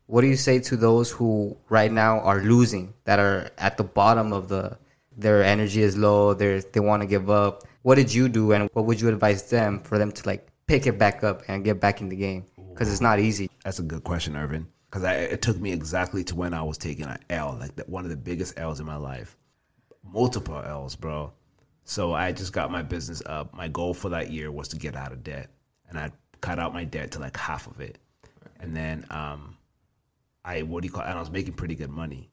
what 0.07 0.21
do 0.21 0.27
you 0.27 0.37
say 0.37 0.59
to 0.59 0.75
those 0.77 1.11
who 1.11 1.55
right 1.69 1.91
now 1.91 2.19
are 2.21 2.41
losing, 2.41 2.93
that 3.03 3.19
are 3.19 3.49
at 3.57 3.77
the 3.77 3.83
bottom 3.83 4.33
of 4.33 4.47
the, 4.47 4.77
their 5.17 5.43
energy 5.43 5.81
is 5.81 5.95
low, 5.97 6.33
they 6.33 6.59
they 6.73 6.79
want 6.79 7.01
to 7.01 7.07
give 7.07 7.29
up? 7.29 7.63
What 7.83 7.95
did 7.95 8.13
you 8.13 8.27
do, 8.29 8.53
and 8.53 8.69
what 8.73 8.85
would 8.85 8.99
you 8.99 9.09
advise 9.09 9.49
them 9.49 9.81
for 9.81 9.97
them 9.97 10.11
to 10.11 10.25
like 10.27 10.47
pick 10.67 10.87
it 10.87 10.97
back 10.97 11.23
up 11.23 11.43
and 11.47 11.63
get 11.63 11.79
back 11.79 12.01
in 12.01 12.09
the 12.09 12.15
game? 12.15 12.45
Because 12.75 12.91
it's 12.91 13.01
not 13.01 13.19
easy. 13.19 13.49
That's 13.63 13.79
a 13.79 13.83
good 13.83 14.03
question, 14.03 14.35
Irvin. 14.35 14.67
Because 14.91 15.03
it 15.03 15.41
took 15.41 15.57
me 15.57 15.71
exactly 15.71 16.25
to 16.25 16.35
when 16.35 16.53
I 16.53 16.61
was 16.61 16.77
taking 16.77 17.05
an 17.05 17.19
L, 17.29 17.55
like 17.57 17.73
that 17.77 17.87
one 17.87 18.03
of 18.03 18.09
the 18.09 18.17
biggest 18.17 18.59
L's 18.59 18.81
in 18.81 18.85
my 18.85 18.97
life, 18.97 19.37
multiple 20.03 20.61
L's, 20.61 20.97
bro. 20.97 21.31
So 21.85 22.13
I 22.13 22.33
just 22.33 22.51
got 22.51 22.71
my 22.71 22.81
business 22.81 23.21
up. 23.25 23.53
My 23.53 23.69
goal 23.69 23.93
for 23.93 24.09
that 24.09 24.29
year 24.29 24.51
was 24.51 24.67
to 24.69 24.77
get 24.77 24.93
out 24.93 25.13
of 25.13 25.23
debt, 25.23 25.49
and 25.87 25.97
I 25.97 26.11
cut 26.41 26.59
out 26.59 26.73
my 26.73 26.83
debt 26.83 27.11
to 27.11 27.19
like 27.19 27.37
half 27.37 27.65
of 27.65 27.79
it, 27.79 27.97
and 28.59 28.75
then 28.75 29.05
um, 29.09 29.55
I 30.43 30.63
what 30.63 30.81
do 30.81 30.87
you 30.87 30.91
call? 30.91 31.03
It? 31.03 31.07
And 31.07 31.17
I 31.17 31.21
was 31.21 31.31
making 31.31 31.53
pretty 31.53 31.75
good 31.75 31.91
money. 31.91 32.29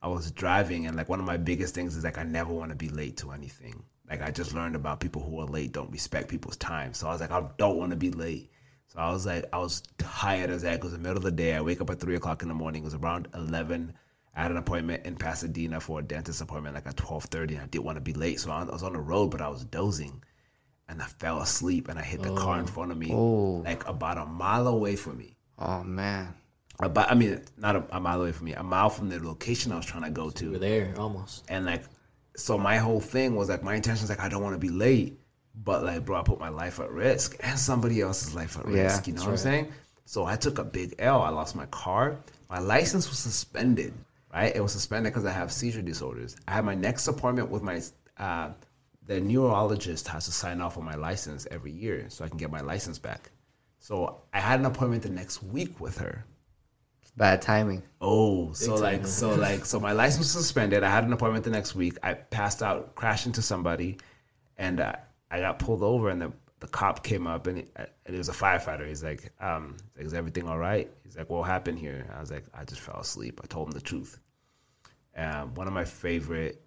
I 0.00 0.08
was 0.08 0.30
driving, 0.30 0.86
and 0.86 0.96
like 0.96 1.10
one 1.10 1.20
of 1.20 1.26
my 1.26 1.36
biggest 1.36 1.74
things 1.74 1.96
is 1.96 2.04
like 2.04 2.16
I 2.16 2.22
never 2.22 2.52
want 2.52 2.70
to 2.70 2.76
be 2.76 2.88
late 2.88 3.18
to 3.18 3.32
anything. 3.32 3.82
Like 4.08 4.22
I 4.22 4.30
just 4.30 4.54
learned 4.54 4.74
about 4.74 5.00
people 5.00 5.22
who 5.22 5.38
are 5.40 5.46
late 5.46 5.72
don't 5.72 5.90
respect 5.90 6.28
people's 6.28 6.56
time. 6.56 6.94
So 6.94 7.08
I 7.08 7.12
was 7.12 7.20
like, 7.20 7.30
I 7.30 7.44
don't 7.58 7.76
want 7.76 7.90
to 7.90 7.96
be 7.96 8.10
late. 8.10 8.50
So 8.88 8.98
I 8.98 9.10
was 9.10 9.26
like, 9.26 9.44
I 9.52 9.58
was 9.58 9.82
tired 9.98 10.50
as 10.50 10.62
heck. 10.62 10.76
It 10.76 10.84
was 10.84 10.92
the 10.92 10.98
middle 10.98 11.16
of 11.16 11.22
the 11.22 11.30
day. 11.30 11.54
I 11.54 11.60
wake 11.60 11.80
up 11.80 11.90
at 11.90 12.00
three 12.00 12.16
o'clock 12.16 12.42
in 12.42 12.48
the 12.48 12.54
morning. 12.54 12.82
It 12.82 12.84
was 12.84 12.94
around 12.94 13.28
eleven. 13.34 13.92
I 14.34 14.42
had 14.42 14.50
an 14.50 14.58
appointment 14.58 15.06
in 15.06 15.16
Pasadena 15.16 15.80
for 15.80 16.00
a 16.00 16.02
dentist 16.02 16.40
appointment 16.40 16.74
like 16.74 16.86
at 16.86 16.96
twelve 16.96 17.24
thirty, 17.24 17.54
and 17.54 17.64
I 17.64 17.66
didn't 17.66 17.84
want 17.84 17.96
to 17.96 18.02
be 18.02 18.12
late. 18.12 18.40
So 18.40 18.50
I 18.50 18.64
was 18.64 18.82
on 18.82 18.92
the 18.92 19.00
road, 19.00 19.30
but 19.30 19.40
I 19.40 19.48
was 19.48 19.64
dozing, 19.64 20.22
and 20.88 21.02
I 21.02 21.06
fell 21.06 21.40
asleep, 21.40 21.88
and 21.88 21.98
I 21.98 22.02
hit 22.02 22.22
the 22.22 22.34
car 22.34 22.58
in 22.58 22.64
oh. 22.64 22.68
front 22.68 22.92
of 22.92 22.98
me, 22.98 23.10
Oh. 23.12 23.62
like 23.64 23.86
about 23.88 24.18
a 24.18 24.26
mile 24.26 24.68
away 24.68 24.96
from 24.96 25.18
me. 25.18 25.36
Oh 25.58 25.82
man. 25.82 26.34
About, 26.78 27.10
I 27.10 27.14
mean, 27.14 27.40
not 27.56 27.74
a, 27.76 27.96
a 27.96 27.98
mile 28.00 28.20
away 28.20 28.32
from 28.32 28.44
me, 28.44 28.52
a 28.52 28.62
mile 28.62 28.90
from 28.90 29.08
the 29.08 29.18
location 29.18 29.72
I 29.72 29.76
was 29.76 29.86
trying 29.86 30.02
to 30.02 30.10
go 30.10 30.28
to. 30.28 30.44
You 30.44 30.50
were 30.52 30.58
there 30.58 30.92
almost. 30.98 31.46
And 31.48 31.64
like, 31.64 31.84
so 32.36 32.58
my 32.58 32.76
whole 32.76 33.00
thing 33.00 33.34
was 33.34 33.48
like, 33.48 33.62
my 33.62 33.74
intention 33.74 34.04
is 34.04 34.10
like, 34.10 34.20
I 34.20 34.28
don't 34.28 34.42
want 34.42 34.54
to 34.54 34.58
be 34.58 34.68
late, 34.68 35.18
but 35.64 35.84
like, 35.84 36.04
bro, 36.04 36.20
I 36.20 36.22
put 36.22 36.38
my 36.38 36.48
life 36.48 36.80
at 36.80 36.90
risk 36.90 37.36
and 37.40 37.58
somebody 37.58 38.00
else's 38.00 38.34
life 38.34 38.58
at 38.58 38.68
Yeah, 38.68 38.84
risk. 38.84 39.06
You 39.06 39.14
know 39.14 39.22
what 39.22 39.30
I'm 39.30 39.36
saying? 39.36 39.72
So 40.04 40.24
I 40.24 40.36
took 40.36 40.58
a 40.58 40.64
big 40.64 40.94
L. 40.98 41.22
I 41.22 41.30
lost 41.30 41.56
my 41.56 41.66
car. 41.66 42.18
My 42.48 42.58
license 42.58 43.08
was 43.08 43.18
suspended. 43.18 43.92
Right? 44.32 44.54
It 44.54 44.60
was 44.60 44.72
suspended 44.72 45.12
because 45.12 45.24
I 45.24 45.32
have 45.32 45.50
seizure 45.50 45.82
disorders. 45.82 46.36
I 46.46 46.52
had 46.52 46.64
my 46.64 46.74
next 46.74 47.08
appointment 47.08 47.50
with 47.50 47.62
my. 47.62 47.80
Uh, 48.18 48.50
the 49.06 49.20
neurologist 49.20 50.08
has 50.08 50.24
to 50.26 50.32
sign 50.32 50.60
off 50.60 50.76
on 50.76 50.84
my 50.84 50.96
license 50.96 51.46
every 51.50 51.70
year 51.70 52.06
so 52.08 52.24
I 52.24 52.28
can 52.28 52.38
get 52.38 52.50
my 52.50 52.60
license 52.60 52.98
back. 52.98 53.30
So 53.78 54.20
I 54.34 54.40
had 54.40 54.58
an 54.58 54.66
appointment 54.66 55.04
the 55.04 55.10
next 55.10 55.42
week 55.44 55.80
with 55.80 55.96
her. 55.98 56.24
Bad 57.16 57.40
timing. 57.40 57.82
Oh, 58.00 58.52
so 58.52 58.72
time, 58.74 58.82
like, 58.82 59.02
man. 59.02 59.06
so 59.06 59.34
like, 59.36 59.64
so 59.64 59.80
my 59.80 59.92
license 59.92 60.18
was 60.18 60.30
suspended. 60.32 60.82
I 60.82 60.90
had 60.90 61.04
an 61.04 61.12
appointment 61.12 61.44
the 61.44 61.50
next 61.50 61.74
week. 61.74 61.96
I 62.02 62.14
passed 62.14 62.62
out, 62.62 62.94
crashed 62.94 63.26
into 63.26 63.40
somebody, 63.40 63.98
and 64.58 64.80
uh, 64.80 64.96
I 65.30 65.40
got 65.40 65.58
pulled 65.58 65.82
over. 65.82 66.08
And 66.10 66.20
the, 66.20 66.32
the 66.60 66.68
cop 66.68 67.02
came 67.02 67.26
up, 67.26 67.46
and 67.46 67.58
it, 67.58 67.70
and 67.76 68.14
it 68.14 68.18
was 68.18 68.28
a 68.28 68.32
firefighter. 68.32 68.86
He's 68.86 69.04
like, 69.04 69.32
um, 69.40 69.76
"Is 69.96 70.14
everything 70.14 70.48
all 70.48 70.58
right?" 70.58 70.90
He's 71.04 71.16
like, 71.16 71.28
"What 71.30 71.42
happened 71.42 71.78
here?" 71.78 72.06
I 72.16 72.20
was 72.20 72.30
like, 72.30 72.44
"I 72.54 72.64
just 72.64 72.80
fell 72.80 72.98
asleep." 73.00 73.40
I 73.42 73.46
told 73.46 73.68
him 73.68 73.72
the 73.72 73.80
truth. 73.80 74.18
Um, 75.16 75.54
one 75.54 75.66
of 75.66 75.72
my 75.72 75.84
favorite 75.84 76.62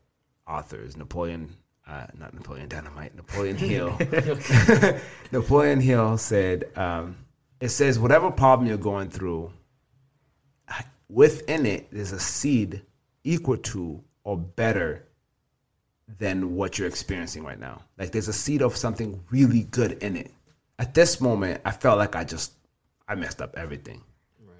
authors, 0.47 0.97
Napoleon, 0.97 1.55
uh, 1.87 2.07
not 2.17 2.33
Napoleon 2.33 2.67
Dynamite, 2.69 3.15
Napoleon 3.15 3.57
Hill. 3.57 3.97
Napoleon 5.31 5.81
Hill 5.81 6.17
said, 6.17 6.65
um, 6.75 7.15
"It 7.59 7.69
says 7.69 7.97
whatever 7.97 8.31
problem 8.31 8.67
you're 8.67 8.77
going 8.77 9.09
through." 9.09 9.53
within 11.09 11.65
it 11.65 11.87
there's 11.91 12.11
a 12.11 12.19
seed 12.19 12.83
equal 13.23 13.57
to 13.57 14.01
or 14.23 14.37
better 14.37 15.05
than 16.17 16.55
what 16.55 16.77
you're 16.77 16.87
experiencing 16.87 17.43
right 17.43 17.59
now. 17.59 17.83
Like 17.97 18.11
there's 18.11 18.27
a 18.27 18.33
seed 18.33 18.61
of 18.61 18.75
something 18.75 19.23
really 19.29 19.63
good 19.63 20.03
in 20.03 20.15
it. 20.17 20.31
At 20.79 20.93
this 20.93 21.21
moment, 21.21 21.61
I 21.65 21.71
felt 21.71 21.97
like 21.97 22.15
I 22.15 22.23
just 22.23 22.53
I 23.07 23.15
messed 23.15 23.41
up 23.41 23.55
everything. 23.57 24.01
Right. 24.43 24.55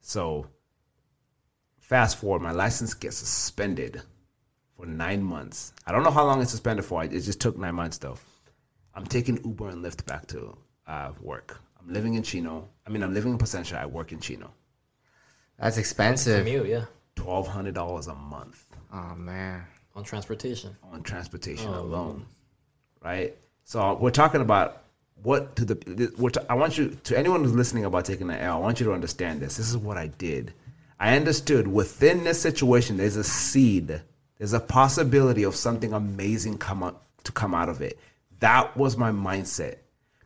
So 0.00 0.46
fast 1.78 2.18
forward, 2.18 2.42
my 2.42 2.52
license 2.52 2.94
gets 2.94 3.16
suspended 3.18 4.02
for 4.76 4.86
nine 4.86 5.22
months. 5.22 5.72
I 5.86 5.92
don't 5.92 6.02
know 6.02 6.10
how 6.10 6.24
long 6.24 6.40
it's 6.40 6.50
suspended 6.50 6.84
for. 6.84 7.04
It 7.04 7.10
just 7.10 7.40
took 7.40 7.56
nine 7.56 7.74
months 7.74 7.98
though. 7.98 8.18
I'm 8.94 9.06
taking 9.06 9.42
Uber 9.44 9.68
and 9.68 9.84
Lyft 9.84 10.04
back 10.06 10.26
to 10.28 10.56
uh, 10.86 11.12
work. 11.20 11.58
I'm 11.80 11.92
living 11.92 12.14
in 12.14 12.22
Chino. 12.22 12.68
I 12.86 12.90
mean, 12.90 13.02
I'm 13.02 13.14
living 13.14 13.32
in 13.32 13.38
Placentia. 13.38 13.80
I 13.80 13.86
work 13.86 14.12
in 14.12 14.20
Chino. 14.20 14.52
That's 15.58 15.78
expensive. 15.78 16.44
Commute, 16.44 16.66
yeah. 16.66 16.84
Twelve 17.14 17.46
hundred 17.46 17.74
dollars 17.74 18.06
a 18.06 18.14
month 18.14 18.72
Oh 18.92 19.14
man. 19.16 19.64
On 19.94 20.02
transportation. 20.02 20.74
on 20.92 21.02
transportation 21.02 21.68
Oh, 21.72 21.80
alone, 21.80 22.24
right? 23.04 23.36
So 23.64 23.94
we're 23.94 24.10
talking 24.10 24.40
about 24.40 24.84
what 25.22 25.54
to 25.56 25.64
the. 25.66 26.12
We're 26.16 26.30
t- 26.30 26.40
I 26.48 26.54
want 26.54 26.78
you 26.78 26.96
to 27.04 27.18
anyone 27.18 27.42
who's 27.44 27.52
listening 27.54 27.84
about 27.84 28.04
taking 28.06 28.30
an 28.30 28.38
L. 28.38 28.56
I 28.56 28.60
want 28.60 28.80
you 28.80 28.86
to 28.86 28.92
understand 28.92 29.40
this. 29.40 29.56
This 29.58 29.68
is 29.68 29.76
what 29.76 29.98
I 29.98 30.06
did. 30.06 30.54
I 30.98 31.16
understood 31.16 31.66
within 31.68 32.24
this 32.24 32.40
situation, 32.40 32.96
there's 32.96 33.16
a 33.16 33.24
seed. 33.24 34.00
There's 34.38 34.52
a 34.54 34.60
possibility 34.60 35.42
of 35.42 35.54
something 35.54 35.92
amazing 35.92 36.58
come 36.58 36.82
out, 36.82 37.02
to 37.24 37.32
come 37.32 37.54
out 37.54 37.68
of 37.68 37.80
it. 37.82 37.98
That 38.40 38.76
was 38.76 38.96
my 38.96 39.10
mindset. 39.12 39.76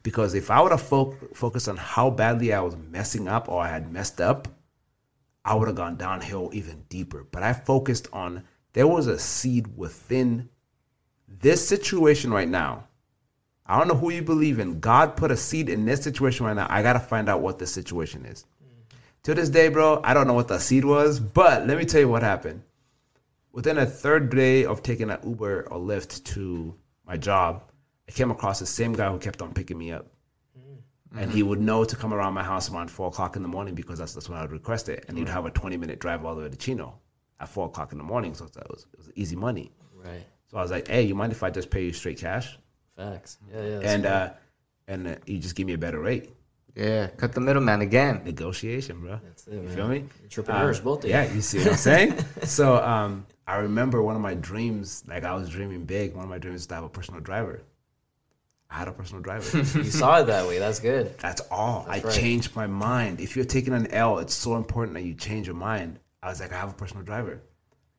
Because 0.02 0.34
if 0.34 0.50
I 0.50 0.60
would 0.60 0.70
have 0.70 0.82
fo- 0.82 1.16
focused 1.34 1.68
on 1.68 1.76
how 1.76 2.10
badly 2.10 2.52
I 2.54 2.60
was 2.60 2.76
messing 2.76 3.26
up 3.26 3.48
or 3.48 3.60
I 3.60 3.68
had 3.68 3.92
messed 3.92 4.20
up, 4.20 4.48
I 5.44 5.54
would 5.54 5.66
have 5.66 5.76
gone 5.76 5.96
downhill 5.96 6.50
even 6.52 6.84
deeper. 6.88 7.26
But 7.30 7.42
I 7.42 7.52
focused 7.52 8.06
on 8.12 8.44
there 8.76 8.86
was 8.86 9.06
a 9.06 9.18
seed 9.18 9.74
within 9.74 10.50
this 11.26 11.66
situation 11.66 12.30
right 12.30 12.46
now. 12.46 12.86
I 13.64 13.78
don't 13.78 13.88
know 13.88 13.94
who 13.94 14.10
you 14.10 14.20
believe 14.20 14.58
in. 14.58 14.80
God 14.80 15.16
put 15.16 15.30
a 15.30 15.36
seed 15.36 15.70
in 15.70 15.86
this 15.86 16.02
situation 16.02 16.44
right 16.44 16.54
now. 16.54 16.66
I 16.68 16.82
got 16.82 16.92
to 16.92 17.00
find 17.00 17.30
out 17.30 17.40
what 17.40 17.58
the 17.58 17.66
situation 17.66 18.26
is. 18.26 18.44
To 19.22 19.32
this 19.32 19.48
day, 19.48 19.68
bro, 19.68 20.02
I 20.04 20.12
don't 20.12 20.26
know 20.26 20.34
what 20.34 20.48
the 20.48 20.58
seed 20.58 20.84
was, 20.84 21.18
but 21.18 21.66
let 21.66 21.78
me 21.78 21.86
tell 21.86 22.02
you 22.02 22.08
what 22.10 22.22
happened. 22.22 22.64
Within 23.50 23.78
a 23.78 23.86
third 23.86 24.28
day 24.28 24.66
of 24.66 24.82
taking 24.82 25.08
an 25.08 25.20
Uber 25.24 25.68
or 25.70 25.78
Lyft 25.78 26.22
to 26.34 26.74
my 27.06 27.16
job, 27.16 27.62
I 28.06 28.12
came 28.12 28.30
across 28.30 28.58
the 28.58 28.66
same 28.66 28.92
guy 28.92 29.10
who 29.10 29.18
kept 29.18 29.40
on 29.40 29.54
picking 29.54 29.78
me 29.78 29.90
up. 29.90 30.06
And 31.16 31.30
he 31.30 31.42
would 31.42 31.62
know 31.62 31.82
to 31.82 31.96
come 31.96 32.12
around 32.12 32.34
my 32.34 32.44
house 32.44 32.70
around 32.70 32.90
four 32.90 33.08
o'clock 33.08 33.36
in 33.36 33.42
the 33.42 33.48
morning 33.48 33.74
because 33.74 33.98
that's, 33.98 34.12
that's 34.12 34.28
when 34.28 34.36
I 34.36 34.42
would 34.42 34.52
request 34.52 34.90
it. 34.90 35.06
And 35.08 35.16
he'd 35.16 35.30
have 35.30 35.46
a 35.46 35.50
20 35.50 35.78
minute 35.78 35.98
drive 35.98 36.26
all 36.26 36.34
the 36.34 36.42
way 36.42 36.50
to 36.50 36.56
Chino 36.56 36.98
at 37.40 37.48
four 37.48 37.66
o'clock 37.66 37.92
in 37.92 37.98
the 37.98 38.04
morning. 38.04 38.34
So 38.34 38.44
it 38.46 38.54
was, 38.70 38.86
it 38.92 38.98
was 38.98 39.10
easy 39.14 39.36
money. 39.36 39.70
Right. 39.94 40.24
So 40.50 40.58
I 40.58 40.62
was 40.62 40.70
like, 40.70 40.88
hey, 40.88 41.02
you 41.02 41.14
mind 41.14 41.32
if 41.32 41.42
I 41.42 41.50
just 41.50 41.70
pay 41.70 41.84
you 41.84 41.92
straight 41.92 42.18
cash? 42.18 42.58
Facts. 42.96 43.38
Yeah, 43.52 43.62
yeah. 43.62 43.80
and 43.82 44.02
smart. 44.02 44.06
uh, 44.06 44.32
and 44.88 45.08
uh, 45.08 45.14
you 45.26 45.38
just 45.38 45.54
give 45.56 45.66
me 45.66 45.72
a 45.74 45.78
better 45.78 45.98
rate. 46.00 46.30
Yeah. 46.76 47.08
Cut 47.16 47.32
the 47.32 47.40
middleman 47.40 47.80
again. 47.80 48.22
Negotiation, 48.24 49.00
bro. 49.00 49.18
That's 49.24 49.46
it, 49.46 49.54
You 49.54 49.60
man. 49.62 49.76
feel 49.76 49.88
me? 49.88 50.04
Entrepreneurs, 50.24 50.78
Um, 50.78 50.84
both 50.84 51.04
of 51.04 51.10
Yeah, 51.10 51.24
you. 51.24 51.36
you 51.36 51.40
see 51.40 51.58
what 51.58 51.68
I'm 51.68 51.76
saying? 51.76 52.14
so 52.44 52.76
um, 52.82 53.26
I 53.46 53.56
remember 53.56 54.02
one 54.02 54.14
of 54.14 54.22
my 54.22 54.34
dreams, 54.34 55.02
like 55.08 55.24
I 55.24 55.34
was 55.34 55.48
dreaming 55.48 55.84
big. 55.84 56.14
One 56.14 56.24
of 56.24 56.30
my 56.30 56.38
dreams 56.38 56.54
was 56.56 56.66
to 56.68 56.74
have 56.74 56.84
a 56.84 56.88
personal 56.88 57.20
driver. 57.20 57.62
I 58.70 58.78
had 58.78 58.88
a 58.88 58.92
personal 58.92 59.22
driver. 59.22 59.58
you 59.78 59.84
saw 59.84 60.20
it 60.20 60.24
that 60.26 60.46
way. 60.46 60.58
That's 60.58 60.80
good. 60.80 61.16
That's 61.18 61.40
all. 61.50 61.86
I 61.88 62.00
right. 62.00 62.12
changed 62.14 62.54
my 62.54 62.66
mind. 62.66 63.20
If 63.20 63.36
you're 63.36 63.44
taking 63.44 63.72
an 63.72 63.86
L, 63.92 64.18
it's 64.18 64.34
so 64.34 64.56
important 64.56 64.94
that 64.94 65.02
you 65.04 65.14
change 65.14 65.46
your 65.46 65.56
mind. 65.56 65.98
I 66.22 66.28
was 66.28 66.40
like, 66.40 66.52
I 66.52 66.56
have 66.56 66.70
a 66.70 66.74
personal 66.74 67.04
driver. 67.04 67.42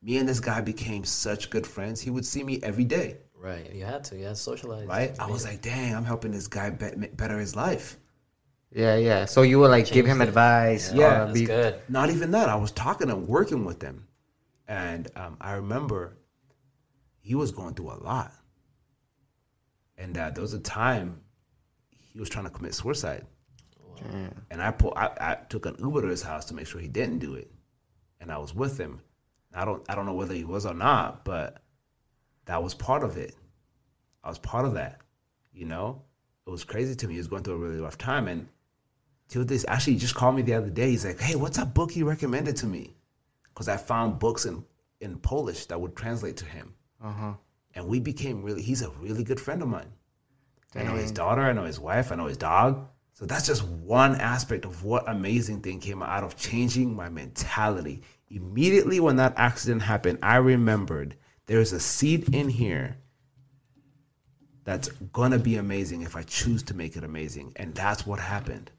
Me 0.01 0.17
and 0.17 0.27
this 0.27 0.39
guy 0.39 0.61
became 0.61 1.03
such 1.03 1.49
good 1.49 1.65
friends. 1.65 2.01
He 2.01 2.09
would 2.09 2.25
see 2.25 2.43
me 2.43 2.59
every 2.63 2.83
day, 2.85 3.17
Right. 3.39 3.71
You 3.73 3.85
had 3.85 4.03
to. 4.05 4.17
You 4.17 4.23
had 4.25 4.29
to 4.35 4.41
socialize. 4.41 4.87
right? 4.87 5.15
I 5.19 5.27
was 5.29 5.45
like, 5.45 5.61
dang, 5.61 5.95
I'm 5.95 6.03
helping 6.05 6.31
this 6.31 6.47
guy 6.47 6.69
bet- 6.71 7.15
better 7.15 7.37
his 7.39 7.55
life. 7.55 7.97
Yeah, 8.71 8.95
yeah. 8.97 9.25
So 9.25 9.43
you 9.43 9.59
would 9.59 9.69
like 9.69 9.89
give 9.91 10.05
him 10.07 10.21
it. 10.21 10.27
advice. 10.27 10.91
Yeah, 10.91 11.25
That's 11.25 11.33
be- 11.39 11.45
good. 11.45 11.79
Not 11.87 12.09
even 12.09 12.31
that. 12.31 12.49
I 12.49 12.55
was 12.55 12.71
talking 12.71 13.09
and 13.11 13.27
working 13.27 13.63
with 13.63 13.81
him. 13.81 14.07
And 14.67 15.07
um, 15.15 15.37
I 15.39 15.53
remember 15.53 16.17
he 17.21 17.35
was 17.35 17.51
going 17.51 17.75
through 17.75 17.91
a 17.91 17.99
lot. 18.03 18.33
And 19.97 20.17
uh, 20.17 20.31
there 20.31 20.41
was 20.41 20.53
a 20.53 20.59
time 20.59 21.21
he 22.11 22.19
was 22.19 22.29
trying 22.29 22.45
to 22.45 22.51
commit 22.51 22.73
suicide. 22.73 23.25
And 24.51 24.61
I, 24.61 24.71
pull, 24.71 24.93
I 24.95 25.09
I 25.19 25.35
took 25.49 25.65
an 25.65 25.75
Uber 25.79 26.01
to 26.03 26.07
his 26.07 26.21
house 26.21 26.45
to 26.45 26.53
make 26.53 26.67
sure 26.67 26.79
he 26.81 26.87
didn't 26.87 27.17
do 27.19 27.33
it, 27.35 27.51
and 28.19 28.31
I 28.31 28.37
was 28.37 28.53
with 28.55 28.77
him. 28.77 29.01
I 29.53 29.65
don't 29.65 29.83
I 29.89 29.95
don't 29.95 30.05
know 30.05 30.13
whether 30.13 30.33
he 30.33 30.43
was 30.43 30.65
or 30.65 30.73
not, 30.73 31.23
but 31.25 31.61
that 32.45 32.61
was 32.63 32.73
part 32.73 33.03
of 33.03 33.17
it. 33.17 33.35
I 34.23 34.29
was 34.29 34.39
part 34.39 34.65
of 34.65 34.73
that. 34.75 34.99
You 35.53 35.65
know, 35.65 36.01
it 36.45 36.49
was 36.49 36.63
crazy 36.63 36.95
to 36.95 37.07
me. 37.07 37.13
He 37.13 37.19
was 37.19 37.27
going 37.27 37.43
through 37.43 37.55
a 37.55 37.57
really 37.57 37.81
rough 37.81 37.97
time, 37.97 38.27
and 38.27 38.47
till 39.27 39.43
this 39.45 39.65
actually 39.67 39.93
he 39.93 39.99
just 39.99 40.15
called 40.15 40.35
me 40.35 40.41
the 40.43 40.53
other 40.53 40.69
day. 40.69 40.89
He's 40.91 41.05
like, 41.05 41.19
"Hey, 41.19 41.35
what's 41.35 41.57
that 41.57 41.73
book 41.73 41.91
he 41.91 42.03
recommended 42.03 42.55
to 42.57 42.65
me?" 42.67 42.95
Because 43.53 43.67
I 43.67 43.77
found 43.77 44.19
books 44.19 44.45
in 44.45 44.63
in 44.99 45.17
Polish 45.17 45.65
that 45.67 45.79
would 45.79 45.95
translate 45.95 46.37
to 46.37 46.45
him, 46.45 46.73
Uh-huh. 47.01 47.33
and 47.75 47.87
we 47.87 47.99
became 47.99 48.43
really. 48.43 48.61
He's 48.61 48.81
a 48.81 48.89
really 48.91 49.23
good 49.23 49.39
friend 49.39 49.61
of 49.61 49.67
mine. 49.69 49.91
I 50.75 50.83
know 50.83 50.95
his 50.95 51.11
daughter. 51.11 51.41
I 51.41 51.53
know 51.53 51.63
his 51.63 51.79
wife. 51.79 52.11
I 52.11 52.15
know 52.15 52.25
his 52.27 52.37
dog. 52.37 52.87
So 53.17 53.25
that's 53.25 53.47
just 53.47 53.63
one 53.63 54.13
aspect 54.13 54.63
of 54.63 54.83
what 54.83 55.09
amazing 55.09 55.61
thing 55.61 55.79
came 55.79 56.03
out 56.03 56.23
of 56.23 56.37
changing 56.37 56.95
my 56.95 57.09
mentality. 57.09 58.03
Immediately 58.29 58.99
when 58.99 59.15
that 59.15 59.33
accident 59.37 59.81
happened, 59.81 60.19
I 60.21 60.35
remembered 60.35 61.15
there's 61.47 61.73
a 61.73 61.79
seed 61.79 62.35
in 62.35 62.47
here 62.47 62.95
that's 64.65 64.89
gonna 65.13 65.39
be 65.39 65.55
amazing 65.55 66.03
if 66.03 66.15
I 66.15 66.21
choose 66.21 66.61
to 66.63 66.75
make 66.75 66.95
it 66.95 67.03
amazing, 67.03 67.53
and 67.55 67.73
that's 67.73 68.05
what 68.05 68.19
happened. 68.19 68.69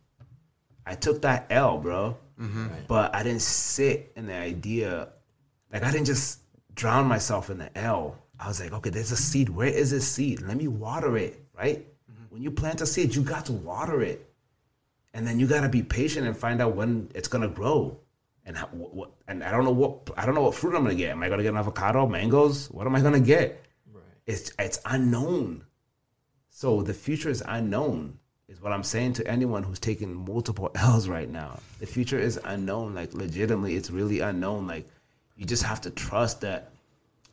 I 0.86 0.94
took 0.94 1.20
that 1.22 1.46
L, 1.50 1.78
bro, 1.78 2.16
mm-hmm. 2.40 2.68
but 2.86 3.12
I 3.16 3.24
didn't 3.24 3.42
sit 3.42 4.12
in 4.14 4.28
the 4.28 4.34
idea. 4.34 5.08
Like 5.72 5.82
I 5.82 5.90
didn't 5.90 6.06
just 6.06 6.42
drown 6.76 7.06
myself 7.06 7.50
in 7.50 7.58
the 7.58 7.76
L. 7.76 8.16
I 8.38 8.46
was 8.46 8.60
like, 8.60 8.72
okay, 8.72 8.90
there's 8.90 9.10
a 9.10 9.16
seed. 9.16 9.48
Where 9.48 9.66
is 9.66 9.90
this 9.90 10.06
seed? 10.06 10.42
Let 10.42 10.56
me 10.56 10.68
water 10.68 11.16
it, 11.16 11.44
right? 11.58 11.80
Mm-hmm. 11.80 12.24
When 12.32 12.40
you 12.44 12.52
plant 12.52 12.80
a 12.82 12.86
seed, 12.86 13.16
you 13.16 13.22
got 13.22 13.46
to 13.46 13.52
water 13.52 14.00
it, 14.00 14.27
and 15.14 15.26
then 15.26 15.38
you 15.40 15.46
got 15.46 15.62
to 15.62 15.68
be 15.68 15.82
patient 15.82 16.26
and 16.26 16.36
find 16.36 16.60
out 16.60 16.76
when 16.76 17.10
it's 17.14 17.28
gonna 17.28 17.48
grow. 17.48 17.98
And 18.44 18.56
how, 18.56 18.66
what, 18.68 19.10
and 19.26 19.44
I 19.44 19.50
don't 19.50 19.64
know 19.64 19.72
what 19.72 20.10
I 20.16 20.24
don't 20.24 20.34
know 20.34 20.42
what 20.42 20.54
fruit 20.54 20.74
I'm 20.74 20.82
gonna 20.82 20.94
get. 20.94 21.10
Am 21.10 21.22
I 21.22 21.28
gonna 21.28 21.42
get 21.42 21.50
an 21.50 21.58
avocado, 21.58 22.06
mangoes? 22.06 22.70
What 22.70 22.86
am 22.86 22.94
I 22.94 23.00
gonna 23.00 23.20
get? 23.20 23.64
It's 24.26 24.52
it's 24.58 24.80
unknown. 24.84 25.64
So 26.50 26.82
the 26.82 26.94
future 26.94 27.30
is 27.30 27.42
unknown, 27.46 28.18
is 28.48 28.60
what 28.60 28.72
I'm 28.72 28.82
saying 28.82 29.14
to 29.14 29.26
anyone 29.26 29.62
who's 29.62 29.78
taking 29.78 30.14
multiple 30.14 30.70
L's 30.74 31.08
right 31.08 31.28
now. 31.28 31.60
The 31.78 31.86
future 31.86 32.18
is 32.18 32.40
unknown. 32.44 32.94
Like 32.94 33.14
legitimately, 33.14 33.76
it's 33.76 33.90
really 33.90 34.20
unknown. 34.20 34.66
Like 34.66 34.86
you 35.36 35.44
just 35.44 35.62
have 35.62 35.80
to 35.82 35.90
trust 35.90 36.40
that 36.40 36.70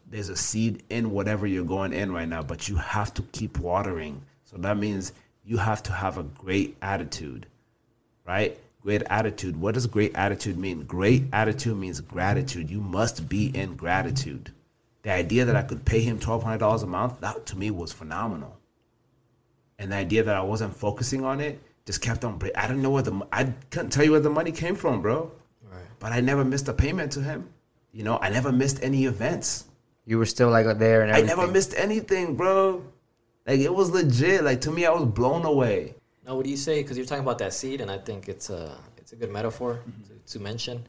there's 0.07 0.29
a 0.29 0.35
seed 0.35 0.83
in 0.89 1.11
whatever 1.11 1.47
you're 1.47 1.65
going 1.65 1.91
in 1.91 2.11
right 2.11 2.27
now, 2.27 2.43
but 2.43 2.69
you 2.69 2.75
have 2.75 3.13
to 3.15 3.23
keep 3.31 3.57
watering. 3.59 4.21
So 4.45 4.57
that 4.57 4.77
means 4.77 5.13
you 5.43 5.57
have 5.57 5.81
to 5.83 5.91
have 5.91 6.17
a 6.17 6.23
great 6.23 6.77
attitude, 6.81 7.47
right? 8.25 8.57
Great 8.81 9.03
attitude. 9.09 9.59
What 9.59 9.73
does 9.73 9.87
great 9.87 10.15
attitude 10.15 10.57
mean? 10.57 10.83
Great 10.83 11.25
attitude 11.33 11.77
means 11.77 11.99
gratitude. 12.01 12.69
You 12.69 12.81
must 12.81 13.27
be 13.27 13.47
in 13.55 13.75
gratitude. 13.75 14.51
The 15.01 15.11
idea 15.11 15.45
that 15.45 15.55
I 15.55 15.61
could 15.63 15.85
pay 15.85 16.01
him 16.01 16.19
twelve 16.19 16.43
hundred 16.43 16.59
dollars 16.59 16.83
a 16.83 16.87
month, 16.87 17.19
that 17.21 17.45
to 17.47 17.57
me 17.57 17.71
was 17.71 17.91
phenomenal 17.91 18.57
and 19.79 19.91
the 19.91 19.95
idea 19.95 20.23
that 20.23 20.35
I 20.35 20.41
wasn't 20.41 20.75
focusing 20.75 21.23
on 21.25 21.39
it 21.39 21.61
just 21.85 22.01
kept 22.01 22.23
on. 22.25 22.37
break- 22.37 22.57
I 22.57 22.67
don't 22.67 22.81
know 22.81 22.89
where 22.89 23.03
the 23.03 23.27
I 23.31 23.45
couldn't 23.69 23.91
tell 23.91 24.03
you 24.03 24.11
where 24.11 24.19
the 24.19 24.29
money 24.29 24.51
came 24.51 24.75
from, 24.75 25.01
bro. 25.01 25.31
Right. 25.63 25.83
But 25.99 26.11
I 26.11 26.21
never 26.21 26.43
missed 26.43 26.67
a 26.67 26.73
payment 26.73 27.11
to 27.13 27.21
him. 27.21 27.49
You 27.91 28.03
know, 28.03 28.17
I 28.21 28.29
never 28.29 28.51
missed 28.51 28.79
any 28.81 29.05
events. 29.05 29.65
You 30.05 30.17
were 30.17 30.25
still 30.25 30.49
like 30.49 30.65
there 30.77 31.01
and 31.01 31.11
I 31.11 31.21
never 31.21 31.47
missed 31.47 31.73
anything, 31.77 32.35
bro. 32.35 32.83
Like 33.47 33.59
it 33.59 33.73
was 33.73 33.91
legit. 33.91 34.43
Like 34.43 34.61
to 34.61 34.71
me, 34.71 34.85
I 34.85 34.91
was 34.91 35.05
blown 35.05 35.45
away. 35.45 35.95
Now, 36.25 36.35
what 36.35 36.43
do 36.43 36.49
you 36.49 36.57
say? 36.57 36.81
Because 36.81 36.97
you're 36.97 37.05
talking 37.05 37.23
about 37.23 37.37
that 37.39 37.53
seed, 37.53 37.81
and 37.81 37.91
I 37.91 37.97
think 37.97 38.27
it's 38.27 38.49
a 38.49 38.77
it's 38.97 39.13
a 39.13 39.15
good 39.15 39.31
metaphor 39.31 39.81
mm-hmm. 39.87 40.03
to, 40.03 40.33
to 40.33 40.39
mention 40.39 40.85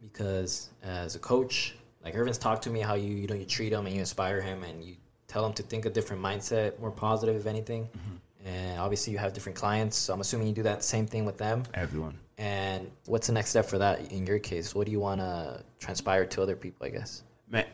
because 0.00 0.70
as 0.82 1.14
a 1.14 1.18
coach, 1.18 1.74
like 2.02 2.14
Irvin's 2.14 2.38
talked 2.38 2.62
to 2.64 2.70
me 2.70 2.80
how 2.80 2.94
you 2.94 3.14
you 3.14 3.26
know 3.26 3.34
you 3.34 3.44
treat 3.44 3.72
him 3.72 3.86
and 3.86 3.94
you 3.94 4.00
inspire 4.00 4.40
him 4.40 4.64
and 4.64 4.82
you 4.82 4.96
tell 5.26 5.44
him 5.44 5.52
to 5.52 5.62
think 5.62 5.84
a 5.84 5.90
different 5.90 6.22
mindset, 6.22 6.78
more 6.80 6.90
positive, 6.90 7.36
if 7.36 7.46
anything. 7.46 7.84
Mm-hmm. 7.84 8.48
And 8.48 8.80
obviously, 8.80 9.12
you 9.12 9.18
have 9.18 9.34
different 9.34 9.56
clients, 9.56 9.96
so 9.96 10.14
I'm 10.14 10.20
assuming 10.20 10.48
you 10.48 10.54
do 10.54 10.62
that 10.62 10.82
same 10.82 11.06
thing 11.06 11.26
with 11.26 11.36
them. 11.36 11.64
Everyone. 11.74 12.18
And 12.38 12.90
what's 13.06 13.26
the 13.26 13.32
next 13.32 13.50
step 13.50 13.66
for 13.66 13.78
that 13.78 14.10
in 14.12 14.26
your 14.26 14.38
case? 14.38 14.74
What 14.74 14.86
do 14.86 14.92
you 14.92 15.00
want 15.00 15.20
to 15.20 15.62
transpire 15.80 16.24
to 16.24 16.42
other 16.42 16.56
people? 16.56 16.86
I 16.86 16.90
guess. 16.90 17.22
Man, 17.50 17.66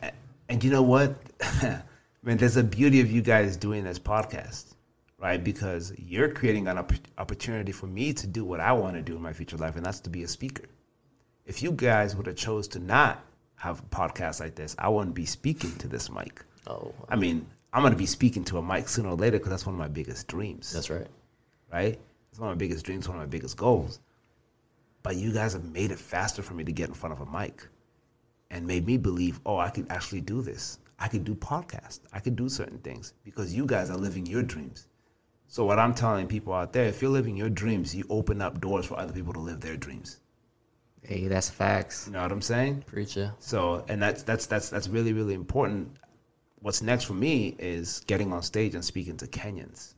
and 0.48 0.64
you 0.64 0.70
know 0.70 0.82
what? 0.82 1.14
Man, 2.22 2.38
there's 2.38 2.56
a 2.56 2.64
beauty 2.64 3.00
of 3.00 3.10
you 3.10 3.20
guys 3.20 3.56
doing 3.56 3.84
this 3.84 3.98
podcast, 3.98 4.73
right? 5.24 5.42
Because 5.42 5.94
you're 5.96 6.28
creating 6.28 6.68
an 6.68 6.76
opp- 6.76 6.92
opportunity 7.16 7.72
for 7.72 7.86
me 7.86 8.12
to 8.12 8.26
do 8.26 8.44
what 8.44 8.60
I 8.60 8.72
want 8.72 8.94
to 8.94 9.00
do 9.00 9.16
in 9.16 9.22
my 9.22 9.32
future 9.32 9.56
life, 9.56 9.74
and 9.74 9.84
that's 9.84 10.00
to 10.00 10.10
be 10.10 10.22
a 10.22 10.28
speaker. 10.28 10.66
If 11.46 11.62
you 11.62 11.72
guys 11.72 12.14
would 12.14 12.26
have 12.26 12.36
chose 12.36 12.68
to 12.68 12.78
not 12.78 13.24
have 13.56 13.80
a 13.80 13.84
podcast 13.84 14.40
like 14.40 14.54
this, 14.54 14.76
I 14.78 14.90
wouldn't 14.90 15.14
be 15.14 15.24
speaking 15.24 15.74
to 15.76 15.88
this 15.88 16.10
mic. 16.10 16.44
Oh, 16.66 16.92
I 17.08 17.16
mean, 17.16 17.46
I'm 17.72 17.82
gonna 17.82 17.96
be 17.96 18.04
speaking 18.04 18.44
to 18.44 18.58
a 18.58 18.62
mic 18.62 18.86
sooner 18.86 19.08
or 19.08 19.16
later 19.16 19.38
because 19.38 19.48
that's 19.48 19.64
one 19.64 19.74
of 19.74 19.78
my 19.78 19.88
biggest 19.88 20.28
dreams 20.28 20.70
that's 20.70 20.90
right. 20.90 21.06
right? 21.72 21.98
It's 22.30 22.38
one 22.38 22.50
of 22.50 22.56
my 22.56 22.58
biggest 22.58 22.84
dreams, 22.84 23.08
one 23.08 23.16
of 23.16 23.22
my 23.22 23.26
biggest 23.26 23.56
goals. 23.56 24.00
But 25.02 25.16
you 25.16 25.32
guys 25.32 25.54
have 25.54 25.64
made 25.64 25.90
it 25.90 25.98
faster 25.98 26.42
for 26.42 26.52
me 26.52 26.64
to 26.64 26.72
get 26.72 26.88
in 26.88 26.94
front 26.94 27.18
of 27.18 27.26
a 27.26 27.30
mic 27.30 27.66
and 28.50 28.66
made 28.66 28.84
me 28.86 28.98
believe, 28.98 29.40
oh, 29.46 29.56
I 29.56 29.70
could 29.70 29.86
actually 29.88 30.20
do 30.20 30.42
this. 30.42 30.80
I 30.98 31.08
could 31.08 31.24
do 31.24 31.34
podcasts. 31.34 32.00
I 32.12 32.20
could 32.20 32.36
do 32.36 32.50
certain 32.50 32.78
things 32.78 33.14
because 33.24 33.54
you 33.54 33.64
guys 33.64 33.88
are 33.88 33.96
living 33.96 34.26
your 34.26 34.42
dreams. 34.42 34.86
So 35.48 35.64
what 35.64 35.78
I'm 35.78 35.94
telling 35.94 36.26
people 36.26 36.52
out 36.52 36.72
there, 36.72 36.86
if 36.86 37.00
you're 37.00 37.10
living 37.10 37.36
your 37.36 37.50
dreams, 37.50 37.94
you 37.94 38.04
open 38.10 38.42
up 38.42 38.60
doors 38.60 38.86
for 38.86 38.98
other 38.98 39.12
people 39.12 39.32
to 39.34 39.40
live 39.40 39.60
their 39.60 39.76
dreams. 39.76 40.18
Hey, 41.02 41.28
that's 41.28 41.50
facts. 41.50 42.06
You 42.06 42.14
know 42.14 42.22
what 42.22 42.32
I'm 42.32 42.40
saying? 42.42 42.84
Preacher. 42.86 43.32
So, 43.38 43.84
and 43.88 44.02
that's 44.02 44.22
that's 44.22 44.46
that's 44.46 44.70
that's 44.70 44.88
really 44.88 45.12
really 45.12 45.34
important. 45.34 45.96
What's 46.60 46.80
next 46.80 47.04
for 47.04 47.12
me 47.12 47.54
is 47.58 48.00
getting 48.06 48.32
on 48.32 48.42
stage 48.42 48.74
and 48.74 48.82
speaking 48.84 49.16
to 49.18 49.26
Kenyans. 49.26 49.94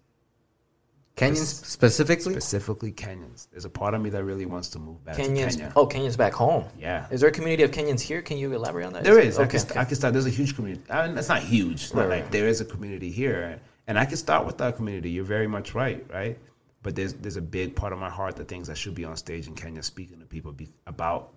Kenyans 1.17 1.65
specifically? 1.65 2.33
specifically 2.35 2.93
Kenyans. 2.93 3.47
There's 3.51 3.65
a 3.65 3.71
part 3.71 3.95
of 3.95 4.03
me 4.03 4.11
that 4.11 4.23
really 4.25 4.45
wants 4.45 4.69
to 4.71 4.79
move 4.79 5.03
back 5.05 5.15
to 5.17 5.23
Kenyans. 5.23 5.53
Kenya. 5.57 5.73
Oh, 5.75 5.87
Kenyans 5.87 6.17
back 6.19 6.35
home. 6.35 6.65
Yeah. 6.79 7.07
Is 7.11 7.21
there 7.21 7.31
a 7.31 7.33
community 7.33 7.63
of 7.63 7.71
Kenyans 7.71 8.01
here? 8.01 8.21
Can 8.21 8.37
you 8.37 8.53
elaborate 8.53 8.85
on 8.85 8.93
that? 8.95 9.05
There 9.05 9.19
is. 9.19 9.39
I, 9.39 9.45
Okay. 9.45 9.59
can, 9.61 9.79
I 9.79 9.85
can 9.85 9.95
start. 9.95 10.13
There's 10.13 10.27
a 10.27 10.31
huge 10.31 10.55
community. 10.57 10.83
I 10.91 11.07
mean, 11.07 11.17
it's 11.17 11.31
not 11.31 11.41
huge. 11.43 11.85
It's 11.85 11.95
not 11.95 12.01
Right, 12.03 12.09
like 12.17 12.23
right. 12.25 12.33
there 12.33 12.49
is 12.49 12.61
a 12.61 12.67
community 12.67 13.11
here, 13.11 13.59
and 13.87 13.99
I 13.99 14.05
can 14.05 14.17
start 14.17 14.47
with 14.47 14.59
that 14.59 14.77
community. 14.77 15.11
You're 15.11 15.25
very 15.25 15.47
much 15.47 15.75
right, 15.75 16.05
right? 16.13 16.39
But 16.83 16.95
there's 16.95 17.15
there's 17.15 17.37
a 17.37 17.43
big 17.43 17.75
part 17.75 17.93
of 17.93 17.99
my 17.99 18.11
heart 18.11 18.37
that 18.37 18.49
thinks 18.49 18.69
I 18.69 18.75
should 18.75 18.95
be 18.95 19.05
on 19.05 19.17
stage 19.17 19.47
in 19.47 19.55
Kenya 19.55 19.83
speaking 19.83 20.21
to 20.21 20.27
people 20.27 20.53
be, 20.53 20.69
about 20.87 21.33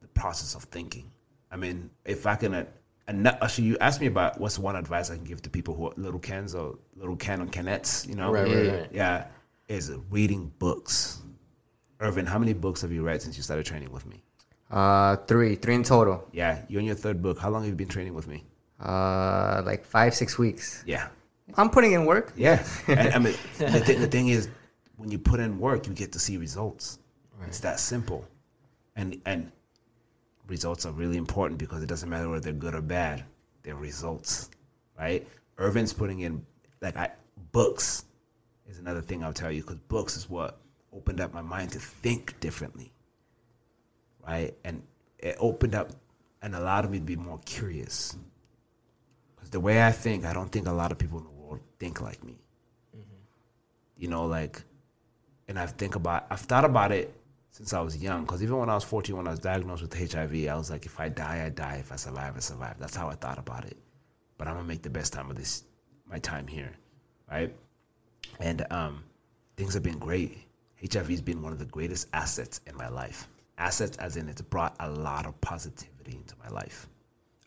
the 0.00 0.08
process 0.08 0.54
of 0.54 0.64
thinking. 0.64 1.10
I 1.50 1.56
mean, 1.56 1.90
if 2.04 2.26
I 2.26 2.36
can, 2.36 2.54
uh, 2.54 2.64
and 3.06 3.22
not, 3.22 3.42
actually, 3.42 3.64
you 3.64 3.78
asked 3.80 4.00
me 4.00 4.06
about 4.06 4.38
what's 4.38 4.58
one 4.58 4.76
advice 4.76 5.10
I 5.10 5.16
can 5.16 5.24
give 5.24 5.40
to 5.42 5.50
people 5.50 5.74
who 5.74 5.86
are 5.88 5.92
Lil 5.96 6.18
Kens 6.18 6.54
or 6.54 6.78
Lil 6.96 7.16
Ken 7.16 7.40
or 7.40 7.46
Kenettes, 7.46 8.06
you 8.06 8.14
know? 8.14 8.30
Right, 8.30 8.46
right, 8.46 8.64
Yeah. 8.64 8.72
right. 8.72 8.88
Yeah, 8.92 9.24
is 9.68 9.90
reading 10.10 10.52
books. 10.58 11.22
Irvin, 12.00 12.26
how 12.26 12.38
many 12.38 12.52
books 12.52 12.82
have 12.82 12.92
you 12.92 13.02
read 13.02 13.22
since 13.22 13.36
you 13.36 13.42
started 13.42 13.64
training 13.66 13.90
with 13.90 14.04
me? 14.06 14.22
Uh, 14.70 15.16
three, 15.16 15.56
three 15.56 15.74
in 15.74 15.82
total. 15.82 16.28
Yeah, 16.32 16.58
you're 16.68 16.80
in 16.80 16.86
your 16.86 16.94
third 16.96 17.22
book. 17.22 17.38
How 17.38 17.48
long 17.50 17.62
have 17.62 17.70
you 17.70 17.76
been 17.76 17.88
training 17.88 18.14
with 18.14 18.28
me? 18.28 18.44
Uh, 18.78 19.62
like 19.64 19.84
five, 19.84 20.14
six 20.14 20.38
weeks. 20.38 20.84
Yeah, 20.86 21.08
I'm 21.56 21.70
putting 21.70 21.92
in 21.92 22.04
work. 22.04 22.32
Yeah, 22.36 22.64
and, 22.86 23.14
I 23.14 23.18
mean, 23.18 23.34
the, 23.58 23.80
thing, 23.80 24.00
the 24.00 24.06
thing 24.06 24.28
is, 24.28 24.48
when 24.96 25.10
you 25.10 25.18
put 25.18 25.40
in 25.40 25.58
work, 25.58 25.86
you 25.86 25.94
get 25.94 26.12
to 26.12 26.18
see 26.18 26.36
results. 26.36 26.98
It's 27.46 27.60
that 27.60 27.78
simple, 27.78 28.26
and 28.96 29.20
and 29.24 29.52
results 30.48 30.84
are 30.86 30.92
really 30.92 31.16
important 31.16 31.58
because 31.58 31.82
it 31.82 31.86
doesn't 31.86 32.08
matter 32.08 32.28
whether 32.28 32.40
they're 32.40 32.52
good 32.52 32.74
or 32.74 32.82
bad; 32.82 33.24
they're 33.62 33.76
results, 33.76 34.50
right? 34.98 35.26
Irvin's 35.56 35.92
putting 35.92 36.20
in 36.20 36.44
like 36.82 36.96
I 36.96 37.10
books 37.52 38.04
is 38.68 38.78
another 38.78 39.00
thing 39.00 39.22
I'll 39.22 39.32
tell 39.32 39.52
you 39.52 39.62
because 39.62 39.78
books 39.78 40.16
is 40.16 40.28
what 40.28 40.60
opened 40.92 41.20
up 41.20 41.32
my 41.32 41.42
mind 41.42 41.72
to 41.72 41.78
think 41.78 42.38
differently, 42.40 42.92
right? 44.26 44.54
And 44.64 44.82
it 45.18 45.36
opened 45.38 45.74
up 45.74 45.92
and 46.42 46.54
allowed 46.54 46.90
me 46.90 46.98
to 46.98 47.04
be 47.04 47.16
more 47.16 47.40
curious. 47.44 48.16
Because 49.34 49.50
the 49.50 49.60
way 49.60 49.84
I 49.84 49.92
think, 49.92 50.24
I 50.24 50.32
don't 50.32 50.50
think 50.50 50.66
a 50.66 50.72
lot 50.72 50.92
of 50.92 50.98
people 50.98 51.18
in 51.18 51.24
the 51.24 51.30
world 51.30 51.37
think 51.78 52.00
like 52.00 52.22
me. 52.24 52.36
You 53.96 54.08
know, 54.08 54.26
like, 54.26 54.62
and 55.48 55.58
I've 55.58 55.72
think 55.72 55.96
about, 55.96 56.26
I've 56.30 56.40
thought 56.40 56.64
about 56.64 56.92
it 56.92 57.12
since 57.50 57.72
I 57.72 57.80
was 57.80 57.96
young. 57.96 58.22
Because 58.22 58.42
even 58.42 58.56
when 58.58 58.70
I 58.70 58.74
was 58.74 58.84
14, 58.84 59.16
when 59.16 59.26
I 59.26 59.30
was 59.30 59.40
diagnosed 59.40 59.82
with 59.82 59.94
HIV, 59.94 60.48
I 60.48 60.54
was 60.54 60.70
like, 60.70 60.86
if 60.86 61.00
I 61.00 61.08
die, 61.08 61.44
I 61.44 61.48
die. 61.48 61.78
If 61.80 61.90
I 61.90 61.96
survive, 61.96 62.36
I 62.36 62.40
survive. 62.40 62.78
That's 62.78 62.94
how 62.94 63.08
I 63.08 63.14
thought 63.14 63.38
about 63.38 63.64
it. 63.64 63.76
But 64.36 64.46
I'm 64.46 64.54
gonna 64.54 64.68
make 64.68 64.82
the 64.82 64.90
best 64.90 65.12
time 65.12 65.30
of 65.30 65.36
this, 65.36 65.64
my 66.08 66.18
time 66.20 66.46
here, 66.46 66.70
right? 67.28 67.52
And 68.38 68.64
um, 68.70 69.02
things 69.56 69.74
have 69.74 69.82
been 69.82 69.98
great. 69.98 70.38
HIV 70.80 71.08
has 71.08 71.20
been 71.20 71.42
one 71.42 71.52
of 71.52 71.58
the 71.58 71.64
greatest 71.64 72.06
assets 72.12 72.60
in 72.68 72.76
my 72.76 72.88
life. 72.88 73.26
Assets, 73.58 73.96
as 73.96 74.16
in, 74.16 74.28
it's 74.28 74.40
brought 74.40 74.76
a 74.78 74.88
lot 74.88 75.26
of 75.26 75.40
positivity 75.40 76.12
into 76.16 76.36
my 76.38 76.48
life. 76.50 76.88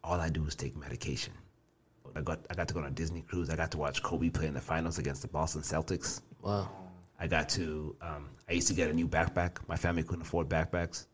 All 0.03 0.19
I 0.19 0.27
do 0.27 0.45
is 0.45 0.55
take 0.55 0.75
medication. 0.75 1.31
I 2.15 2.21
got 2.21 2.39
I 2.49 2.53
got 2.53 2.67
to 2.67 2.73
go 2.73 2.79
on 2.79 2.87
a 2.87 2.91
Disney 2.91 3.21
cruise. 3.21 3.49
I 3.49 3.55
got 3.55 3.71
to 3.71 3.77
watch 3.77 4.01
Kobe 4.03 4.29
play 4.29 4.47
in 4.47 4.53
the 4.53 4.61
finals 4.61 4.97
against 4.99 5.21
the 5.21 5.27
Boston 5.27 5.61
Celtics. 5.61 6.21
Wow. 6.41 6.69
I 7.19 7.27
got 7.27 7.49
to. 7.49 7.95
Um, 8.01 8.29
I 8.49 8.53
used 8.53 8.67
to 8.67 8.73
get 8.73 8.89
a 8.89 8.93
new 8.93 9.07
backpack. 9.07 9.57
My 9.67 9.75
family 9.75 10.03
couldn't 10.03 10.23
afford 10.23 10.49
backpacks. 10.49 11.05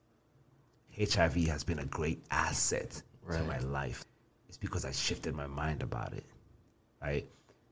HIV 0.97 1.35
has 1.47 1.63
been 1.63 1.79
a 1.79 1.85
great 1.85 2.23
asset 2.31 3.01
to 3.31 3.43
my 3.43 3.59
life. 3.59 4.05
It's 4.47 4.57
because 4.57 4.85
I 4.85 4.91
shifted 4.91 5.35
my 5.35 5.47
mind 5.47 5.83
about 5.83 6.13
it, 6.13 6.25
right? 7.01 7.27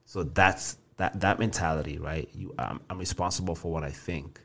So 0.05 0.23
that's 0.23 0.77
that 0.97 1.19
that 1.21 1.39
mentality, 1.39 1.97
right? 1.97 2.29
You, 2.33 2.53
um, 2.59 2.81
I'm 2.89 2.99
responsible 2.99 3.55
for 3.55 3.71
what 3.71 3.83
I 3.83 3.89
think, 3.89 4.39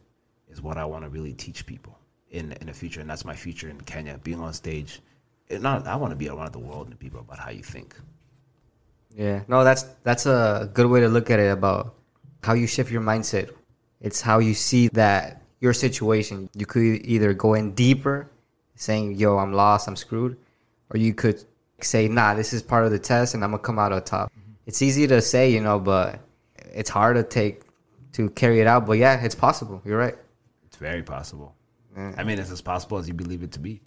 is 0.48 0.62
what 0.62 0.78
I 0.78 0.84
want 0.84 1.04
to 1.04 1.10
really 1.10 1.32
teach 1.34 1.66
people 1.66 1.98
in 2.30 2.52
in 2.60 2.68
the 2.68 2.72
future, 2.72 3.00
and 3.00 3.10
that's 3.10 3.24
my 3.24 3.34
future 3.34 3.68
in 3.68 3.80
Kenya. 3.82 4.18
Being 4.22 4.40
on 4.40 4.52
stage, 4.52 5.00
it 5.48 5.60
not 5.60 5.86
I 5.86 5.96
want 5.96 6.12
to 6.12 6.16
be 6.16 6.28
around 6.28 6.52
the 6.52 6.58
world 6.58 6.88
and 6.88 6.98
people 6.98 7.20
about 7.20 7.38
how 7.38 7.50
you 7.50 7.62
think. 7.62 7.94
Yeah, 9.14 9.42
no, 9.48 9.64
that's 9.64 9.82
that's 10.02 10.26
a 10.26 10.70
good 10.72 10.86
way 10.86 11.00
to 11.00 11.08
look 11.08 11.30
at 11.30 11.38
it 11.38 11.50
about 11.50 11.94
how 12.42 12.54
you 12.54 12.66
shift 12.66 12.90
your 12.90 13.02
mindset. 13.02 13.50
It's 14.00 14.20
how 14.20 14.38
you 14.38 14.54
see 14.54 14.88
that 14.88 15.42
your 15.60 15.72
situation. 15.72 16.48
You 16.54 16.66
could 16.66 17.04
either 17.04 17.34
go 17.34 17.54
in 17.54 17.72
deeper, 17.72 18.30
saying, 18.76 19.16
"Yo, 19.16 19.38
I'm 19.38 19.52
lost, 19.52 19.88
I'm 19.88 19.96
screwed," 19.96 20.36
or 20.90 20.98
you 20.98 21.12
could 21.12 21.44
say, 21.80 22.08
"Nah, 22.08 22.34
this 22.34 22.52
is 22.52 22.62
part 22.62 22.84
of 22.84 22.92
the 22.92 22.98
test, 22.98 23.34
and 23.34 23.44
I'm 23.44 23.50
gonna 23.50 23.62
come 23.62 23.78
out 23.78 23.92
on 23.92 24.02
top." 24.02 24.32
Mm-hmm. 24.32 24.52
It's 24.66 24.82
easy 24.82 25.06
to 25.08 25.20
say, 25.20 25.50
you 25.50 25.60
know, 25.60 25.78
but 25.78 26.20
it's 26.72 26.90
hard 26.90 27.16
to 27.16 27.22
take 27.22 27.62
to 28.12 28.30
carry 28.30 28.60
it 28.60 28.66
out. 28.66 28.86
But 28.86 28.98
yeah, 28.98 29.22
it's 29.22 29.34
possible. 29.34 29.82
You're 29.84 29.98
right. 29.98 30.16
It's 30.66 30.76
very 30.76 31.02
possible. 31.02 31.54
I 32.16 32.24
mean, 32.24 32.38
it's 32.38 32.50
as 32.50 32.62
possible 32.62 32.98
as 32.98 33.08
you 33.08 33.14
believe 33.14 33.42
it 33.42 33.52
to 33.52 33.58
be. 33.58 33.80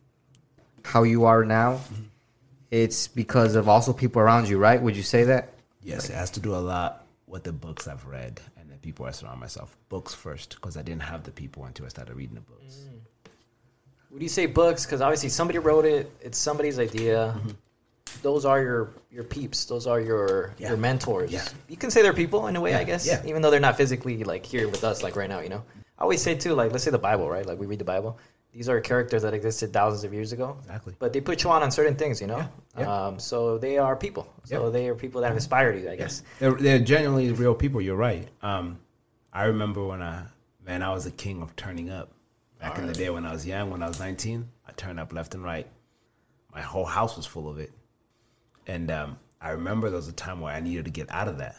How 0.83 1.03
you 1.03 1.25
are 1.25 1.45
now, 1.45 1.75
mm-hmm. 1.75 2.03
It's 2.73 3.07
because 3.07 3.53
of 3.55 3.69
also 3.69 3.93
people 3.93 4.19
around 4.19 4.49
you, 4.49 4.57
right? 4.57 4.81
Would 4.81 4.97
you 4.97 5.03
say 5.03 5.23
that? 5.25 5.53
Yes, 5.83 6.09
it 6.09 6.15
has 6.15 6.31
to 6.31 6.39
do 6.39 6.55
a 6.55 6.57
lot 6.57 7.05
with 7.27 7.43
the 7.43 7.51
books 7.53 7.87
I've 7.87 8.03
read 8.07 8.41
and 8.59 8.67
the 8.67 8.77
people 8.77 9.05
I 9.05 9.11
surround 9.11 9.39
myself. 9.39 9.77
Books 9.89 10.15
first, 10.15 10.55
because 10.55 10.75
I 10.75 10.81
didn't 10.81 11.03
have 11.03 11.21
the 11.23 11.29
people 11.31 11.65
until 11.65 11.85
I 11.85 11.89
started 11.89 12.15
reading 12.15 12.33
the 12.33 12.41
books. 12.41 12.77
Mm. 12.89 13.29
Would 14.09 14.23
you 14.23 14.29
say 14.29 14.47
books? 14.47 14.85
Because 14.87 15.01
obviously 15.01 15.29
somebody 15.29 15.59
wrote 15.59 15.85
it. 15.85 16.11
It's 16.19 16.39
somebody's 16.39 16.79
idea. 16.79 17.35
Mm-hmm. 17.37 17.49
Those 18.23 18.43
are 18.43 18.59
your 18.61 18.89
your 19.11 19.23
peeps. 19.23 19.65
Those 19.65 19.85
are 19.85 19.99
your 19.99 20.55
Yeah. 20.57 20.69
your 20.69 20.77
mentors. 20.77 21.31
Yeah. 21.31 21.47
You 21.67 21.77
can 21.77 21.91
say 21.91 22.01
they're 22.01 22.13
people 22.13 22.47
in 22.47 22.55
a 22.55 22.61
way, 22.61 22.73
I 22.73 22.83
guess. 22.85 23.05
yeah. 23.05 23.21
Even 23.25 23.43
though 23.43 23.51
they're 23.51 23.59
not 23.69 23.77
physically 23.77 24.23
like 24.23 24.45
here 24.45 24.67
with 24.67 24.83
us, 24.83 25.03
like 25.03 25.15
right 25.15 25.29
now. 25.29 25.41
You 25.41 25.49
know. 25.49 25.63
I 25.99 26.01
always 26.01 26.23
say 26.23 26.33
too, 26.33 26.53
like 26.55 26.71
let's 26.71 26.83
say 26.83 26.91
the 26.91 26.97
Bible, 26.97 27.29
right? 27.29 27.45
Like 27.45 27.59
we 27.59 27.67
read 27.67 27.79
the 27.79 27.85
Bible. 27.95 28.17
These 28.53 28.69
are 28.69 28.79
characters 28.81 29.23
that 29.23 29.33
existed 29.33 29.73
thousands 29.73 30.03
of 30.03 30.13
years 30.13 30.31
ago. 30.31 30.57
Exactly. 30.61 30.95
But 30.99 31.11
they 31.11 31.21
put 31.21 31.43
you 31.43 31.49
on 31.49 31.63
on 31.63 31.71
certain 31.71 31.95
things, 31.95 32.21
you 32.21 32.27
know. 32.27 32.37
Yeah, 32.37 32.47
yeah. 32.77 33.05
Um, 33.07 33.19
so 33.19 33.57
they 33.57 33.79
are 33.79 33.95
people. 33.95 34.31
So 34.43 34.65
Yeah. 34.65 34.69
they 34.69 34.87
are 34.89 34.95
people 34.95 35.21
that 35.21 35.27
have 35.27 35.35
inspired 35.35 35.81
you, 35.81 35.89
I 35.89 35.95
guess. 35.95 36.21
They're, 36.39 36.53
they're 36.53 36.79
genuinely 36.79 37.31
real 37.31 37.55
people. 37.55 37.81
You're 37.81 37.95
right. 37.95 38.27
Um, 38.43 38.77
I 39.31 39.45
remember 39.45 39.83
when 39.83 40.03
I, 40.03 40.25
man, 40.63 40.83
I 40.83 40.93
was 40.93 41.07
a 41.07 41.11
king 41.11 41.41
of 41.41 41.55
turning 41.55 41.89
up. 41.89 42.11
Back 42.59 42.77
in 42.77 42.85
the 42.87 42.93
day 42.93 43.09
when 43.09 43.25
I 43.25 43.33
was 43.33 43.45
young, 43.45 43.71
when 43.71 43.83
I 43.83 43.87
was 43.89 43.99
19, 43.99 44.47
I 44.65 44.71
turned 44.73 44.97
up 44.99 45.11
left 45.11 45.33
and 45.33 45.43
right. 45.43 45.67
My 46.53 46.61
whole 46.61 46.85
house 46.85 47.17
was 47.17 47.25
full 47.25 47.49
of 47.49 47.57
it. 47.59 47.71
And 48.67 48.89
um, 48.91 49.17
I 49.41 49.49
remember 49.49 49.89
there 49.89 49.97
was 49.97 50.07
a 50.07 50.13
time 50.13 50.39
where 50.39 50.53
I 50.53 50.61
needed 50.61 50.85
to 50.85 50.91
get 50.91 51.11
out 51.11 51.27
of 51.27 51.39
that. 51.39 51.57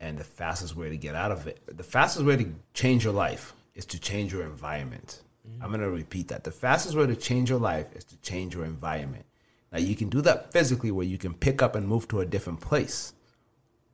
And 0.00 0.16
the 0.16 0.24
fastest 0.24 0.76
way 0.76 0.88
to 0.88 0.96
get 0.96 1.14
out 1.14 1.30
of 1.30 1.46
it, 1.46 1.60
the 1.76 1.82
fastest 1.84 2.24
way 2.24 2.36
to 2.36 2.54
change 2.72 3.04
your 3.04 3.12
life 3.12 3.52
is 3.74 3.84
to 3.86 4.00
change 4.00 4.32
your 4.32 4.44
environment. 4.44 5.20
I'm 5.60 5.68
going 5.68 5.80
to 5.80 5.90
repeat 5.90 6.28
that. 6.28 6.44
The 6.44 6.50
fastest 6.52 6.94
way 6.96 7.06
to 7.06 7.16
change 7.16 7.50
your 7.50 7.58
life 7.60 7.86
is 7.94 8.04
to 8.04 8.16
change 8.18 8.54
your 8.54 8.64
environment. 8.64 9.24
Now, 9.72 9.78
you 9.78 9.96
can 9.96 10.08
do 10.08 10.20
that 10.22 10.52
physically 10.52 10.90
where 10.90 11.06
you 11.06 11.18
can 11.18 11.34
pick 11.34 11.62
up 11.62 11.74
and 11.74 11.88
move 11.88 12.06
to 12.08 12.20
a 12.20 12.26
different 12.26 12.60
place 12.60 13.14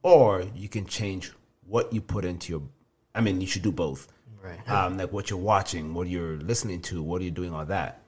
or 0.03 0.45
you 0.55 0.69
can 0.69 0.87
change 0.87 1.33
what 1.67 1.93
you 1.93 2.01
put 2.01 2.25
into 2.25 2.53
your 2.53 2.63
i 3.15 3.21
mean 3.21 3.41
you 3.41 3.47
should 3.47 3.63
do 3.63 3.73
both 3.73 4.09
Right. 4.43 4.71
um, 4.71 4.97
like 4.97 5.13
what 5.13 5.31
you're 5.31 5.39
watching 5.39 5.95
what 5.95 6.07
you're 6.09 6.37
listening 6.37 6.81
to 6.83 7.03
what 7.03 7.21
are 7.21 7.25
you 7.25 7.31
doing 7.33 7.53
all 7.53 7.67
that 7.67 8.03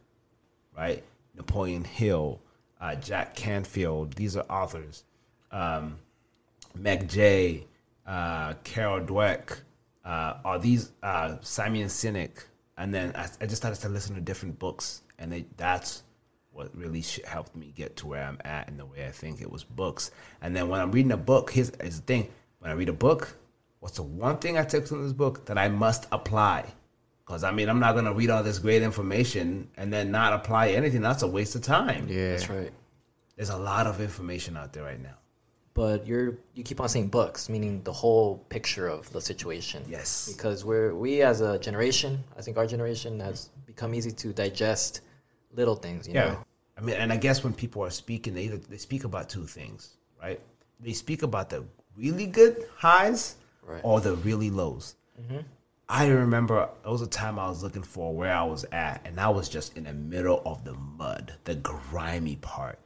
right 0.76 1.03
napoleon 1.34 1.84
hill 1.84 2.41
uh, 2.80 2.95
jack 2.95 3.34
canfield 3.34 4.14
these 4.14 4.36
are 4.36 4.45
authors 4.49 5.05
um, 5.51 5.99
meg 6.74 7.09
jay 7.09 7.66
uh, 8.07 8.55
carol 8.64 9.01
dweck 9.01 9.59
uh, 10.05 10.34
are 10.45 10.59
these 10.59 10.93
uh, 11.03 11.36
simon 11.41 11.86
sinek 11.88 12.45
and 12.81 12.95
then 12.95 13.12
I, 13.14 13.28
I 13.43 13.45
just 13.45 13.57
started 13.57 13.81
to 13.83 13.91
listen 13.91 14.14
to 14.14 14.22
different 14.22 14.59
books 14.59 15.03
and 15.18 15.31
they, 15.31 15.45
that's 15.59 16.03
what 16.51 16.74
really 16.74 17.05
helped 17.26 17.55
me 17.55 17.72
get 17.76 17.97
to 17.99 18.07
where 18.07 18.24
I'm 18.24 18.39
at 18.43 18.68
and 18.68 18.78
the 18.78 18.87
way 18.87 19.07
I 19.07 19.11
think 19.11 19.43
it 19.43 19.51
was 19.51 19.62
books. 19.62 20.11
And 20.41 20.57
then 20.57 20.68
when 20.70 20.81
I'm 20.81 20.91
reading 20.91 21.12
a 21.12 21.16
book, 21.18 21.51
here's, 21.51 21.70
here's 21.78 22.01
the 22.01 22.07
thing: 22.07 22.28
when 22.59 22.70
I 22.70 22.74
read 22.74 22.89
a 22.89 22.95
book, 22.95 23.37
what's 23.81 23.97
the 23.97 24.03
one 24.03 24.39
thing 24.39 24.57
I 24.57 24.64
take 24.64 24.89
from 24.89 25.03
this 25.03 25.12
book 25.12 25.45
that 25.45 25.59
I 25.59 25.68
must 25.68 26.07
apply? 26.11 26.64
Because 27.24 27.45
I 27.45 27.53
mean, 27.53 27.68
I'm 27.68 27.81
not 27.81 27.95
gonna 27.95 28.14
read 28.14 28.31
all 28.31 28.43
this 28.43 28.59
great 28.59 28.83
information 28.83 29.68
and 29.76 29.93
then 29.93 30.11
not 30.11 30.33
apply 30.33 30.70
anything. 30.70 31.03
That's 31.03 31.22
a 31.22 31.28
waste 31.28 31.55
of 31.55 31.62
time. 31.62 32.09
Yeah. 32.09 32.31
That's 32.31 32.49
right. 32.49 32.72
There's 33.37 33.51
a 33.51 33.59
lot 33.59 33.87
of 33.87 34.01
information 34.01 34.57
out 34.57 34.72
there 34.72 34.85
right 34.85 35.01
now. 35.01 35.20
But 35.75 36.07
you're 36.07 36.39
you 36.55 36.62
keep 36.64 36.81
on 36.81 36.89
saying 36.89 37.09
books, 37.09 37.49
meaning 37.49 37.83
the 37.85 37.93
whole 37.93 38.39
picture 38.49 38.89
of 38.89 39.11
the 39.12 39.21
situation. 39.21 39.85
Yes. 39.89 40.33
Because 40.33 40.64
we're 40.64 40.95
we 40.95 41.23
as 41.23 41.41
a 41.41 41.59
generation, 41.59 42.23
I 42.39 42.43
think 42.43 42.57
our 42.59 42.66
generation 42.66 43.21
has 43.21 43.51
become 43.66 43.95
easy 43.95 44.11
to 44.12 44.33
digest 44.33 45.01
little 45.55 45.77
things. 45.77 46.07
You 46.09 46.14
Yeah. 46.14 46.25
know. 46.33 46.45
I 46.77 46.81
mean, 46.83 46.97
and 46.97 47.12
I 47.12 47.16
guess 47.16 47.45
when 47.45 47.53
people 47.53 47.83
are 47.85 47.91
speaking, 47.91 48.33
they 48.35 48.45
either, 48.45 48.57
they 48.57 48.79
speak 48.79 49.05
about 49.05 49.29
two 49.29 49.47
things, 49.47 49.97
right? 50.23 50.41
They 50.81 50.95
speak 50.95 51.23
about 51.23 51.51
the 51.51 51.64
really 51.97 52.27
good 52.27 52.66
highs 52.77 53.37
Right. 53.62 53.83
or 53.85 54.01
the 54.01 54.16
really 54.16 54.49
lows. 54.51 54.97
Mm-hmm. 55.21 55.41
I 55.89 56.07
remember 56.07 56.68
it 56.85 56.89
was 56.89 57.03
a 57.03 57.07
time 57.07 57.39
I 57.39 57.49
was 57.49 57.62
looking 57.62 57.83
for 57.83 58.14
where 58.14 58.33
I 58.35 58.45
was 58.45 58.64
at, 58.73 59.03
and 59.05 59.21
I 59.21 59.29
was 59.29 59.49
just 59.49 59.77
in 59.77 59.85
the 59.85 59.93
middle 59.93 60.41
of 60.47 60.64
the 60.64 60.73
mud, 60.73 61.35
the 61.45 61.57
grimy 61.57 62.37
part. 62.37 62.79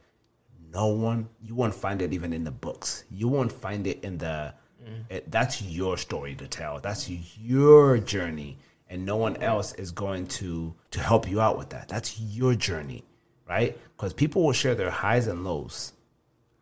No 0.75 0.87
one, 0.87 1.29
you 1.41 1.55
won't 1.55 1.73
find 1.73 2.01
it 2.01 2.13
even 2.13 2.33
in 2.33 2.43
the 2.43 2.51
books. 2.51 3.05
You 3.09 3.27
won't 3.27 3.51
find 3.51 3.87
it 3.87 4.03
in 4.03 4.17
the. 4.17 4.53
It, 5.09 5.31
that's 5.31 5.63
your 5.63 5.97
story 5.97 6.35
to 6.35 6.47
tell. 6.47 6.79
That's 6.79 7.09
your 7.41 7.97
journey, 7.97 8.59
and 8.87 9.03
no 9.03 9.15
one 9.15 9.35
else 9.37 9.73
is 9.73 9.89
going 9.89 10.27
to 10.39 10.75
to 10.91 10.99
help 10.99 11.27
you 11.27 11.41
out 11.41 11.57
with 11.57 11.69
that. 11.69 11.87
That's 11.87 12.19
your 12.19 12.53
journey, 12.53 13.03
right? 13.49 13.75
Because 13.95 14.13
people 14.13 14.43
will 14.43 14.53
share 14.53 14.75
their 14.75 14.91
highs 14.91 15.25
and 15.25 15.43
lows 15.43 15.93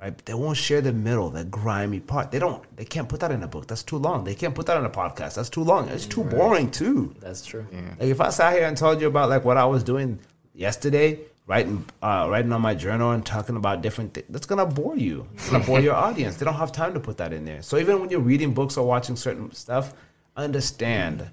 right? 0.04 0.26
They 0.26 0.34
won't 0.34 0.58
share 0.58 0.82
the 0.82 0.92
middle, 0.92 1.30
the 1.30 1.46
grimy 1.46 2.00
part. 2.00 2.32
They 2.32 2.40
don't. 2.40 2.64
They 2.76 2.86
can't 2.86 3.08
put 3.08 3.22
that 3.22 3.32
in 3.32 3.42
a 3.44 3.48
book. 3.48 3.68
That's 3.68 3.84
too 3.84 3.98
long. 3.98 4.24
They 4.26 4.36
can't 4.36 4.54
put 4.54 4.66
that 4.66 4.78
in 4.78 4.86
a 4.86 4.90
podcast. 4.90 5.36
That's 5.36 5.50
too 5.50 5.64
long. 5.64 5.88
It's 5.90 6.06
too 6.06 6.24
boring 6.26 6.70
too. 6.72 7.16
That's 7.20 7.46
true. 7.46 7.66
Like 8.00 8.10
if 8.10 8.20
I 8.20 8.30
sat 8.30 8.54
here 8.54 8.68
and 8.68 8.76
told 8.76 9.00
you 9.00 9.08
about 9.08 9.30
like 9.30 9.46
what 9.46 9.58
I 9.58 9.66
was 9.66 9.84
doing 9.84 10.20
yesterday, 10.54 11.20
writing, 11.48 11.86
uh, 12.02 12.28
writing 12.30 12.52
on 12.52 12.62
my 12.62 12.74
journal 12.74 13.12
and 13.12 13.26
talking 13.26 13.56
about 13.56 13.82
different 13.82 14.14
things, 14.14 14.28
that's 14.30 14.46
gonna 14.46 14.66
bore 14.66 14.98
you. 14.98 15.28
It's 15.34 15.50
gonna 15.50 15.64
bore 15.64 15.80
your 15.80 15.96
audience. 16.08 16.38
They 16.38 16.46
don't 16.46 16.56
have 16.56 16.72
time 16.72 16.94
to 16.94 17.00
put 17.00 17.18
that 17.18 17.34
in 17.34 17.46
there. 17.46 17.62
So 17.62 17.78
even 17.78 18.00
when 18.00 18.10
you're 18.10 18.20
reading 18.20 18.54
books 18.54 18.78
or 18.78 18.86
watching 18.86 19.16
certain 19.16 19.52
stuff, 19.54 19.94
understand 20.36 21.30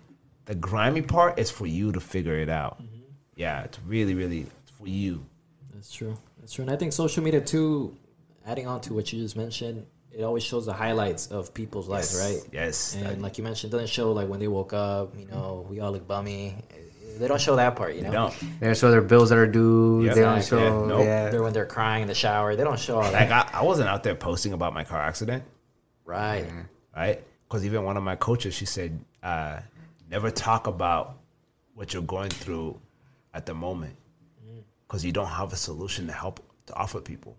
the 0.47 0.55
grimy 0.55 1.03
part 1.03 1.39
is 1.39 1.51
for 1.51 1.67
you 1.67 1.93
to 1.93 2.01
figure 2.01 2.35
it 2.35 2.49
out. 2.49 2.83
Yeah, 3.37 3.63
it's 3.63 3.79
really, 3.87 4.15
really 4.15 4.47
for 4.79 4.87
you. 4.87 5.25
That's 5.73 5.93
true. 5.93 6.17
That's 6.41 6.53
true. 6.53 6.63
And 6.63 6.71
I 6.71 6.77
think 6.77 6.93
social 6.93 7.23
media 7.23 7.41
too, 7.41 7.97
adding 8.47 8.67
on 8.67 8.81
to 8.83 8.95
what 8.95 9.13
you 9.13 9.23
just 9.23 9.37
mentioned, 9.37 9.87
it 10.13 10.25
always 10.25 10.43
shows 10.43 10.67
the 10.67 10.73
highlights 10.73 11.29
of 11.29 11.55
people's 11.55 11.89
lives, 11.89 12.19
right? 12.21 12.43
Yes. 12.53 12.97
And 12.97 13.23
like 13.23 13.39
you 13.39 13.45
mentioned, 13.45 13.73
it 13.73 13.77
doesn't 13.77 13.89
show 13.89 14.13
like 14.13 14.29
when 14.29 14.41
they 14.41 14.49
woke 14.49 14.73
up, 14.73 15.17
you 15.17 15.27
know, 15.27 15.65
we 15.71 15.81
all 15.81 15.93
look 15.93 16.07
bummy. 16.07 16.57
They 17.21 17.29
don't 17.29 17.41
show 17.41 17.57
that 17.57 17.77
part, 17.77 17.95
you 17.95 18.03
know. 18.03 18.11
They 18.11 18.17
don't. 18.17 18.61
They 18.61 18.75
show 18.75 18.91
their 18.91 19.03
bills 19.03 19.29
that 19.29 19.39
are 19.39 19.47
due. 19.47 20.03
Yeah. 20.05 20.15
They 20.15 20.23
don't 20.23 20.43
show. 20.43 20.59
Yeah, 20.59 20.87
nope. 20.87 21.05
Yeah. 21.05 21.29
They're 21.31 21.43
when 21.43 21.53
they're 21.53 21.67
crying 21.67 22.03
in 22.03 22.09
the 22.09 22.15
shower. 22.15 22.57
They 22.57 22.65
don't 22.65 22.79
show 22.79 22.97
all 22.97 23.13
Like 23.13 23.29
that. 23.29 23.51
I, 23.55 23.61
I 23.61 23.63
wasn't 23.63 23.89
out 23.91 24.03
there 24.03 24.15
posting 24.15 24.55
about 24.55 24.73
my 24.73 24.85
car 24.85 25.01
accident. 25.01 25.45
right. 26.05 26.47
right? 26.97 27.23
Because 27.47 27.67
even 27.67 27.85
one 27.85 27.97
of 27.97 28.03
my 28.03 28.17
coaches, 28.17 28.55
she 28.55 28.65
said, 28.65 28.99
uh, 29.23 29.59
never 30.09 30.31
talk 30.31 30.67
about 30.67 31.19
what 31.75 31.93
you're 31.93 32.03
going 32.03 32.31
through 32.31 32.81
at 33.35 33.45
the 33.45 33.55
moment, 33.55 33.97
because 34.87 35.05
you 35.05 35.13
don't 35.13 35.27
have 35.27 35.53
a 35.53 35.57
solution 35.57 36.07
to 36.07 36.13
help 36.13 36.41
to 36.67 36.75
offer 36.75 37.01
people. 37.01 37.37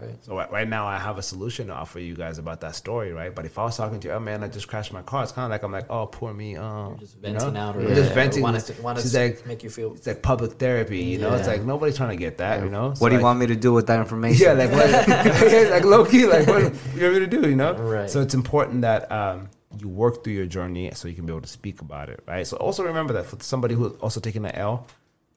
Right. 0.00 0.24
So 0.24 0.36
right, 0.36 0.50
right 0.50 0.68
now, 0.68 0.86
I 0.86 0.98
have 0.98 1.18
a 1.18 1.22
solution 1.22 1.66
to 1.66 1.74
offer 1.74 2.00
you 2.00 2.14
guys 2.14 2.38
about 2.38 2.60
that 2.62 2.74
story, 2.74 3.12
right? 3.12 3.34
But 3.34 3.44
if 3.44 3.58
I 3.58 3.64
was 3.64 3.76
talking 3.76 4.00
to 4.00 4.08
you, 4.08 4.14
oh 4.14 4.20
man, 4.20 4.42
I 4.42 4.48
just 4.48 4.66
crashed 4.66 4.92
my 4.92 5.02
car, 5.02 5.22
it's 5.22 5.32
kind 5.32 5.44
of 5.44 5.50
like 5.50 5.62
I'm 5.62 5.70
like, 5.70 5.86
oh, 5.90 6.06
poor 6.06 6.32
me, 6.32 6.58
oh, 6.58 6.96
Just 6.98 7.16
you 7.16 7.32
know? 7.32 7.38
venting 7.38 7.56
out 7.56 7.76
or 7.76 7.80
I'm 7.80 7.94
just 7.94 8.12
venting. 8.12 8.42
Want 8.42 8.58
to, 8.58 8.82
want 8.82 8.98
She's 8.98 9.12
to 9.12 9.18
like, 9.20 9.46
make 9.46 9.62
you 9.62 9.70
feel 9.70 9.92
it's 9.92 10.06
like 10.06 10.22
public 10.22 10.52
therapy, 10.52 10.98
you 10.98 11.18
know? 11.18 11.34
It's 11.34 11.46
like 11.46 11.62
nobody's 11.62 11.96
trying 11.96 12.10
to 12.10 12.16
get 12.16 12.38
that, 12.38 12.64
you 12.64 12.70
know? 12.70 12.94
What 12.98 13.10
do 13.10 13.14
you 13.14 13.18
like, 13.18 13.24
want 13.24 13.40
me 13.40 13.46
to 13.46 13.56
do 13.56 13.72
with 13.72 13.86
that 13.88 14.00
information? 14.00 14.46
yeah, 14.46 14.52
like 14.54 14.72
what, 14.72 14.90
like 15.70 15.84
low 15.84 16.04
key, 16.04 16.26
like 16.26 16.46
what 16.46 16.62
you 16.94 17.02
want 17.02 17.14
me 17.14 17.20
to 17.20 17.26
do, 17.26 17.48
you 17.48 17.56
know? 17.56 17.74
Right. 17.74 18.08
So 18.08 18.22
it's 18.22 18.34
important 18.34 18.80
that 18.82 19.12
um, 19.12 19.50
you 19.78 19.88
work 19.88 20.24
through 20.24 20.34
your 20.34 20.46
journey 20.46 20.90
so 20.94 21.06
you 21.06 21.14
can 21.14 21.26
be 21.26 21.32
able 21.32 21.42
to 21.42 21.48
speak 21.48 21.80
about 21.80 22.08
it, 22.08 22.22
right? 22.26 22.46
So 22.46 22.56
also 22.56 22.82
remember 22.82 23.12
that 23.14 23.26
for 23.26 23.36
somebody 23.40 23.74
who's 23.74 23.92
also 24.00 24.20
taking 24.20 24.44
an 24.44 24.54
L, 24.54 24.86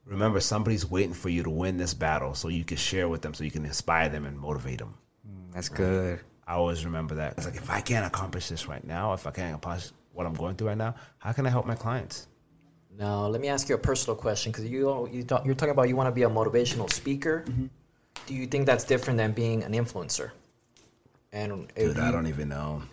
remember 0.06 0.40
somebody's 0.40 0.90
waiting 0.90 1.14
for 1.14 1.30
you 1.30 1.44
to 1.44 1.50
win 1.50 1.78
this 1.78 1.94
battle 1.94 2.34
so 2.34 2.48
you 2.48 2.64
can 2.64 2.78
share 2.78 3.08
with 3.10 3.22
them, 3.22 3.34
so 3.34 3.44
you 3.44 3.52
can 3.52 3.66
inspire 3.66 4.10
them 4.10 4.26
and 4.26 4.38
motivate 4.38 4.80
them. 4.80 4.94
That's 5.54 5.70
good. 5.70 6.20
I 6.48 6.54
always 6.54 6.86
remember 6.86 7.16
that. 7.16 7.34
It's 7.38 7.46
like 7.46 7.56
if 7.56 7.70
I 7.70 7.82
can't 7.82 8.06
accomplish 8.06 8.50
this 8.50 8.68
right 8.68 8.84
now, 8.86 9.14
if 9.14 9.26
I 9.26 9.32
can't 9.32 9.56
accomplish 9.56 9.92
what 10.14 10.26
I'm 10.28 10.34
going 10.34 10.56
through 10.56 10.68
right 10.68 10.78
now, 10.78 10.94
how 11.18 11.32
can 11.32 11.46
I 11.46 11.50
help 11.50 11.66
my 11.66 11.76
clients? 11.76 12.28
Now, 12.98 13.26
let 13.28 13.42
me 13.42 13.48
ask 13.48 13.68
you 13.68 13.76
a 13.76 13.78
personal 13.80 14.16
question 14.16 14.52
because 14.52 14.66
you 14.66 15.10
you 15.12 15.24
talk, 15.24 15.46
you're 15.46 15.56
talking 15.56 15.72
about 15.72 15.90
you 15.90 15.96
want 15.96 16.08
to 16.08 16.12
be 16.12 16.24
a 16.24 16.30
motivational 16.30 16.92
speaker. 16.92 17.44
Mm-hmm. 17.48 17.66
Do 18.28 18.34
you 18.34 18.46
think 18.48 18.66
that's 18.66 18.84
different 18.84 19.18
than 19.18 19.32
being 19.32 19.64
an 19.64 19.74
influencer? 19.74 20.32
And 21.34 21.68
Dude, 21.76 21.98
you- 21.98 22.04
I 22.04 22.12
don't 22.12 22.28
even 22.28 22.50
know. 22.50 22.84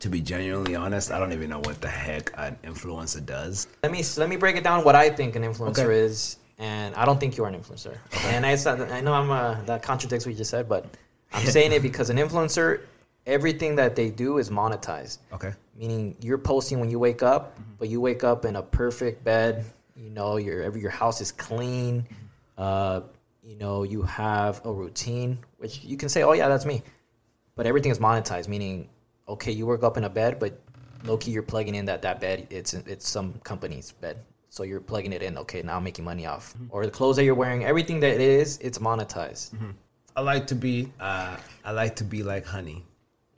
To 0.00 0.08
be 0.10 0.20
genuinely 0.20 0.74
honest, 0.74 1.10
I 1.10 1.18
don't 1.18 1.32
even 1.32 1.48
know 1.48 1.60
what 1.60 1.80
the 1.80 1.88
heck 1.88 2.30
an 2.36 2.56
influencer 2.64 3.24
does. 3.24 3.66
let 3.82 3.90
me 3.92 4.02
let 4.18 4.28
me 4.28 4.36
break 4.36 4.56
it 4.56 4.62
down. 4.64 4.84
What 4.84 4.94
I 4.94 5.08
think 5.10 5.36
an 5.36 5.42
influencer 5.42 5.84
Okay. 5.84 5.94
is, 6.00 6.36
and 6.58 6.94
I 6.94 7.04
don't 7.04 7.18
think 7.20 7.36
you 7.36 7.44
are 7.44 7.48
an 7.48 7.54
influencer. 7.60 7.96
And 8.24 8.44
I 8.46 8.54
said- 8.56 8.80
I 8.90 9.00
know 9.00 9.12
I'm 9.12 9.30
uh, 9.30 9.60
that 9.66 9.82
contradicts 9.82 10.24
what 10.26 10.32
you 10.32 10.38
just 10.38 10.50
said, 10.50 10.68
but 10.68 10.86
I'm 11.32 11.44
saying 11.46 11.72
it 11.72 11.82
because 11.88 12.10
an 12.10 12.16
influencer, 12.16 12.80
everything 13.26 13.76
that 13.76 13.94
they 13.96 14.10
do 14.10 14.38
is 14.38 14.50
monetized. 14.50 15.18
Okay. 15.32 15.52
meaning 15.76 16.16
you're 16.20 16.38
posting 16.38 16.80
when 16.80 16.90
you 16.90 16.98
wake 16.98 17.22
up, 17.22 17.58
but 17.78 17.88
you 17.88 18.00
wake 18.00 18.24
up 18.24 18.44
in 18.44 18.56
a 18.56 18.62
perfect 18.62 19.22
bed. 19.24 19.64
You 19.96 20.10
know, 20.10 20.36
your 20.36 20.62
every 20.62 20.80
your 20.80 20.90
house 20.90 21.20
is 21.20 21.32
clean. 21.32 22.06
Uh, 22.56 23.00
you 23.42 23.56
know, 23.56 23.82
you 23.82 24.02
have 24.02 24.60
a 24.64 24.72
routine, 24.72 25.38
which 25.58 25.84
you 25.84 25.96
can 25.96 26.08
say, 26.08 26.22
"Oh 26.22 26.32
yeah, 26.32 26.48
that's 26.48 26.64
me," 26.66 26.82
but 27.54 27.66
everything 27.66 27.90
is 27.92 27.98
monetized. 27.98 28.48
Meaning, 28.48 28.88
okay, 29.28 29.52
you 29.52 29.66
woke 29.66 29.82
up 29.82 29.96
in 29.96 30.04
a 30.04 30.08
bed, 30.10 30.38
but 30.38 30.58
low 31.04 31.16
key 31.16 31.30
you're 31.30 31.42
plugging 31.42 31.74
in 31.74 31.84
that 31.86 32.02
that 32.02 32.20
bed 32.20 32.46
it's 32.50 32.74
it's 32.74 33.08
some 33.08 33.34
company's 33.44 33.92
bed, 33.92 34.16
so 34.48 34.62
you're 34.62 34.80
plugging 34.80 35.12
it 35.12 35.22
in. 35.22 35.36
Okay, 35.38 35.62
now 35.62 35.76
I'm 35.76 35.84
making 35.84 36.04
money 36.04 36.26
off, 36.26 36.54
mm-hmm. 36.54 36.66
or 36.70 36.84
the 36.84 36.90
clothes 36.92 37.16
that 37.16 37.24
you're 37.24 37.34
wearing, 37.34 37.64
everything 37.64 38.00
that 38.00 38.14
it 38.14 38.20
is, 38.20 38.58
it's 38.58 38.78
monetized. 38.78 39.54
Mm-hmm. 39.54 39.70
I 40.16 40.20
like 40.22 40.46
to 40.48 40.54
be 40.54 40.92
uh, 41.00 41.36
I 41.64 41.72
like 41.72 41.96
to 41.96 42.04
be 42.04 42.22
like 42.22 42.44
honey. 42.46 42.84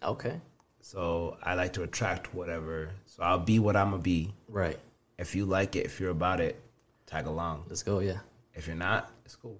Okay, 0.02 0.40
So 0.80 1.36
I 1.42 1.54
like 1.54 1.72
to 1.72 1.82
attract 1.82 2.32
whatever. 2.32 2.90
So 3.06 3.22
I'll 3.24 3.38
be 3.38 3.59
what 3.59 3.76
I'm 3.76 3.90
gonna 3.90 4.02
be. 4.02 4.32
right. 4.48 4.78
If 5.18 5.34
you 5.34 5.44
like 5.44 5.74
it, 5.74 5.84
if 5.84 5.98
you're 5.98 6.11
about 6.11 6.40
it, 6.40 6.61
tag 7.06 7.26
along. 7.26 7.64
Let's 7.68 7.82
go. 7.82 7.98
Yeah. 7.98 8.18
If 8.54 8.68
you're 8.68 8.76
not, 8.76 9.11
it's 9.24 9.34
cool. 9.34 9.59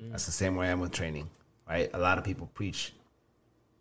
Mm. 0.00 0.12
That's 0.12 0.26
the 0.26 0.32
same 0.32 0.54
way 0.54 0.68
I 0.68 0.70
am 0.70 0.78
with 0.78 0.92
training, 0.92 1.28
right? 1.68 1.90
A 1.94 1.98
lot 1.98 2.16
of 2.18 2.22
people 2.22 2.48
preach 2.54 2.92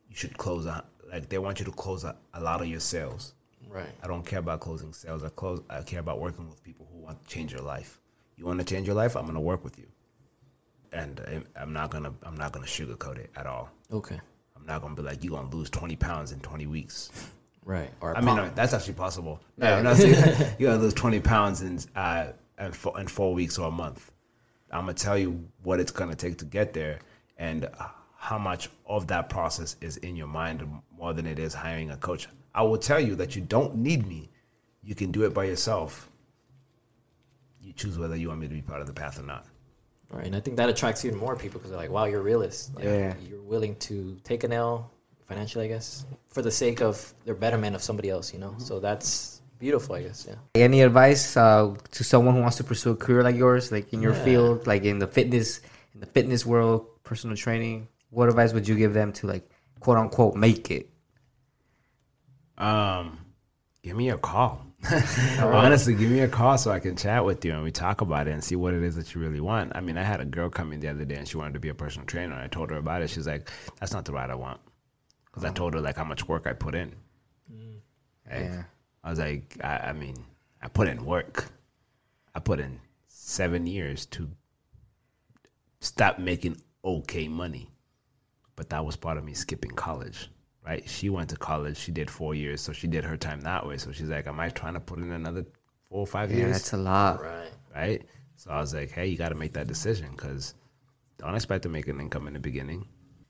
you 0.10 0.16
should 0.16 0.38
close 0.38 0.66
out, 0.68 0.86
like 1.12 1.30
they 1.30 1.38
want 1.38 1.60
you 1.60 1.66
to 1.66 1.72
close 1.72 2.04
a, 2.04 2.16
a 2.34 2.42
lot 2.42 2.62
of 2.62 2.68
your 2.68 2.80
sales. 2.80 3.34
Right. 3.74 3.90
I 4.04 4.08
don't 4.08 4.26
care 4.26 4.40
about 4.40 4.60
closing 4.60 4.94
sales. 4.94 5.24
I 5.24 5.30
close. 5.30 5.62
I 5.70 5.82
care 5.82 6.00
about 6.00 6.20
working 6.20 6.48
with 6.48 6.64
people 6.64 6.88
who 6.92 7.00
want 7.00 7.22
to 7.24 7.28
change 7.28 7.52
your 7.52 7.62
life. 7.62 8.00
You 8.38 8.46
want 8.46 8.60
to 8.60 8.66
change 8.66 8.86
your 8.88 8.96
life? 8.96 9.16
I'm 9.18 9.26
gonna 9.26 9.42
work 9.42 9.64
with 9.64 9.78
you, 9.80 9.88
and 10.92 11.20
I- 11.22 11.62
I'm 11.62 11.74
not 11.74 11.90
gonna. 11.92 12.14
I'm 12.24 12.36
not 12.38 12.52
gonna 12.52 12.66
sugarcoat 12.68 13.18
it 13.18 13.32
at 13.36 13.46
all. 13.48 13.70
Okay. 13.92 14.20
I'm 14.56 14.66
not 14.66 14.82
gonna 14.82 14.96
be 14.96 15.02
like 15.02 15.24
you're 15.24 15.36
gonna 15.36 15.50
lose 15.56 15.70
20 15.70 15.96
pounds 15.96 16.32
in 16.32 16.40
20 16.40 16.68
weeks. 16.68 17.10
Right. 17.66 17.90
Or 18.02 18.16
I 18.16 18.22
mean, 18.22 18.36
no, 18.36 18.50
that's 18.56 18.74
actually 18.74 18.94
possible. 18.94 19.40
No, 19.58 19.74
I'm 19.74 19.84
not 19.84 19.98
saying 19.98 20.56
you're 20.60 20.72
gonna 20.72 20.84
lose 20.84 20.94
20 20.94 21.20
pounds 21.22 21.62
in 21.62 21.80
uh 21.96 22.28
in 22.60 22.72
four, 22.72 23.00
in 23.00 23.08
four 23.08 23.34
weeks 23.34 23.58
or 23.58 23.68
a 23.68 23.72
month. 23.72 24.12
I'm 24.72 24.82
gonna 24.82 24.94
tell 24.94 25.18
you 25.18 25.48
what 25.64 25.80
it's 25.80 25.92
gonna 25.92 26.16
take 26.16 26.38
to 26.40 26.46
get 26.46 26.74
there, 26.74 27.00
and 27.38 27.66
uh, 27.66 27.88
how 28.16 28.38
much 28.38 28.70
of 28.86 29.08
that 29.08 29.30
process 29.30 29.76
is 29.82 29.98
in 29.98 30.16
your 30.16 30.28
mind 30.28 30.64
more 30.98 31.14
than 31.14 31.26
it 31.26 31.40
is 31.40 31.54
hiring 31.54 31.92
a 31.92 31.98
coach. 31.98 32.28
I 32.56 32.62
will 32.64 32.78
tell 32.78 33.00
you 33.00 33.16
that 33.16 33.36
you 33.36 33.42
don't 33.42 33.76
need 33.76 34.06
me. 34.08 34.30
You 34.84 34.96
can 34.96 35.12
do 35.12 35.24
it 35.24 35.34
by 35.34 35.46
yourself. 35.46 36.10
You 37.62 37.74
choose 37.74 37.98
whether 37.98 38.16
you 38.16 38.28
want 38.28 38.42
me 38.42 38.48
to 38.48 38.54
be 38.54 38.62
part 38.62 38.82
of 38.82 38.88
the 38.88 38.94
path 38.94 39.20
or 39.20 39.24
not. 39.24 39.46
Right, 40.10 40.26
and 40.28 40.36
I 40.36 40.40
think 40.40 40.58
that 40.58 40.70
attracts 40.70 41.06
even 41.06 41.18
more 41.18 41.36
people 41.36 41.60
because 41.60 41.72
they're 41.72 41.80
like, 41.80 41.90
"Wow, 41.90 42.06
you're 42.06 42.20
a 42.20 42.24
realist. 42.24 42.76
Like, 42.76 42.84
Yeah. 42.86 43.16
you're 43.28 43.42
willing 43.42 43.76
to 43.78 44.18
take 44.24 44.44
an 44.44 44.54
L 44.54 44.92
financially, 45.28 45.66
I 45.66 45.68
guess, 45.70 46.06
for 46.28 46.42
the 46.44 46.52
sake 46.52 46.82
of 46.82 47.14
the 47.26 47.34
betterment 47.34 47.76
of 47.76 47.82
somebody 47.82 48.10
else." 48.10 48.32
You 48.34 48.40
know, 48.40 48.54
so 48.60 48.80
that's 48.80 49.42
beautiful, 49.58 49.96
I 49.96 50.04
guess. 50.04 50.28
Yeah. 50.28 50.36
Any 50.54 50.82
advice 50.82 51.36
uh, 51.38 51.74
to 51.92 52.04
someone 52.04 52.36
who 52.36 52.42
wants 52.42 52.58
to 52.58 52.64
pursue 52.64 52.92
a 52.92 52.96
career 52.96 53.24
like 53.24 53.36
yours, 53.38 53.72
like 53.72 53.92
in 53.94 54.02
your 54.04 54.14
Yeah. 54.14 54.24
field, 54.26 54.68
like 54.68 54.84
in 54.84 55.00
the 55.00 55.08
fitness, 55.08 55.62
in 55.96 56.02
the 56.02 56.06
fitness 56.08 56.46
world, 56.46 56.86
personal 57.04 57.36
training? 57.36 57.88
What 58.12 58.30
advice 58.30 58.54
would 58.54 58.68
you 58.68 58.76
give 58.76 58.94
them 58.94 59.14
to 59.14 59.28
like 59.28 59.50
quote 59.80 59.98
unquote 59.98 60.36
make 60.36 60.70
it? 60.70 60.90
Um, 62.58 63.20
give 63.82 63.96
me 63.96 64.10
a 64.10 64.18
call. 64.18 64.66
Honestly, 65.40 65.96
give 65.96 66.12
me 66.12 66.20
a 66.22 66.28
call 66.28 66.58
so 66.58 66.72
I 66.72 66.80
can 66.80 66.96
chat 66.96 67.24
with 67.24 67.46
you 67.46 67.54
and 67.54 67.64
we 67.64 67.72
talk 67.72 68.02
about 68.02 68.28
it 68.28 68.32
and 68.32 68.44
see 68.44 68.56
what 68.56 68.74
it 68.74 68.84
is 68.84 68.96
that 68.96 69.16
you 69.16 69.22
really 69.22 69.40
want. 69.40 69.72
I 69.76 69.82
mean, 69.82 69.98
I 69.98 70.04
had 70.04 70.20
a 70.20 70.26
girl 70.26 70.50
come 70.50 70.74
in 70.74 70.82
the 70.82 70.90
other 70.90 71.06
day 71.06 71.16
and 71.16 71.28
she 71.28 71.38
wanted 71.38 71.54
to 71.54 71.60
be 71.60 71.70
a 71.70 71.74
personal 71.74 72.06
trainer. 72.06 72.36
I 72.36 72.48
told 72.48 72.70
her 72.70 72.78
about 72.78 73.02
it. 73.02 73.10
She's 73.10 73.28
like, 73.28 73.50
"That's 73.80 73.94
not 73.94 74.04
the 74.06 74.12
ride 74.12 74.30
I 74.30 74.36
want," 74.36 74.60
because 75.26 75.46
I 75.46 75.52
told 75.52 75.74
her 75.74 75.80
like 75.80 75.96
how 75.96 76.04
much 76.04 76.28
work 76.28 76.48
I 76.48 76.54
put 76.54 76.76
in. 76.76 76.94
Right? 78.30 78.44
Yeah. 78.44 78.64
I 79.04 79.10
was 79.10 79.20
like, 79.20 79.58
I, 79.64 79.78
I 79.78 79.94
mean, 79.94 80.16
I 80.62 80.68
put 80.68 80.88
in 80.88 81.06
work. 81.06 81.46
I 82.36 82.40
put 82.40 82.60
in 82.60 82.80
seven 83.08 83.68
years 83.68 84.06
to 84.08 84.30
stop 85.80 86.20
making 86.20 86.58
okay 86.84 87.28
money. 87.28 87.70
But 88.56 88.70
that 88.70 88.86
was 88.86 88.96
part 88.96 89.18
of 89.18 89.24
me 89.24 89.34
skipping 89.34 89.72
college, 89.72 90.30
right? 90.66 90.88
She 90.90 91.10
went 91.10 91.30
to 91.30 91.36
college. 91.36 91.78
She 91.78 91.92
did 91.92 92.10
four 92.10 92.36
years, 92.36 92.62
so 92.62 92.74
she 92.74 92.88
did 92.88 93.04
her 93.04 93.18
time 93.18 93.42
that 93.42 93.66
way. 93.66 93.78
So 93.78 93.92
she's 93.92 94.10
like, 94.10 94.28
Am 94.28 94.40
I 94.40 94.50
trying 94.50 94.74
to 94.74 94.80
put 94.80 95.00
in 95.00 95.12
another 95.12 95.46
four 95.90 96.00
or 96.00 96.08
five 96.08 96.32
Yeah, 96.32 96.38
years? 96.38 96.52
that's 96.54 96.74
a 96.74 96.78
lot. 96.78 97.22
Right. 97.22 97.52
right? 97.76 98.02
So 98.36 98.52
I 98.52 98.60
was 98.60 98.74
like, 98.74 98.92
Hey, 98.92 99.08
you 99.08 99.18
got 99.18 99.30
to 99.30 99.36
make 99.36 99.54
that 99.54 99.68
decision 99.68 100.12
because 100.12 100.56
don't 101.18 101.36
expect 101.36 101.64
to 101.64 101.70
make 101.70 101.88
an 101.88 102.00
income 102.00 102.28
in 102.28 102.34
the 102.34 102.40
beginning. 102.40 102.88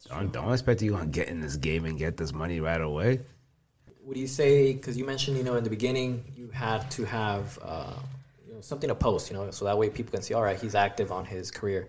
Don't, 0.09 0.31
don't 0.33 0.51
expect 0.51 0.81
you 0.81 0.97
to 0.97 1.05
get 1.05 1.29
in 1.29 1.39
this 1.39 1.55
game 1.55 1.85
and 1.85 1.97
get 1.97 2.17
this 2.17 2.33
money 2.33 2.59
right 2.59 2.81
away. 2.81 3.21
What 4.03 4.15
do 4.15 4.19
you 4.19 4.27
say? 4.27 4.73
Because 4.73 4.97
you 4.97 5.05
mentioned, 5.05 5.37
you 5.37 5.43
know, 5.43 5.55
in 5.55 5.63
the 5.63 5.69
beginning, 5.69 6.25
you 6.35 6.49
had 6.49 6.89
to 6.91 7.05
have, 7.05 7.57
uh, 7.63 7.93
you 8.45 8.53
know, 8.53 8.59
something 8.61 8.89
to 8.89 8.95
post, 8.95 9.29
you 9.29 9.37
know, 9.37 9.49
so 9.51 9.63
that 9.63 9.77
way 9.77 9.89
people 9.89 10.11
can 10.11 10.21
see, 10.21 10.33
all 10.33 10.43
right, 10.43 10.59
he's 10.59 10.75
active 10.75 11.11
on 11.11 11.23
his 11.23 11.51
career. 11.51 11.87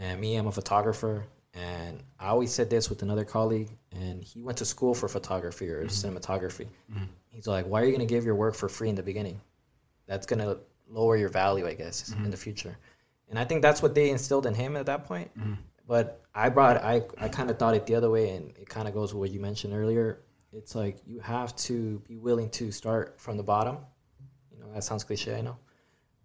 And 0.00 0.20
me, 0.20 0.34
I'm 0.36 0.48
a 0.48 0.52
photographer, 0.52 1.24
and 1.54 2.02
I 2.18 2.28
always 2.28 2.52
said 2.52 2.68
this 2.68 2.90
with 2.90 3.02
another 3.02 3.24
colleague, 3.24 3.68
and 4.00 4.22
he 4.22 4.42
went 4.42 4.58
to 4.58 4.64
school 4.64 4.94
for 4.94 5.08
photography 5.08 5.68
or 5.68 5.84
mm-hmm. 5.84 6.16
cinematography. 6.16 6.68
Mm-hmm. 6.92 7.04
He's 7.30 7.46
like, 7.46 7.66
why 7.66 7.80
are 7.80 7.84
you 7.84 7.90
going 7.90 8.06
to 8.06 8.14
give 8.14 8.24
your 8.24 8.34
work 8.34 8.54
for 8.54 8.68
free 8.68 8.88
in 8.88 8.94
the 8.94 9.02
beginning? 9.02 9.40
That's 10.06 10.26
going 10.26 10.40
to 10.40 10.58
lower 10.88 11.16
your 11.16 11.28
value, 11.28 11.66
I 11.66 11.74
guess, 11.74 12.10
mm-hmm. 12.10 12.24
in 12.24 12.30
the 12.30 12.36
future. 12.36 12.76
And 13.28 13.38
I 13.38 13.44
think 13.44 13.62
that's 13.62 13.82
what 13.82 13.94
they 13.94 14.10
instilled 14.10 14.46
in 14.46 14.54
him 14.54 14.76
at 14.76 14.86
that 14.86 15.04
point. 15.04 15.30
But 15.86 16.20
I 16.34 16.48
brought, 16.48 16.78
I, 16.78 17.02
I 17.18 17.28
kind 17.28 17.50
of 17.50 17.58
thought 17.58 17.74
it 17.74 17.86
the 17.86 17.94
other 17.94 18.10
way, 18.10 18.30
and 18.30 18.52
it 18.56 18.68
kind 18.68 18.88
of 18.88 18.94
goes 18.94 19.14
with 19.14 19.20
what 19.20 19.30
you 19.30 19.40
mentioned 19.40 19.72
earlier. 19.72 20.20
It's 20.52 20.74
like 20.74 20.98
you 21.06 21.20
have 21.20 21.54
to 21.56 22.02
be 22.08 22.16
willing 22.16 22.50
to 22.50 22.72
start 22.72 23.20
from 23.20 23.36
the 23.36 23.42
bottom. 23.42 23.78
You 24.50 24.58
know, 24.58 24.72
that 24.72 24.84
sounds 24.84 25.04
cliche, 25.04 25.36
I 25.36 25.42
know. 25.42 25.56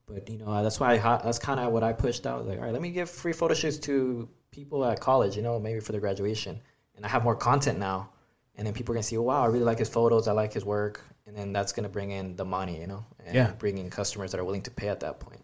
But 0.07 0.29
you 0.29 0.37
know, 0.37 0.63
that's 0.63 0.79
why 0.79 0.93
I, 0.93 1.21
that's 1.23 1.39
kind 1.39 1.59
of 1.59 1.71
what 1.71 1.83
I 1.83 1.93
pushed 1.93 2.25
out. 2.25 2.47
Like, 2.47 2.57
all 2.57 2.65
right, 2.65 2.73
let 2.73 2.81
me 2.81 2.91
give 2.91 3.09
free 3.09 3.33
photo 3.33 3.53
shoots 3.53 3.77
to 3.79 4.27
people 4.51 4.83
at 4.83 4.99
college. 4.99 5.35
You 5.35 5.41
know, 5.41 5.59
maybe 5.59 5.79
for 5.79 5.91
their 5.91 6.01
graduation, 6.01 6.59
and 6.95 7.05
I 7.05 7.09
have 7.09 7.23
more 7.23 7.35
content 7.35 7.79
now. 7.79 8.09
And 8.55 8.67
then 8.67 8.73
people 8.73 8.93
are 8.93 8.95
gonna 8.95 9.03
see, 9.03 9.17
oh, 9.17 9.23
wow, 9.23 9.43
I 9.43 9.47
really 9.47 9.63
like 9.63 9.79
his 9.79 9.89
photos. 9.89 10.27
I 10.27 10.33
like 10.33 10.53
his 10.53 10.65
work, 10.65 11.01
and 11.25 11.35
then 11.35 11.53
that's 11.53 11.71
gonna 11.71 11.89
bring 11.89 12.11
in 12.11 12.35
the 12.35 12.45
money. 12.45 12.79
You 12.79 12.87
know, 12.87 13.05
and 13.25 13.35
Yeah. 13.35 13.51
bring 13.53 13.77
in 13.77 13.89
customers 13.89 14.31
that 14.31 14.39
are 14.39 14.43
willing 14.45 14.61
to 14.63 14.71
pay 14.71 14.89
at 14.89 14.99
that 14.99 15.19
point. 15.19 15.43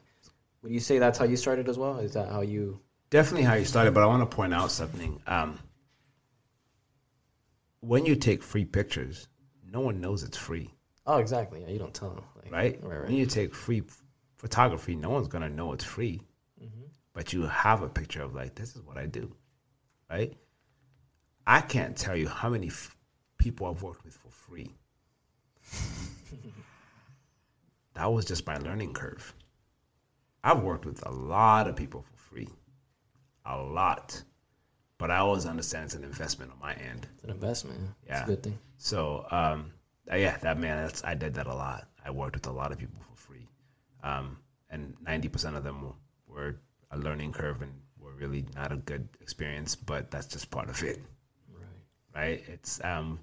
Would 0.61 0.71
you 0.71 0.79
say 0.79 0.99
that's 0.99 1.17
how 1.17 1.25
you 1.25 1.37
started 1.37 1.69
as 1.69 1.77
well? 1.77 1.99
Is 1.99 2.13
that 2.13 2.29
how 2.29 2.41
you? 2.41 2.79
definitely 3.09 3.43
how 3.43 3.53
you 3.53 3.63
started, 3.63 3.93
but 3.93 4.03
I 4.03 4.05
want 4.07 4.29
to 4.29 4.35
point 4.35 4.53
out 4.53 4.69
something. 4.69 5.21
Um, 5.27 5.59
when 7.79 8.05
you 8.05 8.15
take 8.15 8.43
free 8.43 8.65
pictures, 8.65 9.29
no 9.71 9.79
one 9.79 10.01
knows 10.01 10.23
it's 10.23 10.37
free, 10.37 10.73
Oh, 11.05 11.19
exactly. 11.19 11.61
Yeah, 11.61 11.69
you 11.69 11.79
don't 11.79 11.93
tell 11.93 12.09
them, 12.09 12.23
like, 12.35 12.51
right? 12.51 12.83
Right, 12.83 13.03
When 13.03 13.13
you 13.15 13.25
take 13.25 13.55
free 13.55 13.81
photography, 14.35 14.93
no 14.93 15.09
one's 15.09 15.29
gonna 15.29 15.47
know 15.49 15.71
it's 15.71 15.85
free, 15.85 16.21
but 17.13 17.31
you 17.31 17.43
have 17.43 17.81
a 17.81 17.87
picture 17.89 18.21
of 18.21 18.35
like 18.35 18.55
this 18.55 18.75
is 18.75 18.81
what 18.81 18.97
I 18.97 19.05
do, 19.05 19.33
right? 20.09 20.33
I 21.47 21.61
can't 21.61 21.95
tell 21.95 22.15
you 22.15 22.27
how 22.27 22.49
many 22.49 22.67
f- 22.67 22.95
people 23.37 23.67
I've 23.67 23.81
worked 23.81 24.03
with 24.03 24.15
for 24.15 24.29
free. 24.29 24.75
that 27.93 28.11
was 28.11 28.25
just 28.25 28.45
my 28.45 28.57
learning 28.57 28.93
curve. 28.93 29.33
I've 30.43 30.61
worked 30.61 30.85
with 30.85 31.01
a 31.07 31.09
lot 31.11 31.69
of 31.69 31.77
people 31.77 32.01
for 32.03 32.17
free, 32.17 32.49
a 33.45 33.57
lot, 33.57 34.21
but 34.97 35.09
I 35.09 35.17
always 35.19 35.45
understand 35.45 35.85
it's 35.85 35.95
an 35.95 36.03
investment 36.03 36.51
on 36.51 36.59
my 36.59 36.73
end. 36.73 37.07
It's 37.15 37.23
an 37.23 37.29
investment. 37.29 37.79
Yeah, 38.05 38.19
it's 38.19 38.23
a 38.23 38.31
good 38.31 38.43
thing. 38.43 38.59
So 38.77 39.25
um, 39.31 39.71
uh, 40.11 40.17
yeah, 40.17 40.37
that 40.39 40.59
man, 40.59 40.83
that's, 40.83 41.01
I 41.05 41.13
did 41.15 41.33
that 41.35 41.47
a 41.47 41.53
lot. 41.53 41.87
I 42.05 42.11
worked 42.11 42.35
with 42.35 42.47
a 42.47 42.51
lot 42.51 42.73
of 42.73 42.77
people 42.77 42.99
for 43.09 43.15
free, 43.15 43.47
um, 44.03 44.37
and 44.69 44.95
ninety 45.01 45.29
percent 45.29 45.55
of 45.55 45.63
them 45.63 45.93
were 46.27 46.57
a 46.91 46.97
learning 46.97 47.31
curve 47.31 47.61
and 47.61 47.71
were 47.99 48.13
really 48.13 48.45
not 48.53 48.73
a 48.73 48.77
good 48.77 49.07
experience. 49.21 49.75
But 49.77 50.11
that's 50.11 50.27
just 50.27 50.51
part 50.51 50.69
of 50.69 50.81
it, 50.83 51.01
Right. 52.15 52.21
right? 52.21 52.43
It's 52.47 52.83
um, 52.83 53.19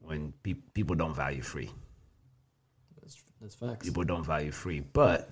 when 0.00 0.32
pe- 0.42 0.54
people 0.74 0.96
don't 0.96 1.14
value 1.14 1.42
free. 1.42 1.70
That's 3.00 3.22
that's 3.40 3.54
facts. 3.54 3.86
People 3.86 4.04
don't 4.04 4.24
value 4.24 4.50
free, 4.50 4.80
but 4.80 5.30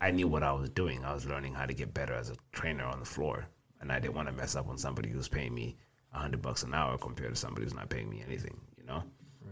I 0.00 0.10
knew 0.10 0.28
what 0.28 0.42
I 0.42 0.52
was 0.52 0.70
doing. 0.70 1.04
I 1.04 1.12
was 1.14 1.26
learning 1.26 1.54
how 1.54 1.66
to 1.66 1.74
get 1.74 1.92
better 1.94 2.14
as 2.14 2.30
a 2.30 2.36
trainer 2.52 2.84
on 2.84 3.00
the 3.00 3.06
floor, 3.06 3.46
and 3.80 3.90
I 3.92 3.98
didn't 3.98 4.14
want 4.14 4.28
to 4.28 4.34
mess 4.34 4.56
up 4.56 4.68
on 4.68 4.78
somebody 4.78 5.08
who's 5.08 5.28
paying 5.28 5.54
me 5.54 5.76
a 6.12 6.18
hundred 6.18 6.40
bucks 6.42 6.62
an 6.62 6.74
hour 6.74 6.96
compared 6.98 7.34
to 7.34 7.36
somebody 7.40 7.64
who's 7.64 7.74
not 7.74 7.88
paying 7.88 8.08
me 8.08 8.22
anything. 8.26 8.56
You 8.78 8.84
know, 8.86 9.02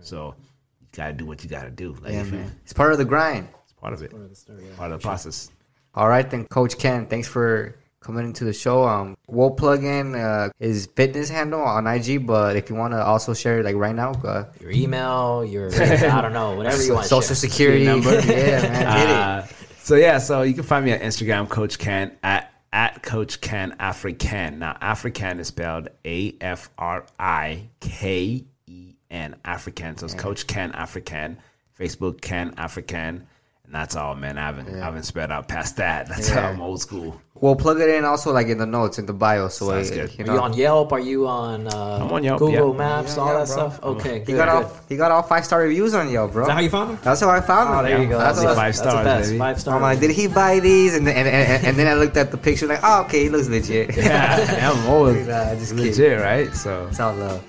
so 0.00 0.34
you 0.80 0.86
gotta 0.92 1.12
do 1.12 1.26
what 1.26 1.42
you 1.44 1.50
gotta 1.50 1.70
do. 1.70 1.94
Like 2.02 2.12
Yeah, 2.12 2.20
if 2.22 2.26
you, 2.32 2.38
man. 2.38 2.60
It's 2.64 2.72
part 2.72 2.92
of 2.92 2.98
the 2.98 3.04
grind. 3.04 3.48
it's 3.64 3.72
part 3.72 3.92
of 3.92 4.02
it, 4.02 4.10
Part 4.10 4.22
of 4.22 4.30
the 4.30 4.36
story, 4.36 4.64
yeah. 4.68 4.76
part 4.76 4.92
of 4.92 5.00
the 5.00 5.02
process. 5.06 5.50
All 5.94 6.08
right, 6.08 6.28
then, 6.28 6.44
Coach 6.46 6.76
Ken, 6.78 7.06
thanks 7.06 7.26
for 7.26 7.76
coming 8.06 8.24
into 8.24 8.44
the 8.44 8.52
show. 8.52 8.84
Um, 8.86 9.16
we'll 9.26 9.50
plug 9.50 9.82
in 9.82 10.14
uh, 10.14 10.50
his 10.60 10.86
fitness 10.94 11.28
handle 11.28 11.60
on 11.60 11.86
IG, 11.88 12.24
but 12.24 12.54
if 12.56 12.70
you 12.70 12.76
want 12.76 12.92
to 12.92 13.04
also 13.04 13.34
share 13.34 13.58
it 13.58 13.64
like 13.64 13.74
right 13.74 13.94
now, 13.94 14.12
uh, 14.24 14.44
Your 14.60 14.70
email, 14.70 15.44
your 15.44 15.74
I 15.74 16.20
don't 16.22 16.32
know, 16.32 16.54
whatever 16.56 16.82
you 16.82 16.94
want. 16.94 17.02
to 17.04 17.08
social 17.08 17.34
share. 17.34 17.50
security 17.50 17.84
number. 17.84 18.14
yeah, 18.20 18.62
man, 18.62 18.98
hit 18.98 19.10
it. 19.10 19.16
Uh, 19.16 19.46
so 19.82 19.96
yeah, 19.96 20.18
so 20.18 20.42
you 20.42 20.54
can 20.54 20.62
find 20.62 20.84
me 20.84 20.92
on 20.92 21.00
Instagram, 21.00 21.48
Coach 21.48 21.78
Ken 21.78 22.16
at 22.22 22.52
at 22.72 23.02
Coach 23.02 23.40
Ken 23.40 23.74
Afriken. 23.80 24.58
Now 24.58 24.76
Afriken 24.80 25.40
is 25.40 25.48
spelled 25.48 25.88
A 26.04 26.34
F 26.40 26.70
R 26.78 27.04
I 27.18 27.68
K 27.80 28.44
E 28.66 28.94
N 29.10 29.36
Afriken. 29.44 29.98
So 29.98 30.06
it's 30.06 30.14
Coach 30.14 30.46
Ken 30.46 30.72
Afriken. 30.72 31.36
Facebook 31.78 32.20
Ken 32.20 32.54
Afriken. 32.54 33.22
And 33.66 33.74
that's 33.74 33.96
all, 33.96 34.14
man. 34.14 34.38
I 34.38 34.46
haven't 34.46 34.68
I 34.80 34.84
haven't 34.84 35.02
spread 35.02 35.30
out 35.30 35.48
past 35.48 35.76
that. 35.76 36.08
That's 36.08 36.28
how 36.28 36.48
I'm 36.48 36.60
old 36.60 36.80
school. 36.80 37.20
We'll 37.38 37.56
plug 37.56 37.80
it 37.80 37.90
in 37.90 38.04
also 38.06 38.32
like 38.32 38.46
in 38.46 38.56
the 38.56 38.64
notes 38.64 38.98
in 38.98 39.04
the 39.04 39.12
bio, 39.12 39.48
so 39.48 39.68
Sounds 39.68 39.90
good. 39.90 40.10
you 40.16 40.24
Are 40.24 40.26
know. 40.28 40.34
you 40.34 40.40
on 40.40 40.52
Yelp? 40.54 40.92
Are 40.92 41.00
you 41.00 41.26
on, 41.28 41.66
uh, 41.66 41.98
I'm 42.00 42.10
on 42.10 42.24
Yelp, 42.24 42.38
Google 42.38 42.70
yeah. 42.72 42.78
Maps, 42.78 43.16
Yeah, 43.16 43.22
all 43.22 43.28
yeah, 43.28 43.32
that 43.44 43.46
bro. 43.46 43.54
stuff? 43.68 43.82
Okay, 43.82 44.18
he 44.24 44.32
got 44.32 44.48
good. 44.48 44.48
all 44.48 44.80
he 44.88 44.96
got 44.96 45.10
all 45.10 45.22
five 45.22 45.44
star 45.44 45.60
reviews 45.60 45.92
on 45.92 46.08
Yelp, 46.10 46.32
bro. 46.32 46.44
Is 46.44 46.48
that 46.48 46.54
how 46.54 46.60
you 46.60 46.70
found 46.70 46.90
him? 46.92 46.98
That's 47.02 47.20
how 47.20 47.28
I 47.28 47.40
found 47.42 47.68
him. 47.68 47.76
Oh, 47.76 47.82
there 47.82 48.00
you 48.02 48.08
go. 48.08 48.18
That's 48.18 48.38
See, 48.38 48.46
what, 48.46 48.54
five 48.56 48.72
That's 48.74 48.80
the 48.80 48.90
stars, 48.90 49.04
best. 49.04 49.28
baby. 49.28 49.38
Five 49.38 49.60
stars. 49.60 49.74
I'm 49.74 49.82
like, 49.82 50.00
did 50.00 50.12
he 50.12 50.28
buy 50.28 50.60
these? 50.60 50.94
And 50.96 51.06
then, 51.06 51.16
and, 51.16 51.28
and, 51.28 51.66
and 51.66 51.76
then 51.76 51.86
I 51.88 51.94
looked 51.94 52.16
at 52.16 52.30
the 52.30 52.38
picture, 52.38 52.66
like, 52.68 52.80
oh, 52.82 53.02
okay, 53.02 53.24
he 53.24 53.28
looks 53.28 53.48
legit. 53.48 53.94
Yeah, 53.96 54.70
I'm 54.72 54.88
always 54.88 55.26
Nah, 55.28 55.54
just 55.56 55.72
kidding. 55.76 55.86
legit, 55.90 56.20
right? 56.20 56.54
So 56.54 56.86
It's 56.86 57.00
all 57.00 57.14
love. 57.14 57.44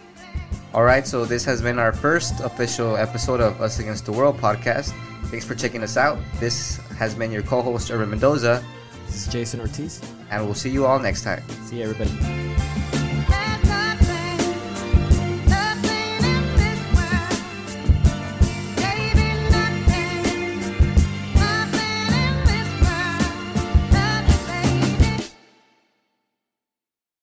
All 0.74 0.84
right, 0.84 1.08
so 1.08 1.24
this 1.24 1.46
has 1.46 1.62
been 1.62 1.80
our 1.80 1.94
first 1.94 2.42
official 2.42 2.98
episode 2.98 3.40
of 3.40 3.62
Us 3.62 3.80
Against 3.80 4.06
the 4.06 4.12
World 4.12 4.38
podcast. 4.38 4.92
Thanks 5.30 5.46
for 5.46 5.56
checking 5.56 5.84
us 5.84 5.98
out. 5.98 6.18
This 6.40 6.78
has 6.98 7.14
been 7.14 7.32
your 7.32 7.44
co-host 7.44 7.92
Irvin 7.92 8.10
Mendoza, 8.10 8.64
This 9.06 9.28
is 9.28 9.32
Jason 9.34 9.60
Ortiz. 9.60 10.02
and 10.32 10.46
we'll 10.46 10.54
see 10.56 10.70
you 10.70 10.86
all 10.86 11.00
next 11.00 11.24
time. 11.24 11.44
See 11.66 11.78
you, 11.80 11.84
everybody. 11.90 12.67